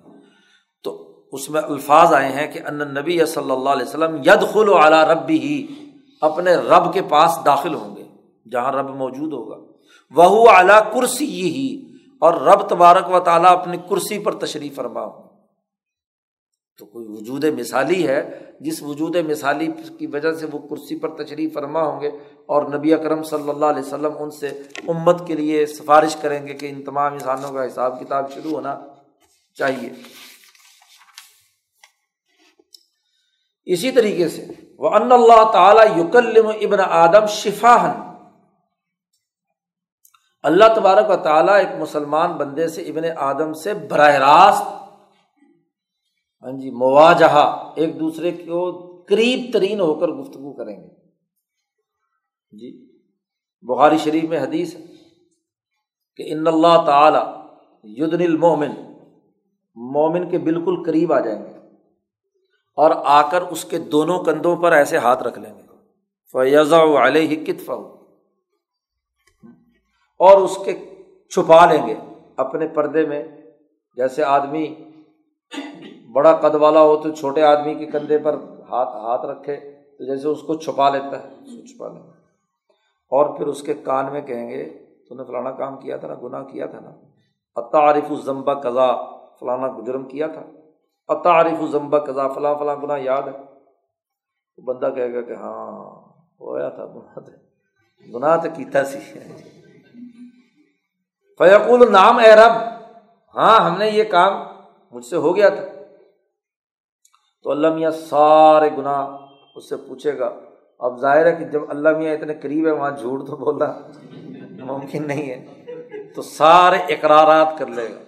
[0.82, 4.68] تو اس میں الفاظ آئے ہیں کہ ان نبی صلی اللہ علیہ وسلم ید خل
[4.68, 5.66] و اعلیٰ رب ہی
[6.20, 8.04] اپنے رب کے پاس داخل ہوں گے،
[8.52, 9.56] جہاں رب موجود ہوگا۔
[10.14, 15.29] وہ اعلیٰ کرسی ہی اور رب تبارک و تعالیٰ اپنی کرسی پر تشریف فرما ہوں
[16.80, 18.20] تو کوئی وجود مثالی ہے،
[18.60, 19.66] جس وجود مثالی
[19.98, 22.10] کی وجہ سے وہ کرسی پر تشریف فرما ہوں گے
[22.46, 24.48] اور نبی اکرم صلی اللہ علیہ وسلم ان سے
[24.88, 28.78] امت کے لیے سفارش کریں گے کہ ان تمام انسانوں کا حساب کتاب شروع ہونا
[29.56, 29.88] چاہیے۔
[33.66, 34.46] اسی طریقے سے
[34.78, 38.00] وہ ان اللہ تعالیٰ یوکلم ابن آدم شفاہن
[40.42, 44.68] اللہ تبارک و تعالیٰ ایک مسلمان بندے سے ابن آدم سے براہ راست
[46.42, 47.34] ہاں جی مواجہ
[47.76, 48.60] ایک دوسرے کو
[49.08, 50.88] قریب ترین ہو کر گفتگو کریں گے۔
[52.58, 52.70] جی
[53.62, 54.80] بخاری شریف میں حدیث ہے
[56.16, 57.22] کہ ان اللہ تعالی
[57.96, 58.70] یدن المومن
[59.74, 61.58] مومن کے بالکل قریب آ جائیں گے
[62.78, 65.62] اور آ کر اس کے دونوں کندھوں پر ایسے ہاتھ رکھ لیں گے۔
[66.32, 67.74] فیضا علیہ کتفا
[70.20, 70.74] اور اس کے
[71.28, 71.94] چھپا لیں گے
[72.36, 73.22] اپنے پردے میں،
[73.96, 74.74] جیسے آدمی
[76.12, 78.34] بڑا قد والا ہو تو چھوٹے آدمی کے کندھے پر
[78.70, 79.56] ہاتھ ہاتھ رکھے
[79.98, 82.02] تو جیسے اس کو چھپا لیتا ہے، اس کو چھپا لیں
[83.12, 86.14] اور پھر اس کے کان میں کہیں گے، تو نے فلانا کام کیا تھا نا،
[86.22, 86.90] گناہ کیا تھا نا۔
[87.56, 88.96] عطارف الزمبا قزا
[89.40, 90.42] فلانا جرم کیا تھا۔
[91.08, 93.32] عطارف الزمبا قزا فلاں فلاں گناہ یاد ہے۔
[94.56, 95.80] تو بندہ کہے گا کہ ہاں
[96.40, 97.36] ہوا تھا، گناہ تھے
[98.14, 98.98] گناہ تو کیتا سی۔
[101.38, 102.54] فیقول نام اے رب
[103.34, 104.32] ہاں ہم نے یہ کام
[104.92, 105.69] مجھ سے ہو گیا تھا۔
[107.42, 109.16] تو اللہ میاں سارے گناہ
[109.54, 110.34] اس سے پوچھے گا۔
[110.78, 113.78] اب ظاہر ہے کہ جب اللہ میاں اتنے قریب ہے وہاں جھوٹ تو بولنا
[114.64, 115.66] ممکن نہیں ہے۔
[116.14, 117.98] تو سارے اقرارات کر لے گا۔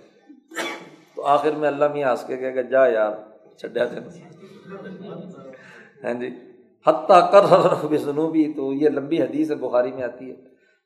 [1.16, 3.12] تو آخر میں اللہ میاں ہنس کے کہے گا، جا یار
[3.56, 4.00] چڈیا تھے
[6.04, 6.28] ہاں جی۔
[6.86, 7.44] حتیٰ کر
[7.96, 10.36] جنوبی تو یہ لمبی حدیث ہے بخاری میں آتی ہے۔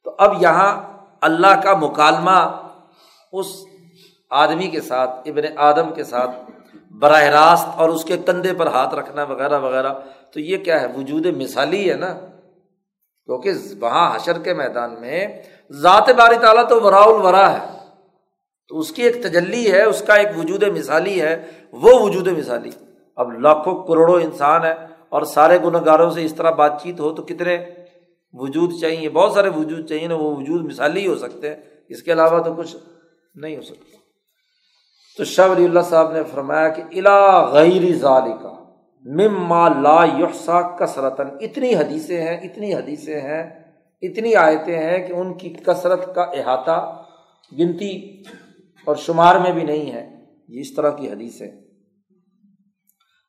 [0.04, 0.82] تو اب یہاں
[1.20, 2.68] اللہ کا مکالمہ
[3.32, 3.46] اس
[4.30, 6.45] آدمی کے ساتھ، ابن آدم کے ساتھ
[6.90, 9.92] براہ راست اور اس کے کندھے پر ہاتھ رکھنا وغیرہ وغیرہ،
[10.32, 12.14] تو یہ کیا ہے؟ وجود مثالی ہے نا۔
[13.24, 17.76] کیونکہ وہاں حشر کے میدان میں ذات باری تعالیٰ تو ورا الورا ہے۔
[18.68, 22.70] تو اس کی ایک تجلی ہے، اس کا ایک وجود مثالی ہے، وہ وجود مثالی۔
[23.16, 24.74] اب لاکھوں کروڑوں انسان ہے
[25.08, 27.58] اور سارے گنہ گاروں سے اس طرح بات چیت ہو تو کتنے
[28.32, 32.02] وجود چاہیے؟ بہت سارے وجود چاہیے نا، وہ وجود مثالی ہی ہو سکتے ہیں۔ اس
[32.02, 32.76] کے علاوہ تو کچھ
[33.34, 33.95] نہیں ہو سکتا۔
[35.16, 38.52] تو شاہ ولی اللہ صاحب نے فرمایا کہ الا غیر ظالی کا
[39.04, 43.72] مما لا یحسا کثرتاً۔ اتنی حدیثیں ہیں، اتنی حدیثیں ہیں،
[44.02, 47.02] اتنی آیتیں ہیں کہ ان کی کثرت کا احاطہ
[47.58, 48.22] گنتی
[48.84, 51.50] اور شمار میں بھی نہیں ہے۔ یہ اس طرح کی حدیثیں۔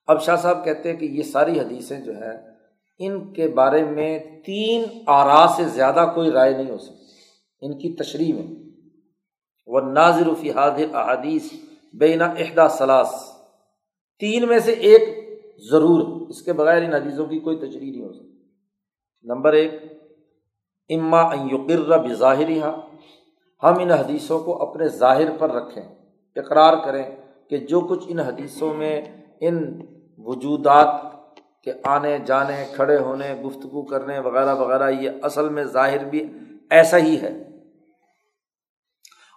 [0.07, 2.31] اب شاہ صاحب کہتے ہیں کہ یہ ساری حدیثیں جو ہے
[2.99, 7.05] ان کے بارے میں تین آرا سے زیادہ کوئی رائے نہیں ہو سکتی۔
[7.61, 8.69] ان کی تشریح میں۔
[9.67, 13.09] وہ نازر فیحاد احادیث بینا احدا سلاس
[14.19, 15.27] تین میں سے ایک
[15.71, 18.43] ضرور، اس کے بغیر ان حدیثوں کی کوئی تشریح نہیں ہو سکتی۔
[19.23, 19.71] نمبر ایک،
[20.89, 22.49] اما یقر بظاہر
[23.63, 25.83] ہم ان حدیثوں کو اپنے ظاہر پر رکھیں،
[26.35, 27.03] اقرار کریں
[27.49, 29.01] کہ جو کچھ ان حدیثوں میں
[29.41, 29.85] ان
[30.17, 30.95] وجودات
[31.63, 36.27] کے آنے جانے، کھڑے ہونے، گفتگو کرنے وغیرہ وغیرہ، یہ اصل میں ظاہر بھی
[36.69, 37.43] ایسا ہی ہے۔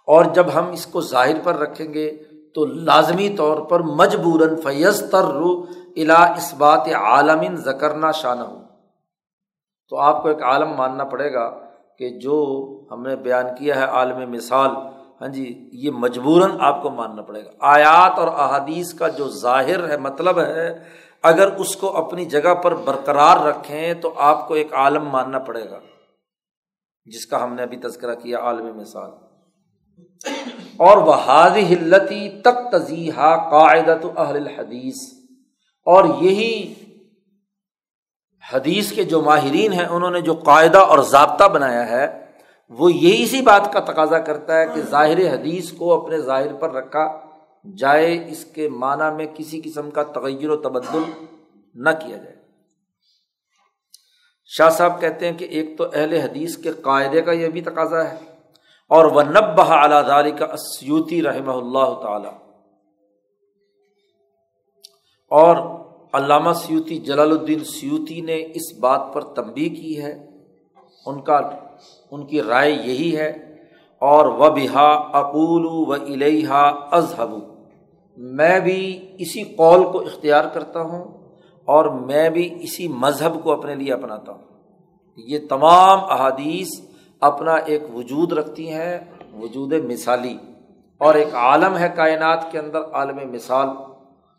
[0.07, 2.23] اور جب ہم اس کو ظاہر پر رکھیں گے
[2.55, 5.65] تو لازمی طور پر مجبوراً فیض تر رو
[5.95, 8.59] الا اس بات عالمن زکرنا شانہ ہو
[9.89, 11.49] تو آپ کو ایک عالم ماننا پڑے گا
[11.97, 12.37] کہ جو
[12.91, 14.69] ہم نے بیان کیا ہے عالم مثال
[15.21, 19.89] ہاں جی یہ مجبوراً آپ کو ماننا پڑے گا۔ آیات اور احادیث کا جو ظاہر
[19.89, 20.83] ہے مطلب ہے،
[21.23, 25.69] اگر اس کو اپنی جگہ پر برقرار رکھیں تو آپ کو ایک عالم ماننا پڑے
[25.69, 25.79] گا،
[27.05, 29.09] جس کا ہم نے ابھی تذکرہ کیا، عالم مثال۔
[30.77, 31.27] اور وہ
[31.69, 35.13] ہلتی تک تزیحا قاعدت اہل الحدیث
[35.85, 36.73] اور یہی
[38.53, 42.25] حدیث کے جو ماہرین ہیں، انہوں نے جو قاعدہ اور ضابطہ بنایا ہے،
[42.69, 46.71] وہ یہی سی بات کا تقاضا کرتا ہے کہ ظاہر حدیث کو اپنے ظاہر پر
[46.71, 47.19] رکھا
[47.77, 51.01] جائے، اس کے معنی میں کسی قسم کا تغیر و تبدل
[51.75, 52.35] نہ کیا جائے۔
[54.45, 58.09] شاہ صاحب کہتے ہیں کہ ایک تو اہل حدیث کے قاعدے کا یہ بھی تقاضا
[58.09, 58.15] ہے۔
[58.91, 62.29] اور وہ نب اعلیٰ داری کا اسیوتی رحمہ اللہ تعالی۔
[65.29, 65.55] اور
[66.13, 70.29] علامہ سیوتی جلال الدین سیوتی نے اس بات پر تنبی کی ہے۔
[71.05, 71.41] ان کا،
[72.11, 73.29] ان کی رائے یہی ہے۔
[73.99, 77.29] اور و بہا اقول و الحا اذہب۔
[78.17, 81.05] میں بھی اسی قول کو اختیار کرتا ہوں
[81.65, 84.43] اور میں بھی اسی مذہب کو اپنے لیے اپناتا ہوں۔
[85.17, 86.90] یہ تمام احادیث
[87.21, 88.99] اپنا ایک وجود رکھتی ہیں،
[89.33, 90.37] وجود مثالی۔
[90.97, 93.67] اور ایک عالم ہے کائنات کے اندر، عالم مثال۔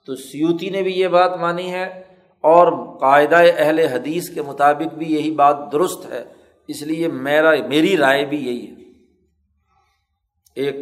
[0.06, 2.04] تو سیوتی نے بھی یہ بات مانی ہے
[2.40, 6.24] اور قاعدہ اہل حدیث کے مطابق بھی یہی بات درست ہے۔
[6.68, 8.92] اس لیے میرا، میری رائے بھی یہی ہے۔
[10.54, 10.76] ایک۔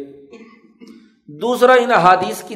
[1.27, 2.55] دوسرا ان احادیث کی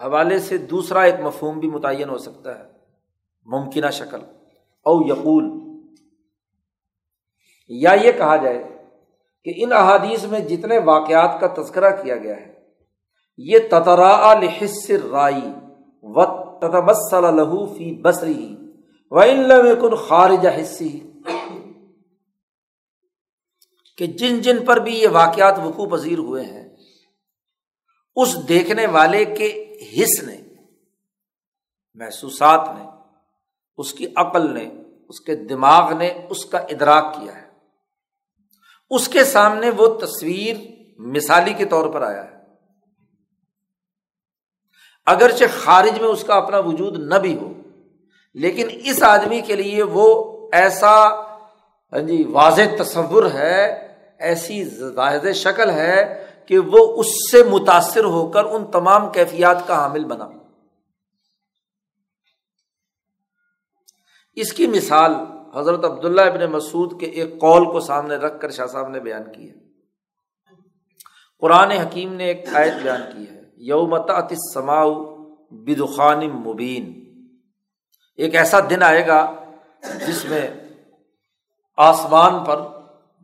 [0.00, 2.64] حوالے سے دوسرا ایک مفہوم بھی متعین ہو سکتا ہے۔
[3.44, 4.18] ممکنہ شکل۔
[4.84, 5.50] او یقول۔
[7.68, 8.71] یا یہ کہا جائے
[9.46, 12.50] کہ ان احادیث میں جتنے واقعات کا تذکرہ کیا گیا ہے،
[13.38, 15.48] یہ تطرا الحص رائی
[16.04, 16.24] و
[16.60, 18.54] تتبصل لہو فی بسری
[19.12, 19.20] و
[19.80, 20.92] کن خارج حصی
[23.98, 26.68] کہ جن جن پر بھی یہ واقعات وقوع پذیر ہوئے ہیں،
[28.16, 29.48] اس دیکھنے والے کے
[29.92, 30.36] حص نے،
[32.00, 32.84] محسوسات نے،
[33.78, 34.66] اس کی عقل نے،
[35.10, 37.41] اس کے دماغ نے اس کا ادراک کیا ہے۔
[38.94, 40.56] اس کے سامنے وہ تصویر
[40.98, 42.40] مثالی کے طور پر آیا ہے۔
[45.06, 47.52] اگرچہ خارج میں اس کا اپنا وجود نہ بھی ہو،
[48.34, 50.06] لیکن اس آدمی کے لیے وہ
[50.52, 50.92] ایسا
[51.92, 53.88] ہاں جی واضح تصور ہے،
[54.18, 54.62] ایسی
[54.94, 60.04] واضح شکل ہے کہ وہ اس سے متاثر ہو کر ان تمام کیفیات کا حامل
[60.04, 60.28] بنا۔
[64.36, 65.14] اس کی مثال
[65.54, 69.32] حضرت عبداللہ ابن مسعود کے ایک قول کو سامنے رکھ کر شاہ صاحب نے بیان
[69.32, 69.54] کی ہے۔
[71.40, 75.04] قرآن حکیم نے ایک آیت بیان کی ہے۔ یومتا سماؤ
[75.50, 77.02] بدخان مبین۔
[78.16, 79.34] ایک ایسا دن آئے گا
[80.06, 80.50] جس میں
[81.76, 82.60] آسمان پر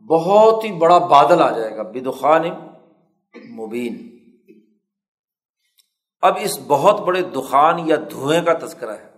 [0.07, 2.43] بہت ہی بڑا بادل آ جائے گا، بدخان
[3.55, 4.19] مبین۔
[6.21, 9.08] اب اس بہت بڑے دخان یا دھوئیں کا تذکرہ ہے۔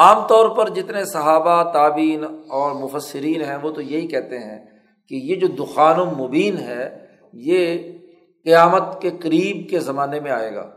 [0.00, 4.66] عام طور پر جتنے صحابہ تعبین اور مفسرین ہیں، وہ تو یہی کہتے ہیں
[5.08, 7.78] کہ یہ جو دخان و مبین ہے، یہ
[8.44, 10.70] قیامت کے قریب کے زمانے میں آئے گا،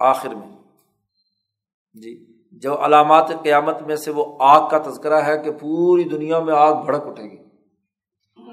[0.00, 0.56] آخر میں۔
[1.94, 6.54] جی جو علامات قیامت میں سے وہ آگ کا تذکرہ ہے کہ پوری دنیا میں
[6.56, 7.36] آگ بھڑک اٹھے گی۔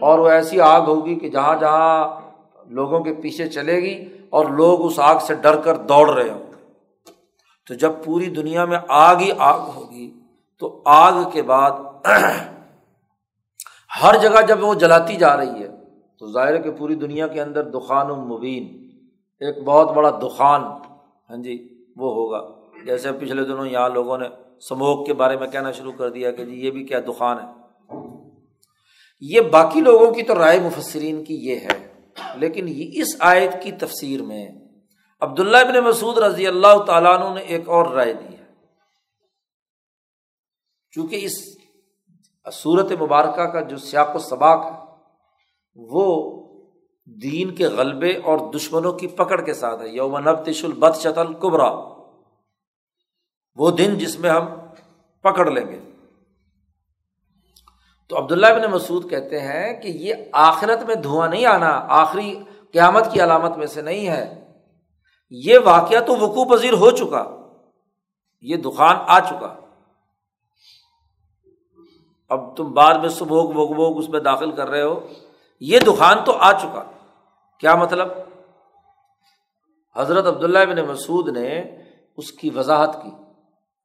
[0.02, 2.22] اور وہ ایسی آگ ہوگی کہ جہاں جہاں
[2.68, 6.49] لوگوں کے پیچھے چلے گی اور لوگ اس آگ سے ڈر کر دوڑ رہے ہوں۔
[7.70, 10.10] تو جب پوری دنیا میں آگ ہی آگ ہوگی،
[10.62, 11.72] تو آگ کے بعد
[14.02, 15.68] ہر جگہ جب وہ جلاتی جا رہی ہے،
[16.22, 18.64] تو ظاہر ہے کہ پوری دنیا کے اندر دخان المبین
[19.42, 20.62] ایک بہت بڑا دخان
[21.30, 21.58] ہاں جی
[21.96, 22.42] وہ ہوگا۔
[22.86, 24.28] جیسے پچھلے دنوں یہاں لوگوں نے
[24.70, 27.98] سموک کے بارے میں کہنا شروع کر دیا کہ جی یہ بھی کیا دخان ہے۔
[29.22, 31.78] یہ باقی لوگوں کی تو رائے مفسرین کی یہ ہے،
[32.36, 34.48] لیکن اس آیت کی تفسیر میں
[35.22, 38.46] عبداللہ ابن مسعود رضی اللہ تعالیٰ عنہ نے ایک اور رائے دی ہے۔
[40.92, 41.58] چونکہ اس
[42.54, 44.78] صورت مبارکہ کا جو سیاق و سباق ہے،
[45.76, 46.40] وہ
[47.06, 51.72] دین کے غلبے اور دشمنوں کی پکڑ کے ساتھ ہے۔ یوم نبتش البت شتل کبرا
[53.56, 54.46] وہ دن جس میں ہم
[55.22, 55.80] پکڑ لیں گے۔
[58.08, 62.40] تو عبداللہ ابن مسعود کہتے ہیں کہ یہ آخرت میں دھواں نہیں آنا، آخری
[62.72, 64.39] قیامت کی علامت میں سے نہیں ہے۔
[65.30, 67.26] یہ واقعہ تو وقوع پذیر ہو چکا۔
[68.42, 69.56] یہ دکان آ چکا۔
[72.30, 75.00] اب تم بعد میں صبح بوگ بوگ اس میں داخل کر رہے ہو۔
[75.60, 76.84] یہ دکان تو آ چکا۔
[77.60, 78.08] کیا مطلب؟
[79.96, 81.64] حضرت عبداللہ ابن مسعود نے
[82.18, 83.12] اس کی وضاحت کی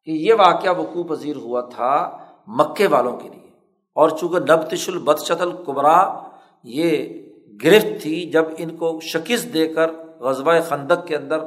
[0.05, 3.51] کہ یہ واقعہ وقوع پذیر ہوا تھا مکے والوں کے لیے۔
[3.95, 6.29] اور چونکہ نبتش البدشت القبرا
[6.65, 7.23] یہ
[7.65, 11.39] گرفت تھی، جب ان کو شکست دے کر غزبۂ خندق کے اندر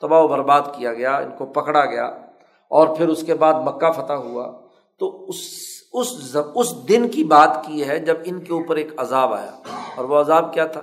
[0.00, 2.04] تباہ و برباد کیا گیا، ان کو پکڑا گیا
[2.70, 4.66] اور پھر اس کے بعد مکہ فتح ہوا۔
[4.98, 9.34] تو اس اس اس دن کی بات کی ہے جب ان کے اوپر ایک عذاب
[9.34, 9.50] آیا۔
[9.96, 10.80] اور وہ عذاب کیا تھا؟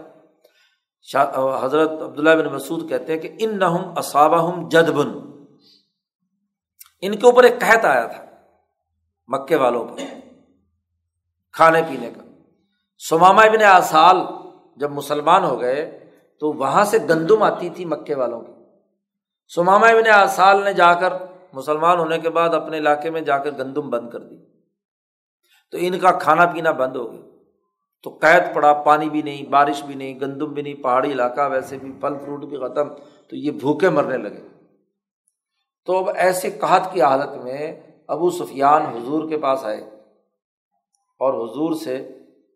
[1.62, 5.08] حضرت عبداللہ بن مسعود کہتے ہیں کہ ان نہ اصابہ جدبن۔
[7.02, 8.26] ان کے اوپر ایک قحط آیا تھا
[9.28, 9.96] مکے والوں پر،
[11.52, 12.22] کھانے پینے کا۔
[13.10, 14.18] سماما ابن آسال
[14.78, 16.03] جب مسلمان ہو گئے
[16.44, 18.52] تو وہاں سے گندم آتی تھی مکے والوں کی۔
[19.56, 21.14] سماما ابن آسال نے جا کر
[21.54, 24.36] مسلمان ہونے کے بعد اپنے علاقے میں جا کر گندم بند کر دی۔
[25.72, 27.22] تو ان کا کھانا پینا بند ہو گیا۔
[28.04, 31.78] تو قید پڑا، پانی بھی نہیں، بارش بھی نہیں، گندم بھی نہیں، پہاڑی علاقہ ویسے
[31.78, 32.90] بھی، پھل فروٹ بھی ختم۔
[33.28, 34.48] تو یہ بھوکے مرنے لگے۔
[35.86, 39.82] تو اب ایسے قحط کی حالت میں ابو سفیان حضور کے پاس آئے
[41.20, 42.10] اور حضور سے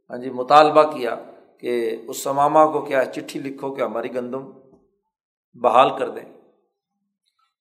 [0.09, 1.15] ہاں جی مطالبہ کیا۔
[1.57, 4.51] کہ اس سماما کو کیا چٹھی لکھو کہ ہماری گندم
[5.55, 6.37] بحال کر دیں۔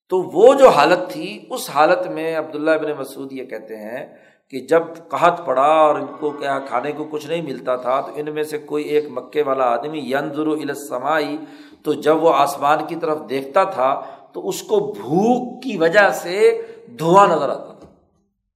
[0.08, 4.06] تو وہ جو حالت تھی، اس حالت میں عبداللہ ابن مسعود یہ کہتے ہیں
[4.48, 8.12] کہ جب قحط پڑا اور ان کو کیا کھانے کو کچھ نہیں ملتا تھا، تو
[8.16, 11.36] ان میں سے کوئی ایک مکے والا آدمی ینظر السمائی،
[11.82, 14.00] تو جب وہ آسمان کی طرف دیکھتا تھا،
[14.32, 16.62] تو اس کو بھوک کی وجہ سے
[16.98, 17.88] دھواں نظر آتا تھا۔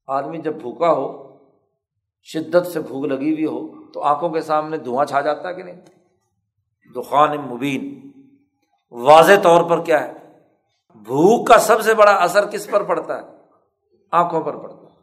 [0.07, 1.37] آدمی جب بھوکا ہو،
[2.23, 5.63] شدت سے بھوک لگی ہوئی ہو تو آنکھوں کے سامنے دھواں چھا جاتا ہے کہ
[5.63, 5.81] نہیں؟
[6.95, 8.11] دخان مبین۔
[8.91, 10.13] واضح طور پر کیا ہے؟
[10.95, 13.23] بھوک کا سب سے بڑا اثر کس پر پڑتا ہے؟
[14.11, 14.97] آنکھوں پر پڑتا ہے۔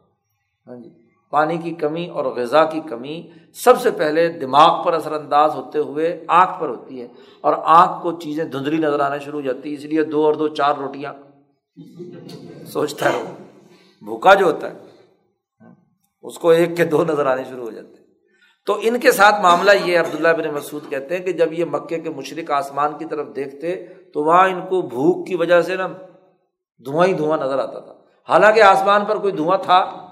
[0.66, 0.90] ہاں جی۔
[1.30, 5.78] پانی کی کمی اور غذا کی کمی سب سے پہلے دماغ پر اثر انداز ہوتے
[5.78, 7.06] ہوئے آنکھ پر ہوتی ہے
[7.40, 10.34] اور آنکھ کو چیزیں دھندلی نظر آنا شروع ہو جاتی ہے اس لیے دو اور
[10.34, 11.12] دو چار روٹیاں
[12.66, 13.44] سوچتا ہے وہ
[14.04, 14.78] بھوکا جو ہوتا ہے،
[16.22, 17.97] اس کو ایک کے دو نظر آنے شروع ہو جاتے ہیں۔
[18.68, 21.98] تو ان کے ساتھ معاملہ یہ عبداللہ بن مسعود کہتے ہیں کہ جب یہ مکے
[21.98, 25.86] کے مشرق آسمان کی طرف دیکھتے تو وہاں ان کو بھوک کی وجہ سے نا
[26.84, 27.92] دھواں ہی دھواں نظر آتا تھا۔
[28.28, 30.08] حالانکہ آسمان پر کوئی دھواں تھا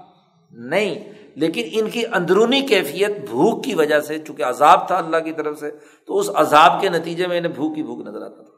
[0.51, 5.33] نہیں، لیکن ان کی اندرونی کیفیت بھوک کی وجہ سے، چونکہ عذاب تھا اللہ کی
[5.33, 5.71] طرف سے،
[6.07, 8.53] تو اس عذاب کے نتیجے میں انہیں بھوک ہی بھوک نظر آتا تھا۔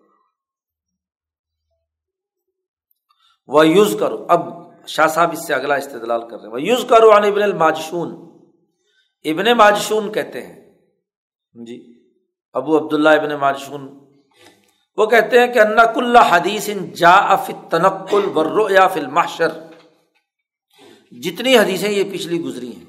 [3.47, 4.41] وہ یوز کرو اب
[4.87, 8.38] شاہ صاحب اس سے اگلا استدلال کر رہے ہیں۔ یوز کرو ابن الماجشون
[9.25, 10.71] ابن ماجشون کہتے ہیں۔
[11.65, 12.03] جی
[12.53, 13.99] ابو عبداللہ ابن ماجشون۔
[14.97, 17.37] وہ کہتے ہیں کہ انا کل حدیث جا
[17.71, 19.07] تنقل ورو یا فل
[21.11, 22.85] جتنی حدیثیں یہ پچھلی گزری ہیں،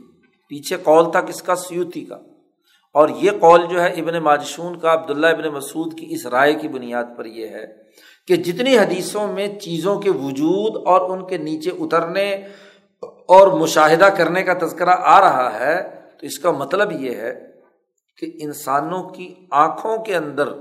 [0.49, 2.15] پیچھے قول تھا کس کا سیوتی کا۔
[2.93, 6.67] اور یہ قول جو ہے ابن ماجشون کا، عبداللہ ابن مسعود کی اس رائے کی
[6.67, 7.65] بنیاد پر یہ ہے
[8.27, 12.35] کہ جتنی حدیثوں میں چیزوں کے وجود اور ان کے نیچے اترنے
[13.01, 17.45] اور مشاہدہ کرنے کا تذکرہ آ رہا ہے تو اس کا مطلب یہ ہے
[18.17, 20.53] کہ انسانوں کی آنکھوں کے اندر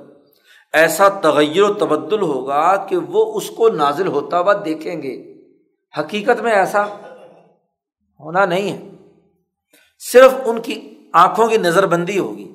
[0.73, 5.35] ایسا تغیر و تبدل ہوگا کہ وہ اس کو نازل ہوتا ہوا دیکھیں گے۔
[5.99, 6.85] حقیقت میں ایسا
[8.21, 8.91] ہونا نہیں ہے۔
[10.13, 12.55] صرف ان کی آنکھوں کی نظر بندی ہوگی۔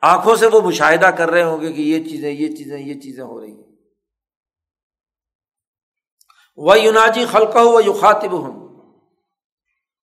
[0.00, 3.24] آنکھوں سے وہ مشاہدہ کر رہے ہوں گے کہ یہ چیزیں یہ چیزیں یہ چیزیں
[3.24, 3.70] ہو رہی ہیں۔
[6.56, 8.59] وہ یوناجی خلق ہو وہ یو خاطب ہوں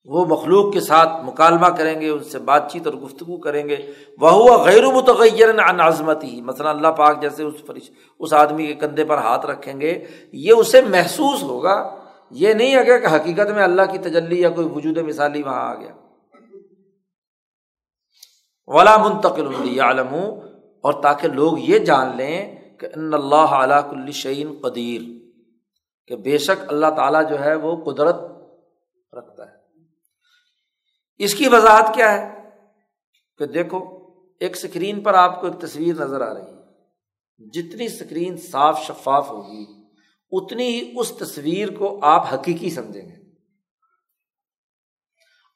[0.06, 3.92] وہ مخلوق کے ساتھ مکالمہ کریں گے، ان سے بات چیت اور گفتگو کریں گے۔
[4.20, 8.74] وہ ہوا غیر متغیر عظمت ہی مثلاً اللہ پاک جیسے اس فرش، اس آدمی کے
[8.74, 11.96] کندھے پر ہاتھ رکھیں گے، یہ اسے محسوس ہوگا۔
[12.32, 15.74] یہ نہیں ہے کہ حقیقت میں اللہ کی تجلی یا کوئی وجود مثالی وہاں آ
[15.74, 15.92] گیا۔
[18.68, 20.14] ولا منتقل عالم
[20.84, 25.02] اور تاکہ لوگ یہ جان لیں کہ ان اللہ علیہ کل شعین قدیر
[26.08, 28.16] کہ بے شک اللہ تعالیٰ جو ہے وہ قدرت
[29.14, 29.57] رکھتا ہے۔
[31.18, 32.50] اس کی وضاحت کیا ہے؟
[33.38, 33.80] کہ دیکھو،
[34.40, 36.58] ایک اسکرین پر آپ کو ایک تصویر نظر آ رہی ہے۔
[37.50, 39.66] جتنی اسکرین صاف شفاف ہوگی،
[40.32, 43.16] اتنی ہی اس تصویر کو آپ حقیقی سمجھیں گے۔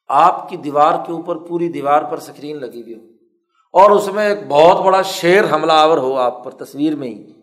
[0.07, 3.11] آپ کی دیوار کے اوپر، پوری دیوار پر اسکرین لگی ہوئی ہو۔
[3.73, 7.33] اور اس میں ایک بہت بڑا شیر حملہ آور ہو آپ پر تصویر میں ہی۔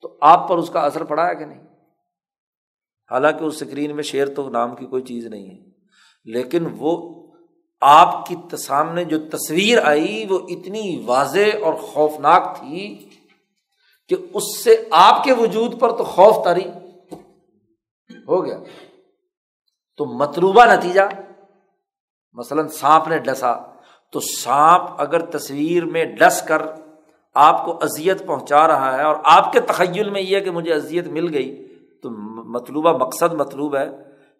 [0.00, 1.62] تو آپ پر اس کا اثر پڑا ہے کہ نہیں؟
[3.10, 5.70] حالانکہ اس اسکرین میں شیر تو نام کی کوئی چیز نہیں ہے،
[6.24, 7.21] لیکن وہ
[7.82, 13.08] آپ کی سامنے جو تصویر آئی وہ اتنی واضح اور خوفناک تھی
[14.08, 16.68] کہ اس سے آپ کے وجود پر تو خوف تاری
[18.28, 18.58] ہو گیا۔
[19.96, 21.00] تو متروبہ نتیجہ،
[22.32, 23.54] مثلاً سانپ نے ڈسا۔
[24.10, 26.62] تو سانپ اگر تصویر میں ڈس کر
[27.34, 31.06] آپ کو اذیت پہنچا رہا ہے اور آپ کے تخیل میں یہ کہ مجھے اذیت
[31.06, 32.10] مل گئی، تو
[32.44, 33.88] مطلوبہ مقصد مطلوب ہے۔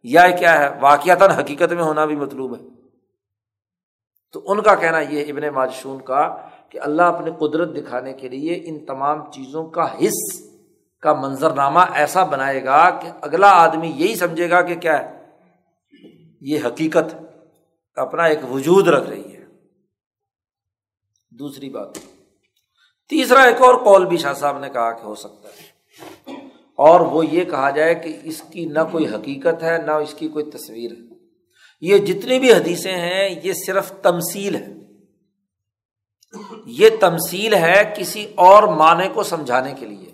[0.02, 2.81] یا کیا ہے؟ واقعات حقیقت میں ہونا بھی مطلوب ہے۔
[4.32, 8.62] تو ان کا کہنا یہ ابن ماجشون کا کہ اللہ اپنی قدرت دکھانے کے لیے
[8.64, 10.40] ان تمام چیزوں کا حص
[11.00, 15.22] کا منظرنامہ ایسا بنائے گا کہ اگلا آدمی یہی سمجھے گا کہ کیا ہے؟
[16.40, 17.14] یہ حقیقت
[17.94, 19.44] اپنا ایک وجود رکھ رہی ہے۔
[21.30, 21.94] دوسری بات۔
[23.08, 25.72] تیسرا ایک اور کال بھی شاہ صاحب نے کہا کہ ہو سکتا ہے۔
[26.76, 30.28] اور وہ یہ کہا جائے کہ اس کی نہ کوئی حقیقت ہے، نہ اس کی
[30.28, 31.11] کوئی تصویر ہے۔
[31.82, 34.74] یہ جتنی بھی حدیثیں ہیں، یہ صرف تمسیل ہے۔
[36.66, 40.12] یہ تمسیل ہے کسی اور معنی کو سمجھانے کے لیے۔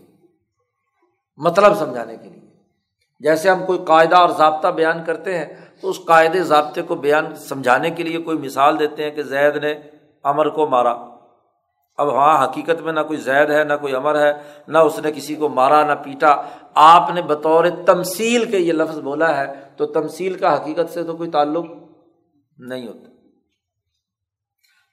[1.37, 2.51] مطلب سمجھانے کے لیے۔
[3.21, 5.47] جیسے ہم کوئی قاعدہ اور ضابطہ بیان کرتے ہیں،
[5.81, 9.57] تو اس قاعدے ضابطے کو بیان سمجھانے کے لیے کوئی مثال دیتے ہیں کہ زید
[9.57, 9.75] نے
[10.25, 10.93] امر کو مارا۔
[11.99, 14.33] اب وہاں حقیقت میں نہ کوئی زید ہے، نہ کوئی امر ہے،
[14.69, 16.43] نہ اس نے کسی کو مارا، نہ پیٹا
[16.79, 19.47] آپ نے بطور تمسیل کے یہ لفظ بولا ہے،
[19.77, 21.67] تو تمسیل کا حقیقت سے تو کوئی تعلق
[22.59, 23.09] نہیں ہوتا۔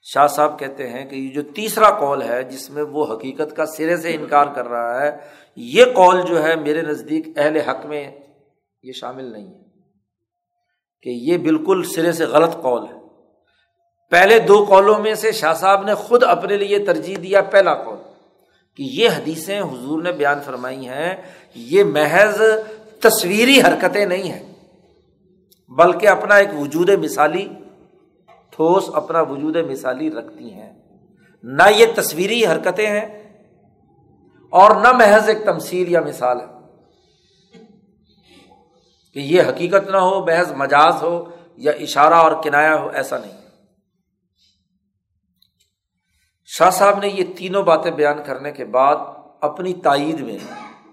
[0.02, 3.66] شاہ صاحب کہتے ہیں کہ یہ جو تیسرا کال ہے، جس میں وہ حقیقت کا
[3.66, 5.18] سرے سے انکار کر رہا ہے،
[5.56, 8.12] یہ کال جو ہے میرے نزدیک اہل حق میں
[8.84, 9.60] یہ شامل نہیں ہے۔
[11.02, 13.06] کہ یہ بالکل سرے سے غلط کال ہے۔
[14.12, 17.98] پہلے دو کالوں میں سے شاہ صاحب نے خود اپنے لیے ترجیح دیا پہلا کال
[18.76, 21.22] کہ یہ حدیثیں حضور نے بیان فرمائی ہیں
[21.56, 22.42] یہ محض
[23.00, 24.54] تصویری حرکتیں نہیں ہیں،
[25.70, 27.50] بلکہ اپنا ایک وجود مثالی،
[28.50, 30.74] ٹھوس اپنا وجود مثالی رکھتی ہیں۔
[31.44, 33.38] نہ یہ تصویری حرکتیں ہیں
[34.50, 36.46] اور نہ محض ایک تمثیل یا مثال ہے۔
[39.14, 41.26] کہ یہ حقیقت نہ ہو، محض مجاز ہو
[41.58, 43.32] یا اشارہ اور کنایا ہو، ایسا نہیں۔
[46.46, 48.96] شاہ صاحب نے یہ تینوں باتیں بیان کرنے کے بعد
[49.42, 50.38] اپنی تائید میں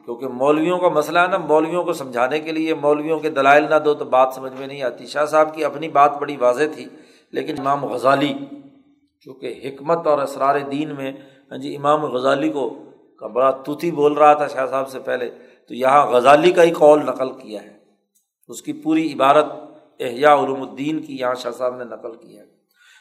[0.05, 3.74] کیونکہ مولویوں کا مسئلہ ہے نا، مولویوں کو سمجھانے کے لیے، مولویوں کے دلائل نہ
[3.74, 6.87] دو تو بات سمجھ میں نہیں آتی۔ شاہ صاحب کی اپنی بات بڑی واضح تھی،
[7.33, 8.35] لیکن امام غزالی،
[9.20, 11.12] چونکہ حکمت اور اسرار دین میں
[11.51, 12.70] ہاں جی امام غزالی کو
[13.20, 15.31] کا بڑا توتی بول رہا تھا شاہ صاحب سے پہلے،
[15.69, 17.79] تو یہاں غزالی کا ہی قول نقل کیا ہے۔
[18.49, 19.45] اس کی پوری عبارت
[20.01, 22.47] احیاء علوم الدین کی یہاں شاہ صاحب نے نقل کیا ہے۔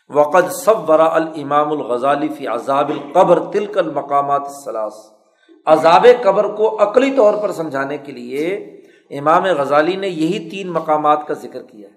[0.09, 4.93] وقت سب ورا الامام الغزالی فی عذاب القبر تلک المقامات الثلاث۔
[5.65, 8.55] عذاب قبر کو عقلی طور پر سمجھانے کے لیے
[9.09, 11.93] امام غزالی نے یہی تین مقامات کا ذکر کیا ہے۔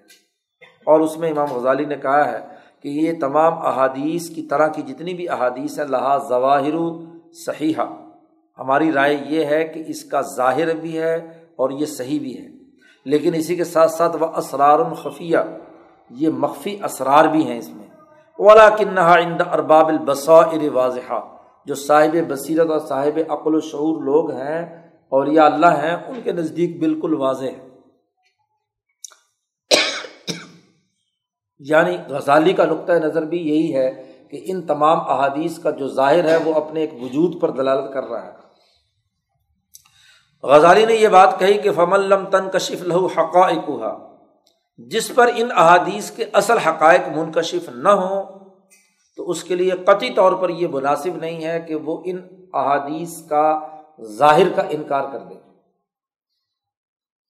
[0.85, 2.39] اور اس میں امام غزالی نے کہا ہے
[2.83, 6.73] کہ یہ تمام احادیث کی طرح کی جتنی بھی احادیث ہیں لہٰ ظواہر
[7.33, 7.73] صحیح
[8.57, 11.15] ہماری رائے یہ ہے کہ اس کا ظاہر بھی ہے
[11.55, 12.47] اور یہ صحیح بھی ہے۔
[13.05, 15.37] لیکن اسی کے ساتھ ساتھ وہ اسرار الخفیہ
[16.09, 17.87] یہ مخفی اسرار بھی ہیں اس میں۔
[18.39, 21.13] اولا کنہا اند ارباب البصائر واضح
[21.65, 24.61] جو صاحب بصیرت اور صاحب عقل و شعور لوگ ہیں
[25.11, 27.65] اور یا اللہ ہیں، ان کے نزدیک بالکل واضح ہے
[31.59, 33.91] یعنی غزالی کا نقطۂ نظر بھی یہی ہے
[34.31, 38.03] کہ ان تمام احادیث کا جو ظاہر ہے، وہ اپنے ایک وجود پر دلالت کر
[38.03, 38.31] رہا ہے۔
[40.43, 43.93] غزالی نے یہ بات کہی کہ فم الم تن کشف لہو حقا
[44.77, 48.44] جس پر ان احادیث کے اصل حقائق منکشف نہ ہوں
[49.15, 52.17] تو اس کے لیے قطعی طور پر یہ مناسب نہیں ہے کہ وہ ان
[52.53, 53.59] احادیث کا
[54.01, 55.35] ظاہر کا انکار کر دے۔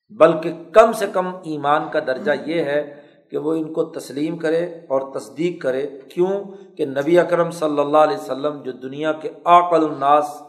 [0.09, 3.01] بلکہ کم سے کم ایمان کا درجہ یہ ہے
[3.31, 6.43] کہ وہ ان کو تسلیم کرے اور تصدیق کرے۔ کیوں
[6.77, 10.41] کہ نبی اکرم صلی اللہ علیہ وسلم جو دنیا کے عقل الناس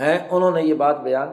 [0.00, 1.28] ہیں، انہوں نے یہ بات بیان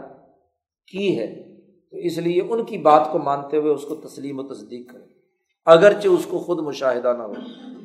[0.91, 1.49] کی ہے۔
[1.91, 5.18] تو اس لیے ان کی بات کو مانتے ہوئے اس کو تسلیم و تصدیق کرے
[5.68, 7.34] اگرچہ اس کو خود مشاہدہ نہ ہو۔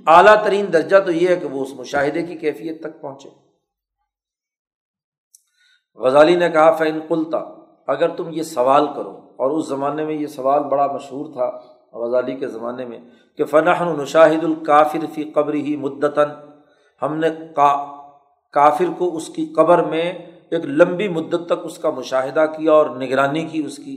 [0.06, 3.28] اعلیٰ ترین درجہ تو یہ ہے کہ وہ اس مشاہدے کی کیفیت تک پہنچے۔
[5.98, 7.38] غزالی نے کہا فین کلتا
[7.88, 11.50] اگر تم یہ سوال کرو، اور اس زمانے میں یہ سوال بڑا مشہور تھا،
[11.94, 12.98] غزالی کے زمانے میں،
[13.38, 16.30] کہ فنحن نشاہد الکافر فی قبر ہی مدتاً۔
[17.02, 17.28] ہم نے
[18.54, 20.02] کافر کو اس کی قبر میں
[20.50, 23.96] ایک لمبی مدت تک اس کا مشاہدہ کیا اور نگرانی کی اس کی۔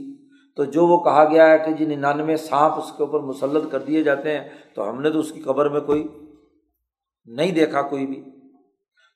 [0.58, 3.78] تو جو وہ کہا گیا ہے کہ جی ننانوے سانپ اس کے اوپر مسلط کر
[3.78, 6.08] دیے جاتے ہیں، تو ہم نے تو اس کی قبر میں کوئی
[7.26, 8.24] نہیں دیکھا کوئی بھی۔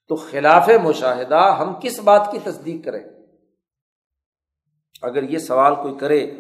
[0.08, 3.04] تو خلاف مشاہدہ ہم کس بات کی تصدیق کریں؟
[5.02, 6.30] اگر یہ سوال کوئی کرے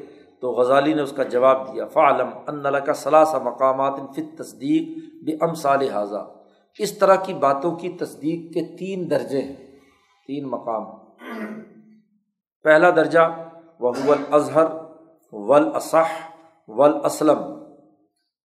[0.40, 5.32] تو غزالی نے اس کا جواب دیا، فعلم ان کا ثلاثہ مقامات فت تصدیق بے
[5.40, 5.50] ام
[5.92, 6.34] حاضہ
[6.78, 9.56] اس طرح کی باتوں کی تصدیق کے تین درجے ہیں،
[10.26, 10.84] تین مقام۔
[12.64, 13.48] پہلا درجہ
[13.80, 14.81] وہ اظہر
[15.32, 16.12] ولاصح
[16.68, 17.42] ولاسلم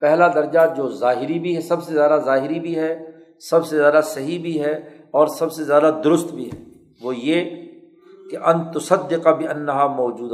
[0.01, 3.05] پہلا درجہ جو ظاہری بھی ہے، سب سے زیادہ ظاہری بھی ہے،
[3.39, 4.73] سب سے زیادہ صحیح بھی ہے،
[5.11, 6.57] اور سب سے زیادہ درست بھی ہے۔
[7.03, 7.49] وہ یہ
[8.30, 10.31] کہ ان تصد کا بھی انہا موجود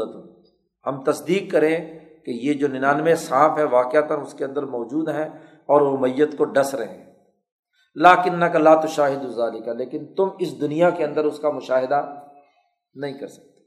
[0.86, 5.30] ہم تصدیق کریں کہ یہ جو ننانوے سانپ ہے واقعات اس کے اندر موجود ہیں،
[5.66, 7.14] اور وہ میت کو ڈس رہے ہیں۔
[7.96, 11.40] لا کنہ کا لا تو شاہد ازالی کا لیکن تم اس دنیا کے اندر اس
[11.40, 12.02] کا مشاہدہ
[12.96, 13.62] نہیں کر سکتے۔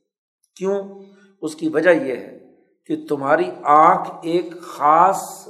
[0.57, 1.05] کیوں؟
[1.43, 2.46] اس کی وجہ یہ ہے
[2.87, 5.49] کہ تمہاری آنکھ ایک خاص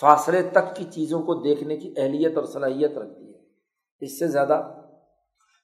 [0.00, 3.38] فاصلے تک کی چیزوں کو دیکھنے کی اہلیت اور صلاحیت رکھتی ہے۔
[4.00, 4.74] اس سے زیادہ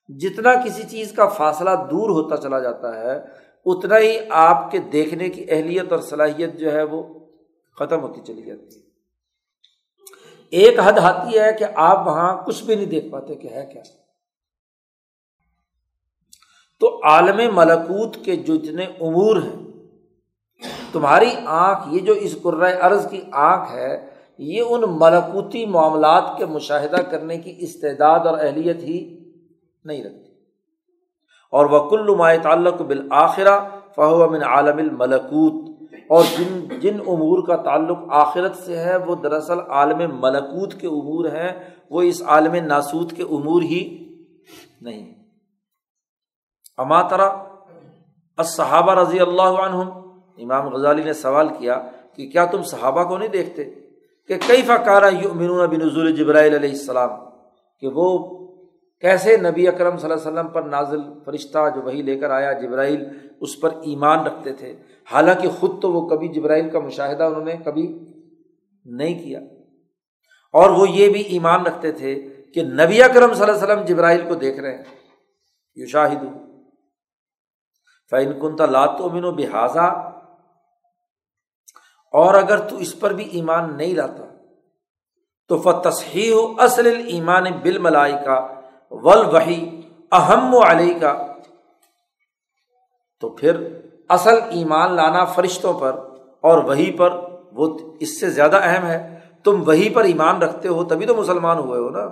[0.08, 3.20] جتنا کسی چیز کا فاصلہ دور ہوتا چلا جاتا ہے،
[3.66, 7.02] اتنا ہی آپ کے دیکھنے کی اہلیت اور صلاحیت جو ہے وہ
[7.78, 8.84] ختم ہوتی چلی جاتی ہے۔
[10.50, 13.82] ایک حد آتی ہے کہ آپ وہاں کچھ بھی نہیں دیکھ پاتے کہ ہے کیا۔
[16.80, 19.63] تو عالم ملکوت کے جو جتنے امور ہیں
[20.94, 22.36] تمہاری آنکھ، یہ جو اس
[22.80, 23.92] ارض کی آنکھ ہے،
[24.38, 28.98] یہ ان ملکوتی معاملات کے مشاہدہ کرنے کی استعداد اور اہلیت ہی
[29.84, 30.32] نہیں رکھتی۔
[31.52, 32.06] اور وکل
[32.42, 33.58] تعلق بالآخرہ
[33.96, 35.54] فہو من عالم الملکوت
[36.08, 41.24] اور جن جن امور کا تعلق آخرت سے ہے، وہ دراصل عالم ملکوت کے امور
[41.32, 41.52] ہیں،
[41.90, 43.82] وہ اس عالم ناسوت کے امور ہی
[44.80, 45.04] نہیں۔
[46.78, 47.28] اماترا
[48.38, 49.82] صحابہ رضی اللہ عنہ
[50.38, 51.82] امام غزالی نے سوال کیا
[52.16, 53.64] کہ کیا تم صحابہ کو نہیں دیکھتے
[54.28, 57.10] کہ کئی فکارہ یؤمنون بنزول جبرائیل علیہ السلام؟
[57.80, 58.18] کہ وہ
[59.00, 62.52] کیسے نبی اکرم صلی اللہ علیہ وسلم پر نازل فرشتہ جو وہی لے کر آیا
[62.52, 63.04] جبرائیل،
[63.40, 64.76] اس پر ایمان رکھتے تھے۔
[65.12, 67.98] حالانکہ خود تو وہ کبھی جبرائیل کا مشاہدہ انہوں نے کبھی
[68.84, 69.40] نہیں کیا۔
[70.52, 72.14] اور وہ یہ بھی ایمان رکھتے تھے
[72.54, 74.84] کہ نبی اکرم صلی اللہ علیہ وسلم جبرائیل کو دیکھ رہے ہیں۔
[75.74, 76.24] یو شاہد
[78.10, 80.13] فین کنتا لاتو من و بحاظہ
[82.14, 84.24] اور اگر تو اس پر بھی ایمان نہیں لاتا،
[85.48, 88.36] تو تصحیح اصل ایمان بل ملائی کا
[88.90, 89.80] ول وہی
[90.12, 91.12] اہم و علی کا
[93.20, 93.56] تو پھر
[94.08, 95.98] اصل ایمان لانا فرشتوں پر
[96.40, 97.10] اور وہی پر
[97.52, 98.98] وہ اس سے زیادہ اہم ہے۔
[99.44, 102.06] تم وہی پر ایمان رکھتے ہو تبھی تو مسلمان ہوئے ہو نا۔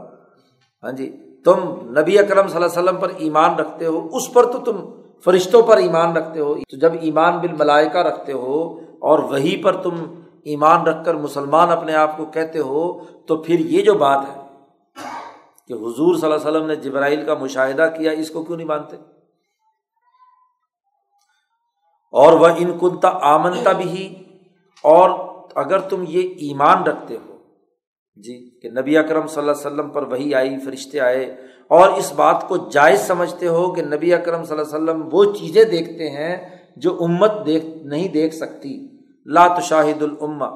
[0.84, 1.06] ہاں جی
[1.44, 1.58] تم
[1.98, 4.76] نبی اکرم صلی اللہ علیہ وسلم پر ایمان رکھتے ہو، اس پر تو تم
[5.24, 9.82] فرشتوں پر ایمان رکھتے ہو۔ تو جب ایمان بال ملائکہ رکھتے ہو اور وہی پر
[9.82, 10.04] تم
[10.44, 12.82] ایمان رکھ کر مسلمان اپنے آپ کو کہتے ہو،
[13.26, 14.40] تو پھر یہ جو بات ہے
[15.68, 18.68] کہ حضور صلی اللہ علیہ وسلم نے جبرائیل کا مشاہدہ کیا، اس کو کیوں نہیں
[18.68, 18.96] مانتے؟
[22.14, 24.08] اور وہ ان کنتا آمنتا بھی
[24.84, 25.10] اور
[25.54, 27.36] اگر تم یہ ایمان رکھتے ہو
[28.18, 31.24] جی کہ نبی اکرم صلی اللہ علیہ وسلم پر وہی آئی، فرشتے آئے،
[31.70, 35.24] اور اس بات کو جائز سمجھتے ہو کہ نبی اکرم صلی اللہ علیہ وسلم وہ
[35.32, 36.36] چیزیں دیکھتے ہیں
[36.76, 38.76] جو امت دیکھ، نہیں دیکھ سکتی۔
[39.26, 40.48] لات شاہد العما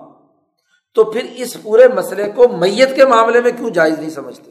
[0.94, 4.50] تو پھر اس پورے مسئلے کو میت کے معاملے میں کیوں جائز نہیں سمجھتے؟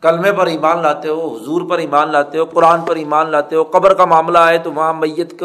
[0.00, 3.64] کلمے پر ایمان لاتے ہو، حضور پر ایمان لاتے ہو، قرآن پر ایمان لاتے ہو،
[3.64, 5.42] قبر کا معاملہ آئے تو وہاں میت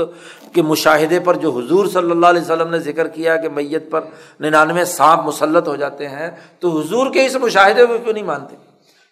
[0.54, 4.02] کے مشاہدے پر جو حضور صلی اللہ علیہ وسلم نے ذکر کیا کہ میت پر
[4.40, 6.30] ننانوے سانپ مسلط ہو جاتے ہیں،
[6.60, 8.56] تو حضور کے اس مشاہدے کو کیوں نہیں مانتے؟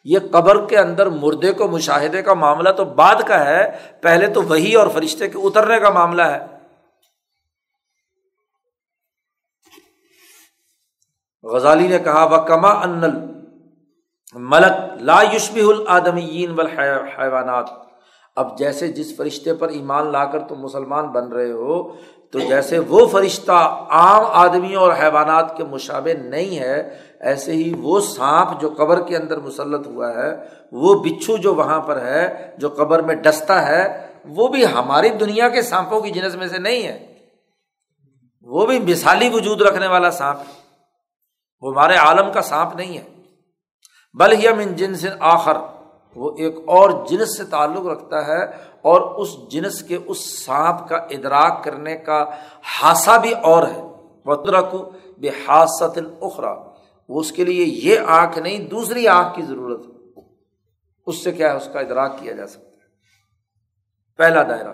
[0.03, 3.71] یہ قبر کے اندر مردے کو مشاہدے کا معاملہ تو بعد کا ہے،
[4.01, 6.60] پہلے تو وہی اور فرشتے کے اترنے کا معاملہ ہے۔
[11.43, 13.31] غزالی نے کہا وہ کما انل
[14.33, 16.59] ملک لا یشبہ العدمین
[17.19, 17.65] حیوانات
[18.35, 21.95] اب جیسے جس فرشتے پر ایمان لا کر تم مسلمان بن رہے ہو،
[22.31, 23.51] تو جیسے وہ فرشتہ
[23.89, 29.17] عام آدمیوں اور حیوانات کے مشابے نہیں ہے، ایسے ہی وہ سانپ جو قبر کے
[29.17, 30.35] اندر مسلط ہوا ہے،
[30.71, 35.49] وہ بچھو جو وہاں پر ہے، جو قبر میں ڈستا ہے، وہ بھی ہماری دنیا
[35.49, 37.13] کے سانپوں کی جنس میں سے نہیں ہے۔
[38.41, 40.60] وہ بھی مثالی وجود رکھنے والا سانپ ہے۔
[41.61, 43.03] وہ ہمارے عالم کا سانپ نہیں ہے۔
[44.13, 45.57] بل ہی ان جنس آخر،
[46.15, 48.43] وہ ایک اور جنس سے تعلق رکھتا ہے
[48.81, 52.25] اور اس جنس کے اس سانپ کا ادراک کرنے کا
[52.63, 53.81] حادثہ بھی اور ہے۔
[54.25, 56.55] وہ بے حاصت الخرا
[57.09, 60.19] اس کے لیے یہ آنکھ نہیں، دوسری آنکھ کی ضرورت ہے۔
[61.07, 62.71] اس سے کیا ہے؟ اس کا ادراک کیا جا سکتا ہے۔
[64.17, 64.73] پہلا دائرہ،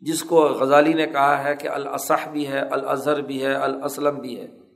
[0.00, 4.40] جس کو غزالی نے کہا ہے کہ الاصح بھی ہے، الازہر بھی ہے، الاسلم بھی
[4.40, 4.67] ہے۔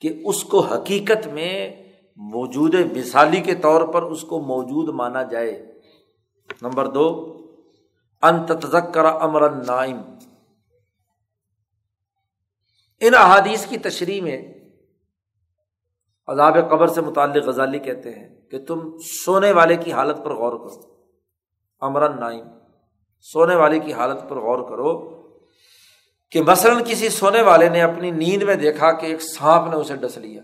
[0.00, 1.82] کہ اس کو حقیقت میں
[2.16, 5.80] موجود مثالی کے طور پر اس کو موجود مانا جائے۔
[6.62, 7.36] نمبر دو،
[8.22, 10.00] ان تذکر امر نائم۔
[13.00, 14.54] ان احادیث کی تشریح میں
[16.26, 20.52] عذاب قبر سے متعلق غزالی کہتے ہیں کہ تم سونے والے کی حالت پر غور
[20.52, 21.04] کرو۔
[21.80, 22.46] امرن نائم،
[23.20, 25.13] سونے والے کی حالت پر غور کرو۔
[26.30, 29.96] کہ مثلاً کسی سونے والے نے اپنی نیند میں دیکھا کہ ایک سانپ نے اسے
[29.96, 30.42] ڈس لیا۔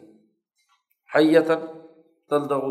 [1.14, 1.66] حیتن
[2.30, 2.64] تلدغ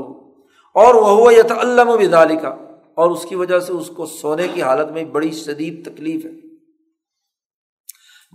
[0.73, 2.49] اور وہ یت علم ودالی کا
[2.95, 6.31] اور اس کی وجہ سے اس کو سونے کی حالت میں بڑی شدید تکلیف ہے۔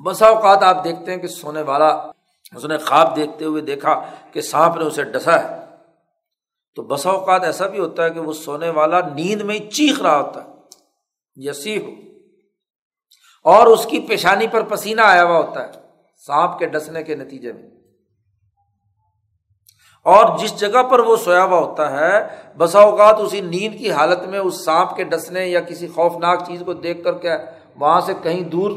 [0.05, 1.89] بسا اوقات آپ دیکھتے ہیں کہ سونے والا
[2.57, 5.65] اس نے خواب دیکھتے ہوئے دیکھا کہ سانپ نے اسے ڈسا ہے۔
[6.75, 10.03] تو بسا اوقات ایسا بھی ہوتا ہے کہ وہ سونے والا نیند میں ہی چیخ
[10.03, 10.49] رہا ہوتا ہے۔
[11.37, 12.14] یسی ہو
[13.45, 15.73] اور اس کی پیشانی پر پسینہ آیا ہوا ہوتا ہے۔
[16.17, 17.63] سانپ کے ڈسنے کے نتیجے میں۔
[20.03, 22.27] اور جس جگہ پر وہ سویا ہوا ہوتا ہے،
[22.57, 26.63] بسا اوقات اسی نیند کی حالت میں اس سانپ کے ڈسنے یا کسی خوفناک چیز
[26.67, 27.39] کو دیکھ کر کیا
[27.77, 28.71] وہاں سے کہیں دور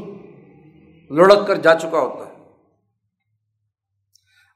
[1.10, 2.44] لڑک کر جا چکا ہوتا ہے۔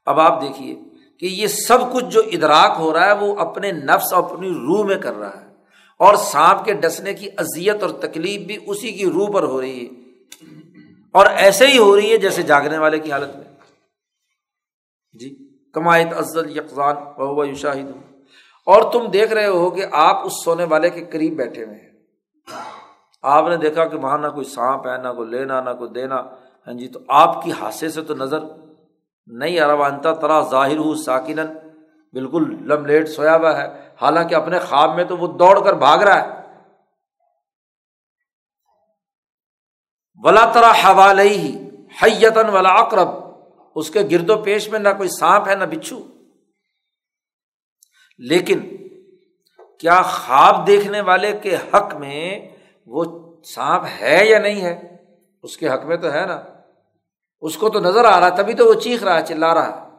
[0.06, 0.76] اب آپ دیکھیے
[1.20, 4.96] کہ یہ سب کچھ جو ادراک ہو رہا ہے، وہ اپنے نفس اپنی روح میں
[4.96, 5.46] کر رہا ہے۔
[5.98, 9.86] اور سانپ کے ڈسنے کی اذیت اور تکلیف بھی اسی کی روح پر ہو رہی
[9.86, 10.01] ہے۔
[11.12, 13.44] اور ایسے ہی ہو رہی ہے جیسے جاگنے والے کی حالت میں۔
[15.14, 17.90] جی کمایت ازل یقان بہو شاہد
[18.66, 21.90] اور تم دیکھ رہے ہو کہ آپ اس سونے والے کے قریب بیٹھے ہوئے ہیں۔
[23.22, 26.16] آپ نے دیکھا کہ وہاں نہ کوئی سانپ ہے، نہ کوئی لینا، نہ کوئی دینا۔
[26.66, 28.38] ہاں جی تو آپ کی حادثے سے تو نظر
[29.26, 31.38] نہیں آ رہا انتا ظاہر ہوں ساکن
[32.12, 35.98] بالکل لم لیٹ سویا ہوا ہے۔ حالانکہ اپنے خواب میں تو وہ دوڑ کر بھاگ
[35.98, 36.41] رہا ہے۔
[40.22, 41.68] ولا طرح حوال ہی
[42.02, 43.08] حیتن ولا اقرب
[43.74, 46.00] اس کے گرد و پیش میں نہ کوئی سانپ ہے نہ بچھو۔
[48.18, 48.76] لیکن
[49.78, 52.50] کیا خواب دیکھنے والے کے حق میں
[52.86, 53.04] وہ
[53.42, 54.96] سانپ ہے یا نہیں ہے؟
[55.42, 56.42] اس کے حق میں تو ہے نا۔
[57.40, 59.66] اس کو تو نظر آ رہا ہے، تبھی تو وہ چیخ رہا ہے، چلا رہا
[59.66, 59.92] ہے۔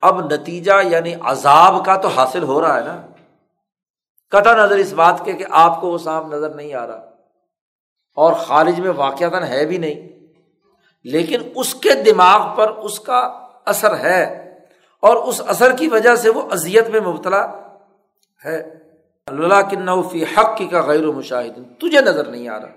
[0.00, 3.06] اب نتیجہ یعنی عذاب کا تو حاصل ہو رہا ہے نا۔
[4.30, 7.15] قطع نظر اس بات کے کہ آپ کو وہ سانپ نظر نہیں آ رہا۔
[8.16, 10.08] اور خارج میں واقعات ہے بھی نہیں۔
[11.04, 13.18] لیکن اس کے دماغ پر اس کا
[13.66, 14.54] اثر ہے
[15.02, 17.46] اور اس اثر کی وجہ سے وہ اذیت میں مبتلا
[18.44, 18.62] ہے۔
[19.26, 22.68] اللہ کن فی حق کی کا غیر و مشاہد تجھے نظر نہیں آ رہا۔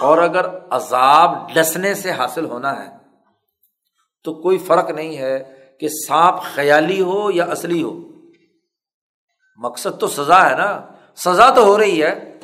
[0.00, 2.96] اور اگر عذاب ڈسنے سے حاصل ہونا ہے،
[4.24, 8.00] تو کوئی فرق نہیں ہے کہ سانپ خیالی ہو یا اصلی ہو۔
[9.56, 12.36] مقصد تو سزا ہے نا۔ سزا تو ہو رہی ہے۔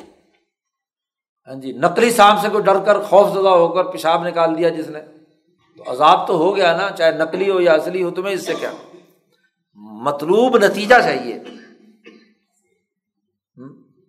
[1.47, 4.69] ہاں جی نقلی سانپ سے کوئی ڈر کر خوف زدہ ہو کر پیشاب نکال دیا
[4.69, 5.01] جس نے۔
[5.77, 8.53] تو عذاب تو ہو گیا نا، چاہے نقلی ہو یا اصلی ہو، تمہیں اس سے
[8.59, 8.71] کیا؟
[9.75, 11.39] مطلوب نتیجہ چاہیے۔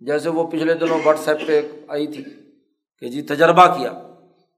[0.00, 2.24] جیسے وہ پچھلے دنوں واٹس ایپ پہ آئی تھی
[3.00, 3.92] کہ جی تجربہ کیا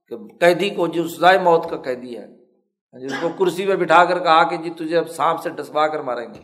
[0.07, 3.75] کہ قیدی کو جو سزائے موت کا قیدی ہے ہاں جی، جس کو کرسی پہ
[3.75, 6.39] بٹھا کر کہا کہ جی تجھے اب سانپ سے ڈسوا کر ماریں گے۔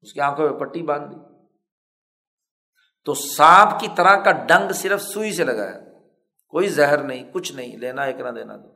[0.00, 1.31] اس کی آنکھوں میں پٹی باندھ دی۔
[3.04, 5.80] تو سانپ کی طرح کا ڈنگ صرف سوئی سے لگا ہے۔
[6.48, 8.68] کوئی زہر نہیں، کچھ نہیں، لینا ایک نہ دینا دو۔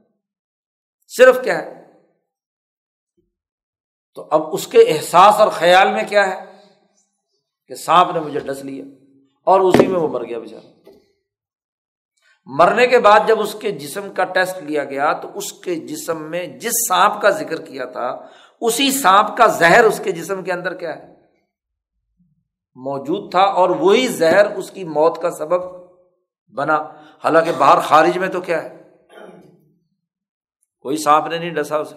[1.08, 1.86] صرف کیا ہے؟
[4.14, 6.44] تو اب اس کے احساس اور خیال میں کیا ہے؟
[7.68, 8.84] کہ سانپ نے مجھے ڈس لیا
[9.44, 10.90] اور اسی میں وہ مر گیا بےچارا
[12.46, 16.30] مرنے کے بعد جب اس کے جسم کا ٹیسٹ لیا گیا تو اس کے جسم
[16.30, 18.26] میں جس سانپ کا ذکر کیا تھا،
[18.60, 21.15] اسی سانپ کا زہر اس کے جسم کے اندر کیا ہے؟
[22.76, 25.86] موجود تھا اور وہی زہر اس کی موت کا سبب
[26.54, 26.76] بنا۔
[27.24, 28.82] حالانکہ باہر خارج میں تو کیا ہے؟
[30.80, 31.94] کوئی سانپ نے نہیں ڈسا اسے۔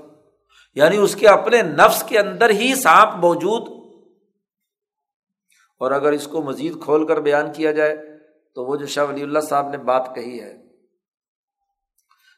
[0.76, 3.80] یعنی اس کے اپنے نفس کے اندر ہی سانپ موجود۔
[5.80, 7.98] اور اگر اس کو مزید کھول کر بیان کیا جائے
[8.56, 10.56] تو وہ جو شاہ ولی اللہ صاحب نے بات کہی ہے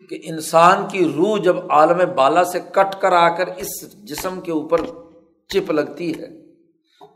[0.09, 4.51] کہ انسان کی روح جب عالم بالا سے کٹ کر آ کر اس جسم کے
[4.51, 4.81] اوپر
[5.47, 6.40] چپ لگتی ہے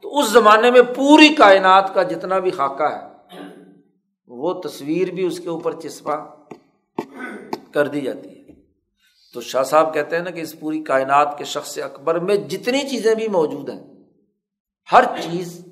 [0.05, 3.39] تو اس زمانے میں پوری کائنات کا جتنا بھی خاکہ ہے،
[4.27, 6.15] وہ تصویر بھی اس کے اوپر چسپا
[7.73, 8.53] کر دی جاتی ہے۔
[9.33, 12.81] تو شاہ صاحب کہتے ہیں نا کہ اس پوری کائنات کے شخص اکبر میں جتنی
[12.89, 13.83] چیزیں بھی موجود ہیں،
[14.91, 15.67] ہر چیز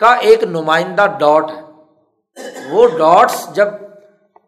[0.00, 1.62] کا ایک نمائندہ ڈاٹ ہے۔
[2.70, 3.68] وہ ڈاٹس جب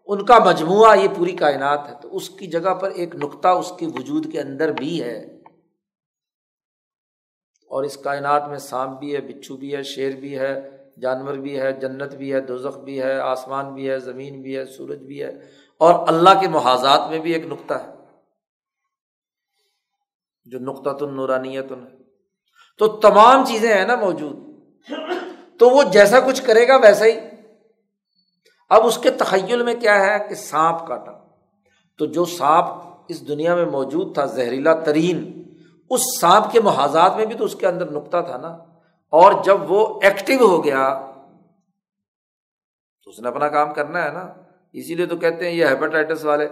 [0.07, 3.73] ان کا مجموعہ یہ پوری کائنات ہے، تو اس کی جگہ پر ایک نقطہ اس
[3.79, 5.42] کے وجود کے اندر بھی ہے۔
[7.73, 10.71] اور اس کائنات میں سانپ بھی ہے، بچھو بھی ہے، شیر بھی ہے،
[11.01, 14.67] جانور بھی ہے، جنت بھی ہے، دوزخ بھی ہے، آسمان بھی ہے، زمین بھی ہے،
[14.67, 15.41] سورج بھی ہے۔
[15.79, 17.95] اور اللہ کے محاذات میں بھی ایک نقطہ ہے۔
[20.45, 21.65] جو نقطہ تن نورانیت
[22.79, 24.37] تو تمام چیزیں ہیں نا موجود۔
[25.59, 27.19] تو وہ جیسا کچھ کرے گا ویسا ہی۔
[28.69, 31.13] اب اس کے تخیل میں کیا ہے کہ سانپ کاٹا۔
[31.99, 32.67] تو جو سانپ
[33.09, 35.43] اس دنیا میں موجود تھا، زہریلا ترین
[35.95, 38.49] اس سانپ کے محاذات میں بھی تو اس کے اندر نقطہ تھا نا۔
[39.13, 41.13] اور جب وہ ایکٹیو ہو گیا،
[43.05, 44.33] تو اس نے اپنا کام کرنا ہے نا۔
[44.73, 46.49] اسی لیے تو کہتے ہیں یہ ہیپاٹائٹس والے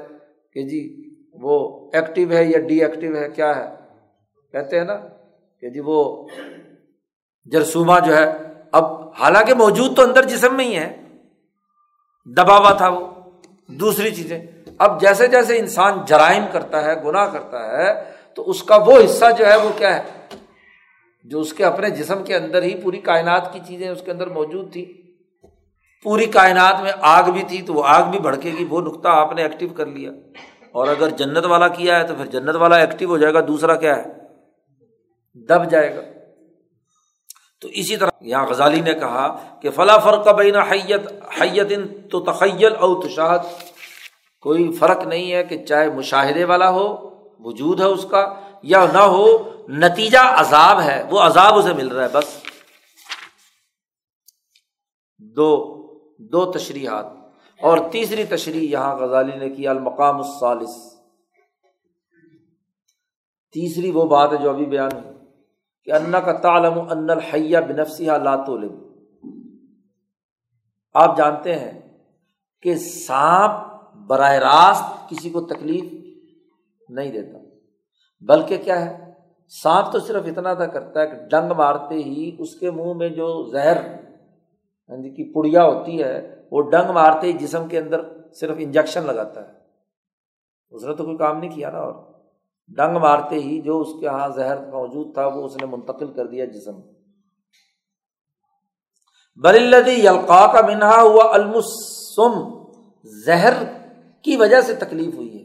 [0.53, 3.75] کہ جی وہ ایکٹیو ہے یا ڈی ایکٹیو ہے، کیا ہے؟
[4.53, 4.97] کہتے ہیں نا
[5.61, 6.29] کہ جی وہ
[7.45, 8.33] جرسوما جو ہے،
[8.73, 8.85] اب
[9.19, 11.03] حالانکہ موجود تو اندر جسم میں ہی ہے
[12.37, 13.07] دبا ہوا تھا وہ،
[13.69, 14.39] دوسری چیزیں۔
[14.79, 19.25] اب جیسے جیسے انسان جرائم کرتا ہے، گناہ کرتا ہے تو اس کا وہ حصہ
[19.39, 20.03] جو ہے وہ کیا ہے؟
[21.25, 24.27] جو اس کے اپنے جسم کے اندر ہی پوری کائنات کی چیزیں اس کے اندر
[24.27, 25.15] موجود تھی
[26.03, 29.33] پوری کائنات میں آگ بھی تھی تو وہ آگ بھی بھڑکے گی، وہ نقطہ آپ
[29.33, 30.11] نے ایکٹیو کر لیا۔
[30.73, 33.75] اور اگر جنت والا کیا ہے تو پھر جنت والا ایکٹیو ہو جائے گا، دوسرا
[33.75, 34.03] کیا ہے؟
[35.35, 36.01] دب جائے گا۔
[37.61, 42.09] تو اسی طرح یہاں غزالی نے کہا کہ فلاں فرق کا بین حیت حیت ان
[42.09, 43.41] تو تخیل او تشاہد۔
[44.41, 47.10] کوئی فرق نہیں ہے کہ چاہے مشاہدے والا ہو
[47.45, 49.27] وجود ہے اس کا، یا نہ ہو،
[49.69, 52.43] نتیجہ عذاب ہے، وہ عذاب اسے مل رہا ہے، بس۔
[55.19, 55.77] دو
[56.19, 57.07] دو تشریحات۔
[57.61, 60.95] اور تیسری تشریح یہاں غزالی نے کیا المقام السالس
[63.53, 65.15] تیسری وہ بات ہے جو ابھی بیان ہوئی،
[65.85, 68.91] کہ انا کا تعلم ان الحیہ بنفسیہ لاتولم
[70.95, 71.81] آپ جانتے ہیں
[72.63, 73.53] کہ سانپ
[73.95, 76.00] براہ راست کسی کو تکلیف
[76.91, 77.39] نہیں دیتا۔
[78.21, 79.13] بلکہ کیا ہے؟
[79.63, 83.09] سانپ تو صرف اتنا تھا کرتا ہے کہ ڈنگ مارتے ہی اس کے منہ میں
[83.09, 83.77] جو زہر
[84.91, 88.01] ہاں جی، کی پڑیا ہوتی ہے، وہ ڈنگ مارتے ہی جسم کے اندر
[88.33, 89.53] صرف انجیکشن لگاتا ہے۔
[90.71, 92.13] اس نے تو کوئی کام نہیں کیا نا اور
[92.69, 96.27] ڈنگ مارتے ہی جو اس کے یہاں زہر موجود تھا، وہ اس نے منتقل کر
[96.27, 96.81] دیا جسم۔
[99.37, 102.61] بلدی یلقا کا منہا، ہوا المسم۔
[103.05, 103.53] زہر
[104.23, 105.40] کی وجہ سے تکلیف ہوئی ہے۔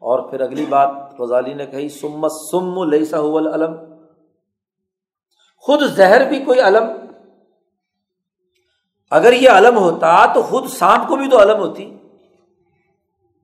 [0.00, 3.72] اور پھر اگلی بات غزالی نے کہی، سم سم لئیسا علم
[5.56, 6.84] خود زہر بھی کوئی علم؟
[9.10, 11.96] اگر یہ علم ہوتا تو خود سانپ کو بھی تو علم ہوتی۔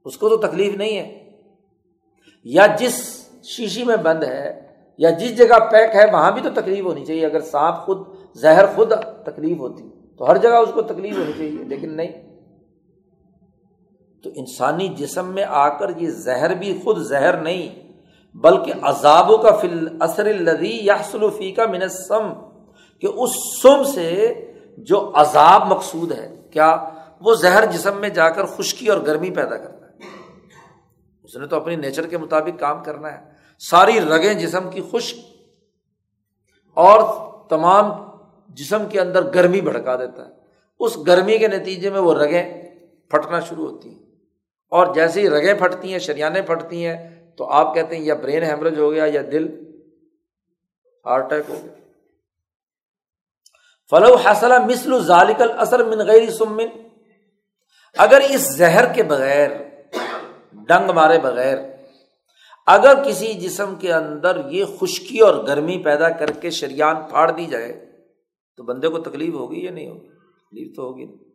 [0.05, 1.31] اس کو تو تکلیف نہیں ہے۔
[2.45, 6.85] یا جس شیشی میں بند ہے، یا جس جگہ پیک ہے، وہاں بھی تو تکلیف
[6.85, 7.99] ہونی چاہیے۔ اگر سانپ خود
[8.35, 8.93] زہر خود
[9.25, 9.89] تکلیف ہوتی
[10.19, 12.36] تو ہر جگہ اس کو تکلیف ہونی چاہیے، لیکن نہیں۔
[14.23, 17.93] تو انسانی جسم میں آ کر یہ زہر بھی خود زہر نہیں،
[18.35, 22.33] بلکہ عذابوں کا فل اثر الدی یا سلوفی کا منسم
[22.99, 23.31] کہ اس
[23.63, 24.35] سم سے
[24.79, 26.89] جو عذاب مقصود ہے، کیا
[27.21, 29.93] وہ زہر جسم میں جا کر خشکی اور گرمی پیدا کرتا ہے؟
[31.23, 33.19] اس نے تو اپنی نیچر کے مطابق کام کرنا ہے۔
[33.59, 35.17] ساری رگیں جسم کی خشک
[36.75, 37.01] اور
[37.49, 37.93] تمام
[38.49, 40.31] جسم کے اندر گرمی بھڑکا دیتا ہے۔
[40.79, 42.63] اس گرمی کے نتیجے میں وہ رگیں
[43.09, 44.06] پھٹنا شروع ہوتی ہیں۔
[44.71, 48.43] اور جیسے ہی رگیں پھٹتی ہیں، شریانیں پھٹتی ہیں، تو آپ کہتے ہیں یا برین
[48.43, 49.47] ہیمرج ہو گیا یا دل
[51.05, 51.73] ہارٹ اٹیک ہو گیا۔
[53.91, 56.69] فلو حاصلہ مسل ذالکل اثر من غیر سمن
[57.97, 59.51] اگر اس زہر کے بغیر،
[60.69, 61.59] ڈنگ مارے بغیر،
[62.67, 67.47] اگر کسی جسم کے اندر یہ خشکی اور گرمی پیدا کر کے شریان پھاڑ دی
[67.47, 67.73] جائے،
[68.57, 71.26] تو بندے کو تکلیف ہوگی یا نہیں ہوگی؟ تکلیف تو ہوگی۔ نہیں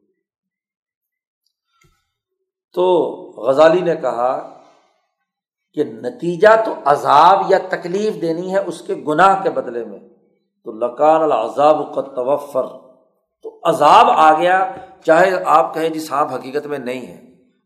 [2.73, 2.85] تو
[3.37, 4.61] غزالی نے کہا
[5.73, 9.99] کہ نتیجہ تو عذاب یا تکلیف دینی ہے اس کے گناہ کے بدلے میں۔
[10.63, 12.63] تو لکان العذاب کا توفر۔
[13.43, 14.71] تو عذاب آ گیا،
[15.05, 17.21] چاہے آپ کہیں جی سانپ حقیقت میں نہیں ہے،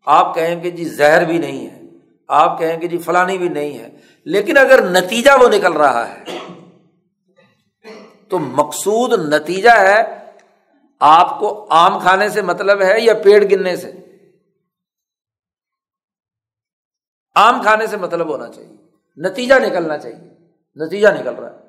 [0.06, 1.80] آپ کہیں کہ جی زہر بھی نہیں ہے،
[2.27, 3.90] آپ کہیں گے جی فلانی بھی نہیں ہے،
[4.26, 6.23] لیکن اگر نتیجہ وہ نکل رہا ہے،
[8.30, 10.03] تو مقصود نتیجہ ہے
[10.99, 13.91] آپ کو آم کھانے سے مطلب ہے یا پیڑ گننے سے۔
[17.36, 18.76] آم کھانے سے مطلب ہونا چاہیے۔
[19.18, 20.30] نتیجہ نکلنا چاہیے۔
[20.76, 21.66] نتیجہ نکل رہا ہے۔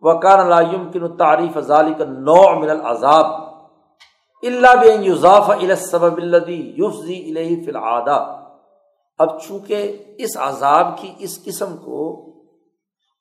[0.00, 3.26] وہ کان لائم کن تعریف ظالی کا نو من العذاب
[4.42, 8.42] اللہ بین یوزاف السبب الدی یوفزی الہی فی العادہ
[9.18, 12.32] اب چونکہ اس عذاب کی اس قسم کو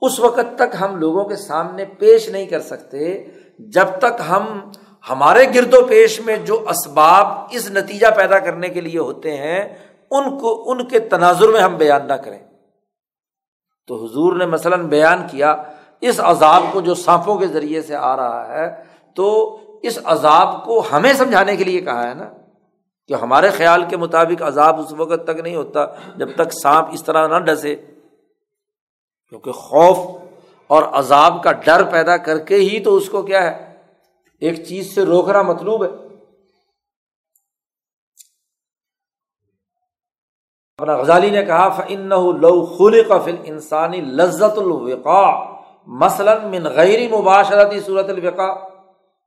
[0.01, 3.23] اس وقت تک ہم لوگوں کے سامنے پیش نہیں کر سکتے،
[3.59, 4.69] جب تک ہم
[5.09, 9.75] ہمارے گرد و پیش میں جو اسباب اس نتیجہ پیدا کرنے کے لیے ہوتے ہیں
[10.11, 12.39] ان کو ان کے تناظر میں ہم بیان نہ کریں۔
[13.87, 15.63] تو حضور نے مثلاً بیان کیا،
[16.01, 18.83] اس عذاب کو جو سانپوں کے ذریعے سے آ رہا ہے،
[19.13, 22.29] تو اس عذاب کو ہمیں سمجھانے کے لیے کہا ہے نا
[23.07, 27.03] کہ ہمارے خیال کے مطابق عذاب اس وقت تک نہیں ہوتا جب تک سانپ اس
[27.03, 27.75] طرح نہ ڈسے۔
[29.29, 30.21] کیونکہ خوف
[30.67, 33.73] اور عذاب کا ڈر پیدا کر کے ہی تو اس کو کیا ہے،
[34.39, 36.04] ایک چیز سے روکنا مطلوب ہے۔
[40.77, 45.53] اپنا غزالی نے کہا فن لو خل فل انسانی لذت الوقا
[45.87, 48.67] مثلاً من غیر مباشرتی صورت الوقا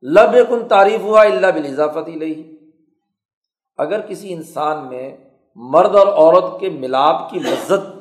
[0.02, 2.56] لب کن تعریف ہوا اللہ بلضافت لئی
[3.76, 5.16] اگر کسی انسان میں
[5.54, 7.98] مرد اور عورت کے ملاپ کی لذت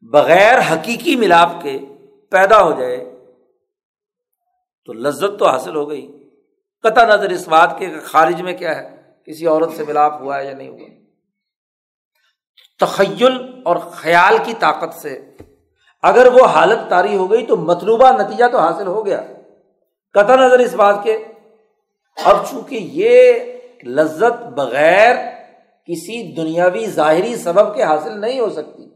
[0.00, 1.78] بغیر حقیقی ملاپ کے
[2.30, 3.14] پیدا ہو جائے،
[4.84, 6.30] تو لذت تو حاصل ہو گئی۔
[6.82, 10.46] قطع نظر اس بات کے خارج میں کیا ہے، کسی عورت سے ملاپ ہوا ہے
[10.46, 11.05] یا نہیں ہوا۔
[12.78, 15.36] تخیل اور خیال کی طاقت سے۔
[16.02, 19.22] اگر وہ حالت تاری ہو گئی تو مطلوبہ نتیجہ تو حاصل ہو گیا۔
[20.12, 21.24] قطع نظر اس بات کے۔
[22.24, 23.32] اب چونکہ یہ
[23.84, 25.16] لذت بغیر
[25.84, 28.90] کسی دنیاوی ظاہری سبب کے حاصل نہیں ہو سکتی،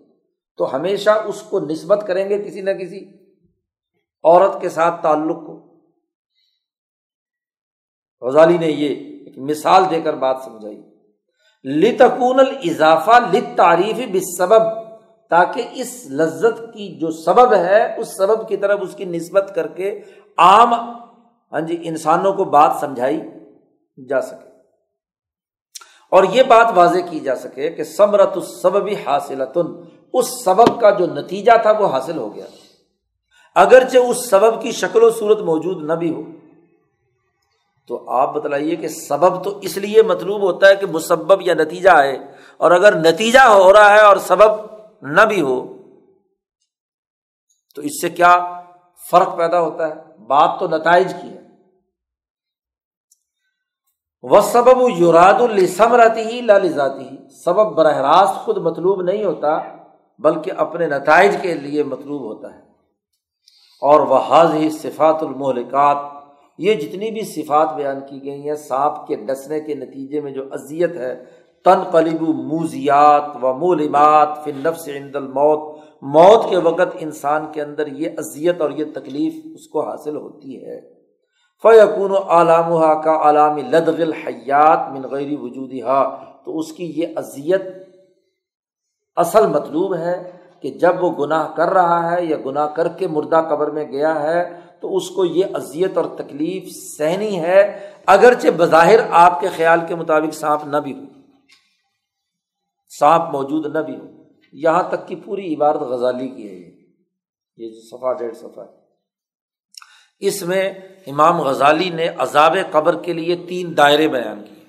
[0.56, 3.10] تو ہمیشہ اس کو نسبت کریں گے کسی نہ کسی
[4.22, 5.80] عورت کے ساتھ تعلق کو۔
[8.20, 10.89] غزالی نے یہ ایک مثال دے کر بات سمجھائی۔
[11.64, 14.62] لتکون اضافہ لت تعریف بس سبب
[15.30, 19.66] تاکہ اس لذت کی جو سبب ہے، اس سبب کی طرف اس کی نسبت کر
[19.66, 20.00] کے
[20.36, 20.74] عام
[21.52, 23.20] ہاں جی انسانوں کو بات سمجھائی
[24.08, 24.50] جا سکے۔
[26.10, 29.42] اور یہ بات واضح کی جا سکے کہ سمرت اس سبب حاصل
[30.12, 32.46] اس سبب کا جو نتیجہ تھا وہ حاصل ہو گیا۔
[33.54, 36.22] اگرچہ اس سبب کی شکل و صورت موجود نہ بھی ہو
[37.90, 41.90] تو آپ بتلائیے کہ سبب تو اس لیے مطلوب ہوتا ہے کہ مسبب یا نتیجہ
[41.90, 42.18] آئے،
[42.56, 44.50] اور اگر نتیجہ ہو رہا ہے اور سبب
[45.02, 45.76] نہ بھی ہو،
[47.74, 48.62] تو اس سے کیا
[49.10, 51.40] فرق پیدا ہوتا ہے؟ بات تو نتائج کی ہے۔
[54.22, 59.58] وہ سبب یوراد السم رہتی ہی لالاتی ہی سبب براہ راست خود مطلوب نہیں ہوتا،
[60.18, 62.60] بلکہ اپنے نتائج کے لیے مطلوب ہوتا ہے۔
[63.82, 66.19] اور وہ حاض ہی صفات المحلکات
[66.60, 70.44] یہ جتنی بھی صفات بیان کی گئی ہیں سانپ کے ڈسنے کے نتیجے میں جو
[70.50, 71.14] اذیت ہے
[71.64, 77.86] تن قلیب موزیات و مولمات فن نفس عند الموت، موت کے وقت انسان کے اندر
[77.86, 80.80] یہ اذیت اور یہ تکلیف اس کو حاصل ہوتی ہے۔
[81.64, 82.70] فیقون و علام
[83.02, 86.02] کا علام لدغ الحیات من غیر وجود ہا
[86.44, 87.62] تو اس کی یہ اذیت
[89.16, 90.14] اصل مطلوب ہے
[90.62, 94.14] کہ جب وہ گناہ کر رہا ہے یا گناہ کر کے مردہ قبر میں گیا
[94.22, 94.40] ہے
[94.80, 99.94] تو اس کو یہ اذیت اور تکلیف سہنی ہے، اگرچہ بظاہر آپ کے خیال کے
[99.94, 101.04] مطابق سانپ نہ بھی ہو۔
[102.98, 104.06] سانپ موجود نہ بھی ہو۔
[104.52, 106.70] یہاں تک کہ پوری عبارت غزالی کی ہے۔
[107.56, 108.80] یہ جو صفحہ ڈیڑھ صفحہ ہے۔
[110.20, 110.72] اس میں
[111.06, 114.64] امام غزالی نے عذاب قبر کے لیے تین دائرے بیان کیے۔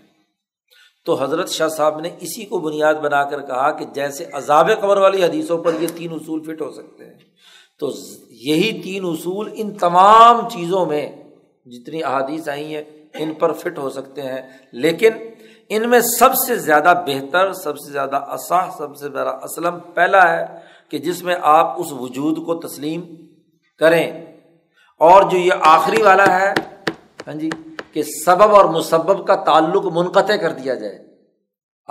[1.06, 4.98] تو حضرت شاہ صاحب نے اسی کو بنیاد بنا کر کہا کہ جیسے عذاب قبر
[4.98, 7.18] والی حدیثوں پر یہ تین اصول فٹ ہو سکتے ہیں۔
[7.82, 7.92] تو
[8.30, 11.12] یہی تین اصول ان تمام چیزوں میں
[11.66, 12.84] جتنی احادیث آئی ہیں،
[13.14, 14.42] ان پر فٹ ہو سکتے ہیں۔
[14.72, 15.10] لیکن
[15.70, 20.38] ان میں سب سے زیادہ بہتر، سب سے زیادہ اصح، سب سے زیادہ اسلم پہلا
[20.38, 20.46] ہے
[20.90, 23.02] کہ جس میں آپ اس وجود کو تسلیم
[23.80, 24.26] کریں۔
[25.00, 26.54] اور جو یہ آخری والا ہے
[27.28, 27.50] ہاں جی
[27.94, 31.11] کہ سبب اور مسبب کا تعلق منقطع کر دیا جائے۔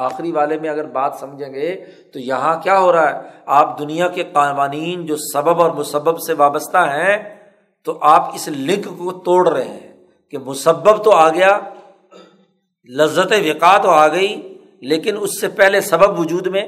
[0.01, 4.09] آخری والے میں اگر بات سمجھیں گے تو یہاں کیا ہو رہا ہے؟ آپ دنیا
[4.09, 7.37] کے قوانین جو سبب اور مسبب سے وابستہ ہیں،
[7.85, 9.93] تو آپ اس لنک کو توڑ رہے ہیں
[10.31, 11.59] کہ مسبب تو آ گیا،
[12.89, 16.67] لذت وقا تو آ گئی، لیکن اس سے پہلے سبب وجود میں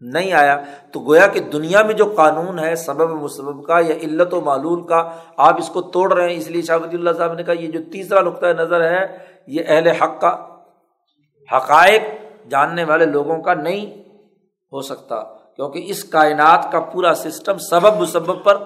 [0.00, 0.60] نہیں آیا۔
[0.92, 4.86] تو گویا کہ دنیا میں جو قانون ہے، سبب مسبب کا یا علت و معلول
[4.86, 7.68] کا، آپ اس کو توڑ رہے ہیں۔ اس لیے شاہ اللہ صاحب نے کہا، یہ
[7.68, 10.46] جو تیسرا نقطۂ نظر ہے، یہ اہل حق کا
[11.56, 12.02] حقائق
[12.50, 13.86] جاننے والے لوگوں کا نہیں
[14.72, 15.16] ہو سکتا،
[15.56, 18.56] کیونکہ اس کائنات کا پورا سسٹم سبب مسبب پر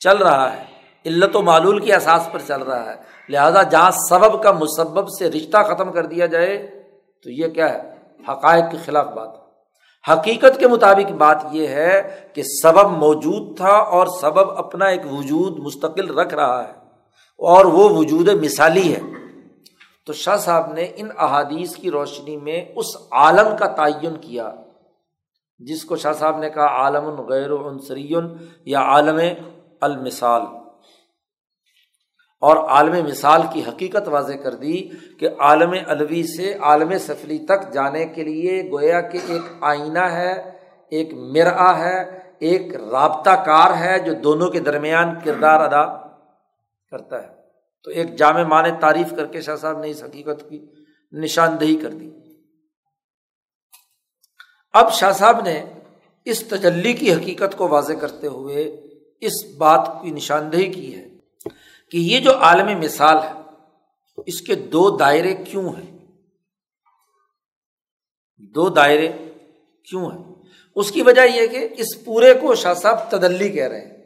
[0.00, 0.64] چل رہا ہے۔
[1.04, 2.96] علت و معلول کے احساس پر چل رہا ہے۔
[3.28, 6.56] لہذا جہاں سبب کا مسبب سے رشتہ ختم کر دیا جائے،
[7.24, 7.80] تو یہ کیا ہے؟
[8.28, 9.36] حقائق کے خلاف بات۔
[10.04, 12.02] حقیقت کے مطابق بات یہ ہے
[12.34, 16.72] کہ سبب موجود تھا اور سبب اپنا ایک وجود مستقل رکھ رہا ہے،
[17.40, 19.00] اور وہ وجود مثالی ہے۔
[20.08, 24.54] تو شاہ صاحب نے ان احادیث کی روشنی میں اس عالم کا تعین کیا،
[25.58, 28.12] جس کو شاہ صاحب نے کہا عالم غیر عنصری
[28.64, 29.20] یا عالم
[29.80, 30.42] المثال۔
[32.40, 34.88] اور عالم مثال کی حقیقت واضح کر دی
[35.20, 40.32] کہ عالم الوی سے عالم سفلی تک جانے کے لیے گویا کہ ایک آئینہ ہے،
[40.90, 46.08] ایک مرآ ہے، ایک رابطہ کار ہے جو دونوں کے درمیان کردار ادا
[46.90, 47.37] کرتا ہے۔
[47.84, 50.66] تو ایک جامع مان تعریف کر کے شاہ صاحب نے اس حقیقت کی
[51.12, 52.10] نشاندہی کر دی۔
[54.72, 55.64] اب شاہ صاحب نے
[56.24, 58.82] اس تجلی کی حقیقت کو واضح کرتے ہوئے
[59.20, 61.08] اس بات کی نشاندہی کی ہے
[61.90, 63.32] کہ یہ جو عالم مثال ہے،
[64.26, 65.98] اس کے دو دائرے کیوں ہیں؟
[68.38, 69.12] دو دائرے
[69.90, 70.34] کیوں ہیں؟
[70.76, 73.97] اس کی وجہ یہ کہ اس پورے کو شاہ صاحب تدلی کہہ رہے ہیں۔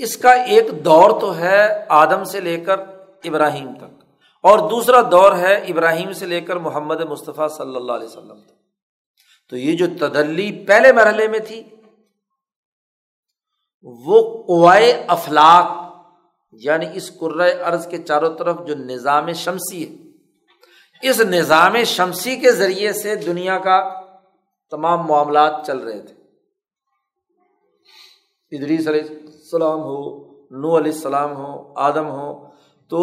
[0.00, 1.60] اس کا ایک دور تو ہے
[1.94, 2.78] آدم سے لے کر
[3.24, 3.92] ابراہیم تک،
[4.44, 8.52] اور دوسرا دور ہے ابراہیم سے لے کر محمد مصطفیٰ صلی اللہ علیہ وسلم تک۔
[9.52, 11.62] تو یہ جو تدلی پہلے مرحلے میں تھی،
[13.84, 15.66] وہ قوائے افلاق
[16.52, 22.92] یعنی اس ارض کے چاروں طرف جو نظام شمسی ہے۔ اس نظام شمسی کے ذریعے
[22.92, 23.78] سے دنیا کا
[24.72, 26.14] تمام معاملات چل رہے تھے۔
[28.52, 29.02] ادریس علیہ
[29.44, 29.98] السلام ہو
[30.50, 32.28] نو علیہ السلام ہو، آدم ہو،
[32.90, 33.00] تو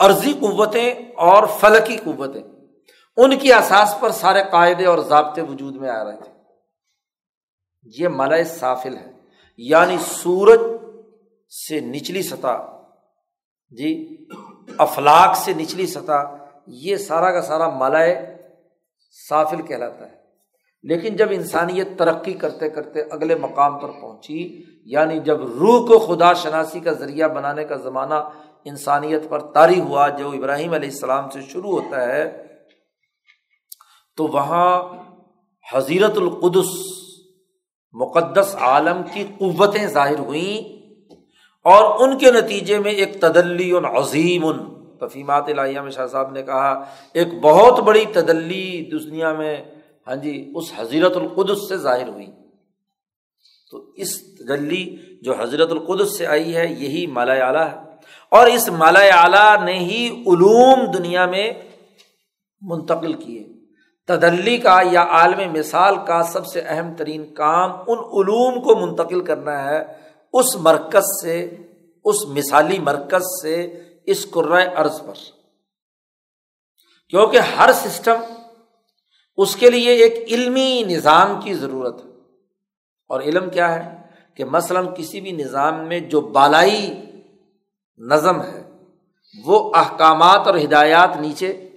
[0.00, 2.42] عرضی قوتیں اور فلکی قوتیں،
[3.16, 6.32] ان کی اساس پر سارے قاعدے اور ضابطے وجود میں آ رہے تھے۔
[7.84, 9.10] یہ ملئے سافل ہے
[9.58, 10.60] یعنی سورج
[11.50, 12.56] سے نچلی سطح
[13.70, 13.90] جی
[14.78, 16.20] افلاق سے نچلی سطح،
[16.66, 18.14] یہ سارا کا سارا ملائے
[19.28, 20.19] سافل کہلاتا ہے۔
[20.84, 26.32] لیکن جب انسانیت ترقی کرتے کرتے اگلے مقام پر پہنچی یعنی جب روح کو خدا
[26.32, 28.14] شناسی کا ذریعہ بنانے کا زمانہ
[28.64, 32.24] انسانیت پر طاری ہوا، جو ابراہیم علیہ السلام سے شروع ہوتا ہے،
[34.18, 34.72] تو وہاں
[35.66, 36.72] حضیرت القدس،
[37.94, 40.78] مقدس عالم کی قوتیں ظاہر ہوئیں
[41.66, 44.58] اور ان کے نتیجے میں ایک تدلی عظیم ان
[44.98, 46.72] تفیمات الہیہ میں شاہ صاحب نے کہا،
[47.14, 49.56] ایک بہت بڑی تدلی دنیا میں
[50.06, 52.26] ہاں جی اس حضیرت القدس سے ظاہر ہوئی۔
[53.70, 57.90] تو اس تدلی جو حضرت القدس سے آئی ہے، یہی مالا اعلیٰ ہے۔
[58.28, 61.52] اور اس مالا اعلیٰ نے ہی علوم دنیا میں
[62.60, 63.48] منتقل کیے۔
[64.06, 69.24] تدلی کا یا عالم مثال کا سب سے اہم ترین کام ان علوم کو منتقل
[69.24, 69.84] کرنا ہے۔
[70.32, 71.56] اس مرکز سے،
[72.04, 75.14] اس مثالی مرکز سے اس قرائے ارض پر۔
[77.08, 78.16] کیونکہ ہر سسٹم
[79.36, 82.10] اس کے لیے ایک علمی نظام کی ضرورت ہے۔
[83.08, 84.00] اور علم کیا ہے؟
[84.34, 87.00] کہ مثلاً کسی بھی نظام میں جو بالائی
[87.98, 88.70] نظم ہے،
[89.44, 91.68] وہ احکامات اور ہدایات نیچے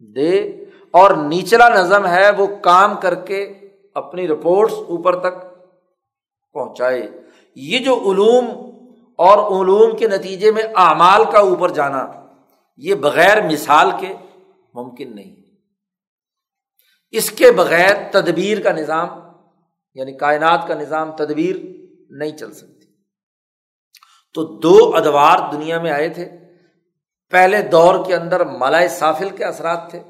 [0.00, 0.38] دے
[0.90, 3.52] اور نچلا نظم ہے، وہ کام کر کے
[3.94, 5.42] اپنی رپورٹس اوپر تک
[6.52, 7.10] پہنچائے۔
[7.54, 8.46] یہ جو علوم
[9.16, 12.06] اور علوم کے نتیجے میں اعمال کا اوپر جانا،
[12.76, 14.14] یہ بغیر مثال کے
[14.74, 15.39] ممکن نہیں۔
[17.10, 19.08] اس کے بغیر تدبیر کا نظام
[19.94, 21.56] یعنی کائنات کا نظام تدبیر
[22.10, 22.86] نہیں چل سکتی۔
[24.34, 26.28] تو دو ادوار دنیا میں آئے تھے۔
[27.30, 30.02] پہلے دور کے اندر ملائے سافل کے اثرات تھے۔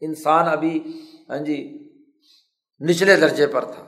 [0.00, 1.00] انسان ابھی
[1.30, 1.88] ہاں جی
[2.88, 3.84] نچلے درجے پر تھا۔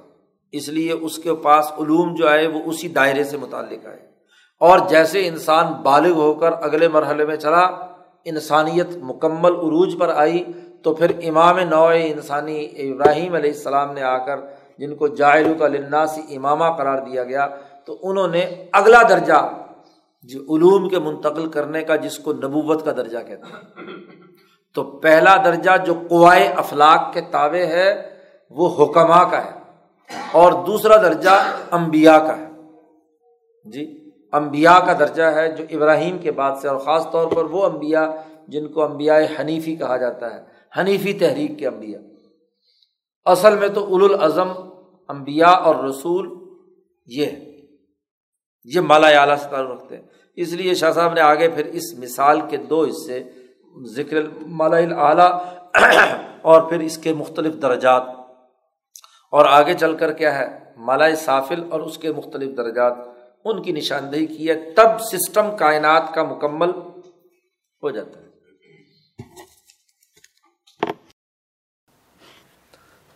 [0.53, 4.11] اس لیے اس کے پاس علوم جو آئے، وہ اسی دائرے سے متعلق آئے۔
[4.61, 7.63] اور جیسے انسان بالغ ہو کر اگلے مرحلے میں چلا،
[8.25, 10.45] انسانیت مکمل عروج پر آئی۔
[10.83, 14.37] تو پھر امام نو انسانی ابراہیم علیہ السلام نے آ کر
[14.79, 17.49] جن کو جائل کا لناسی امامہ قرار دیا گیا،
[17.85, 19.53] تو انہوں نے اگلا درجہ
[20.23, 23.83] جو علوم کے منتقل کرنے کا، جس کو نبوت کا درجہ کہتے ہیں۔
[24.75, 28.11] تو پہلا درجہ جو قوائے افلاق کے تابع ہے،
[28.51, 29.51] وہ حکمہ کا ہے۔
[30.33, 32.47] اور دوسرا درجہ امبیا کا ہے۔
[33.65, 37.65] جی امبیا کا درجہ ہے جو ابراہیم کے بعد سے، اور خاص طور پر وہ
[37.65, 38.11] امبیا
[38.49, 41.99] جن کو امبیا حنیفی کہا جاتا ہے۔ حنیفی تحریک کے امبیا
[43.25, 44.49] اصل میں تو اول الازم
[45.09, 46.39] امبیا اور رسول
[47.07, 47.49] یہ ہے
[48.65, 50.03] یہ مالا اعلیٰ سے تعلق رکھتے ہیں۔
[50.37, 53.23] اس لیے شاہ صاحب نے آگے پھر اس مثال کے دو حصے،
[53.85, 54.17] ذکر
[54.47, 55.45] مالا اعلیٰ
[56.43, 58.03] اور پھر اس کے مختلف درجات۔
[59.31, 62.93] اور آگے چل کر کیا ہے؟ مالا سافل اور اس کے مختلف درجات۔
[63.45, 66.71] ان کی نشاندہی کی ہے۔ تب سسٹم کائنات کا مکمل
[67.83, 68.28] ہو جاتا ہے۔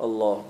[0.03, 0.41] اللہ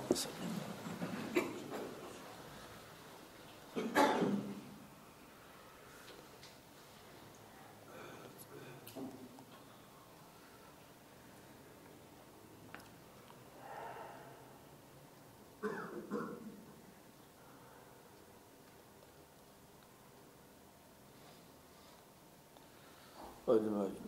[23.46, 24.01] اجمعین۔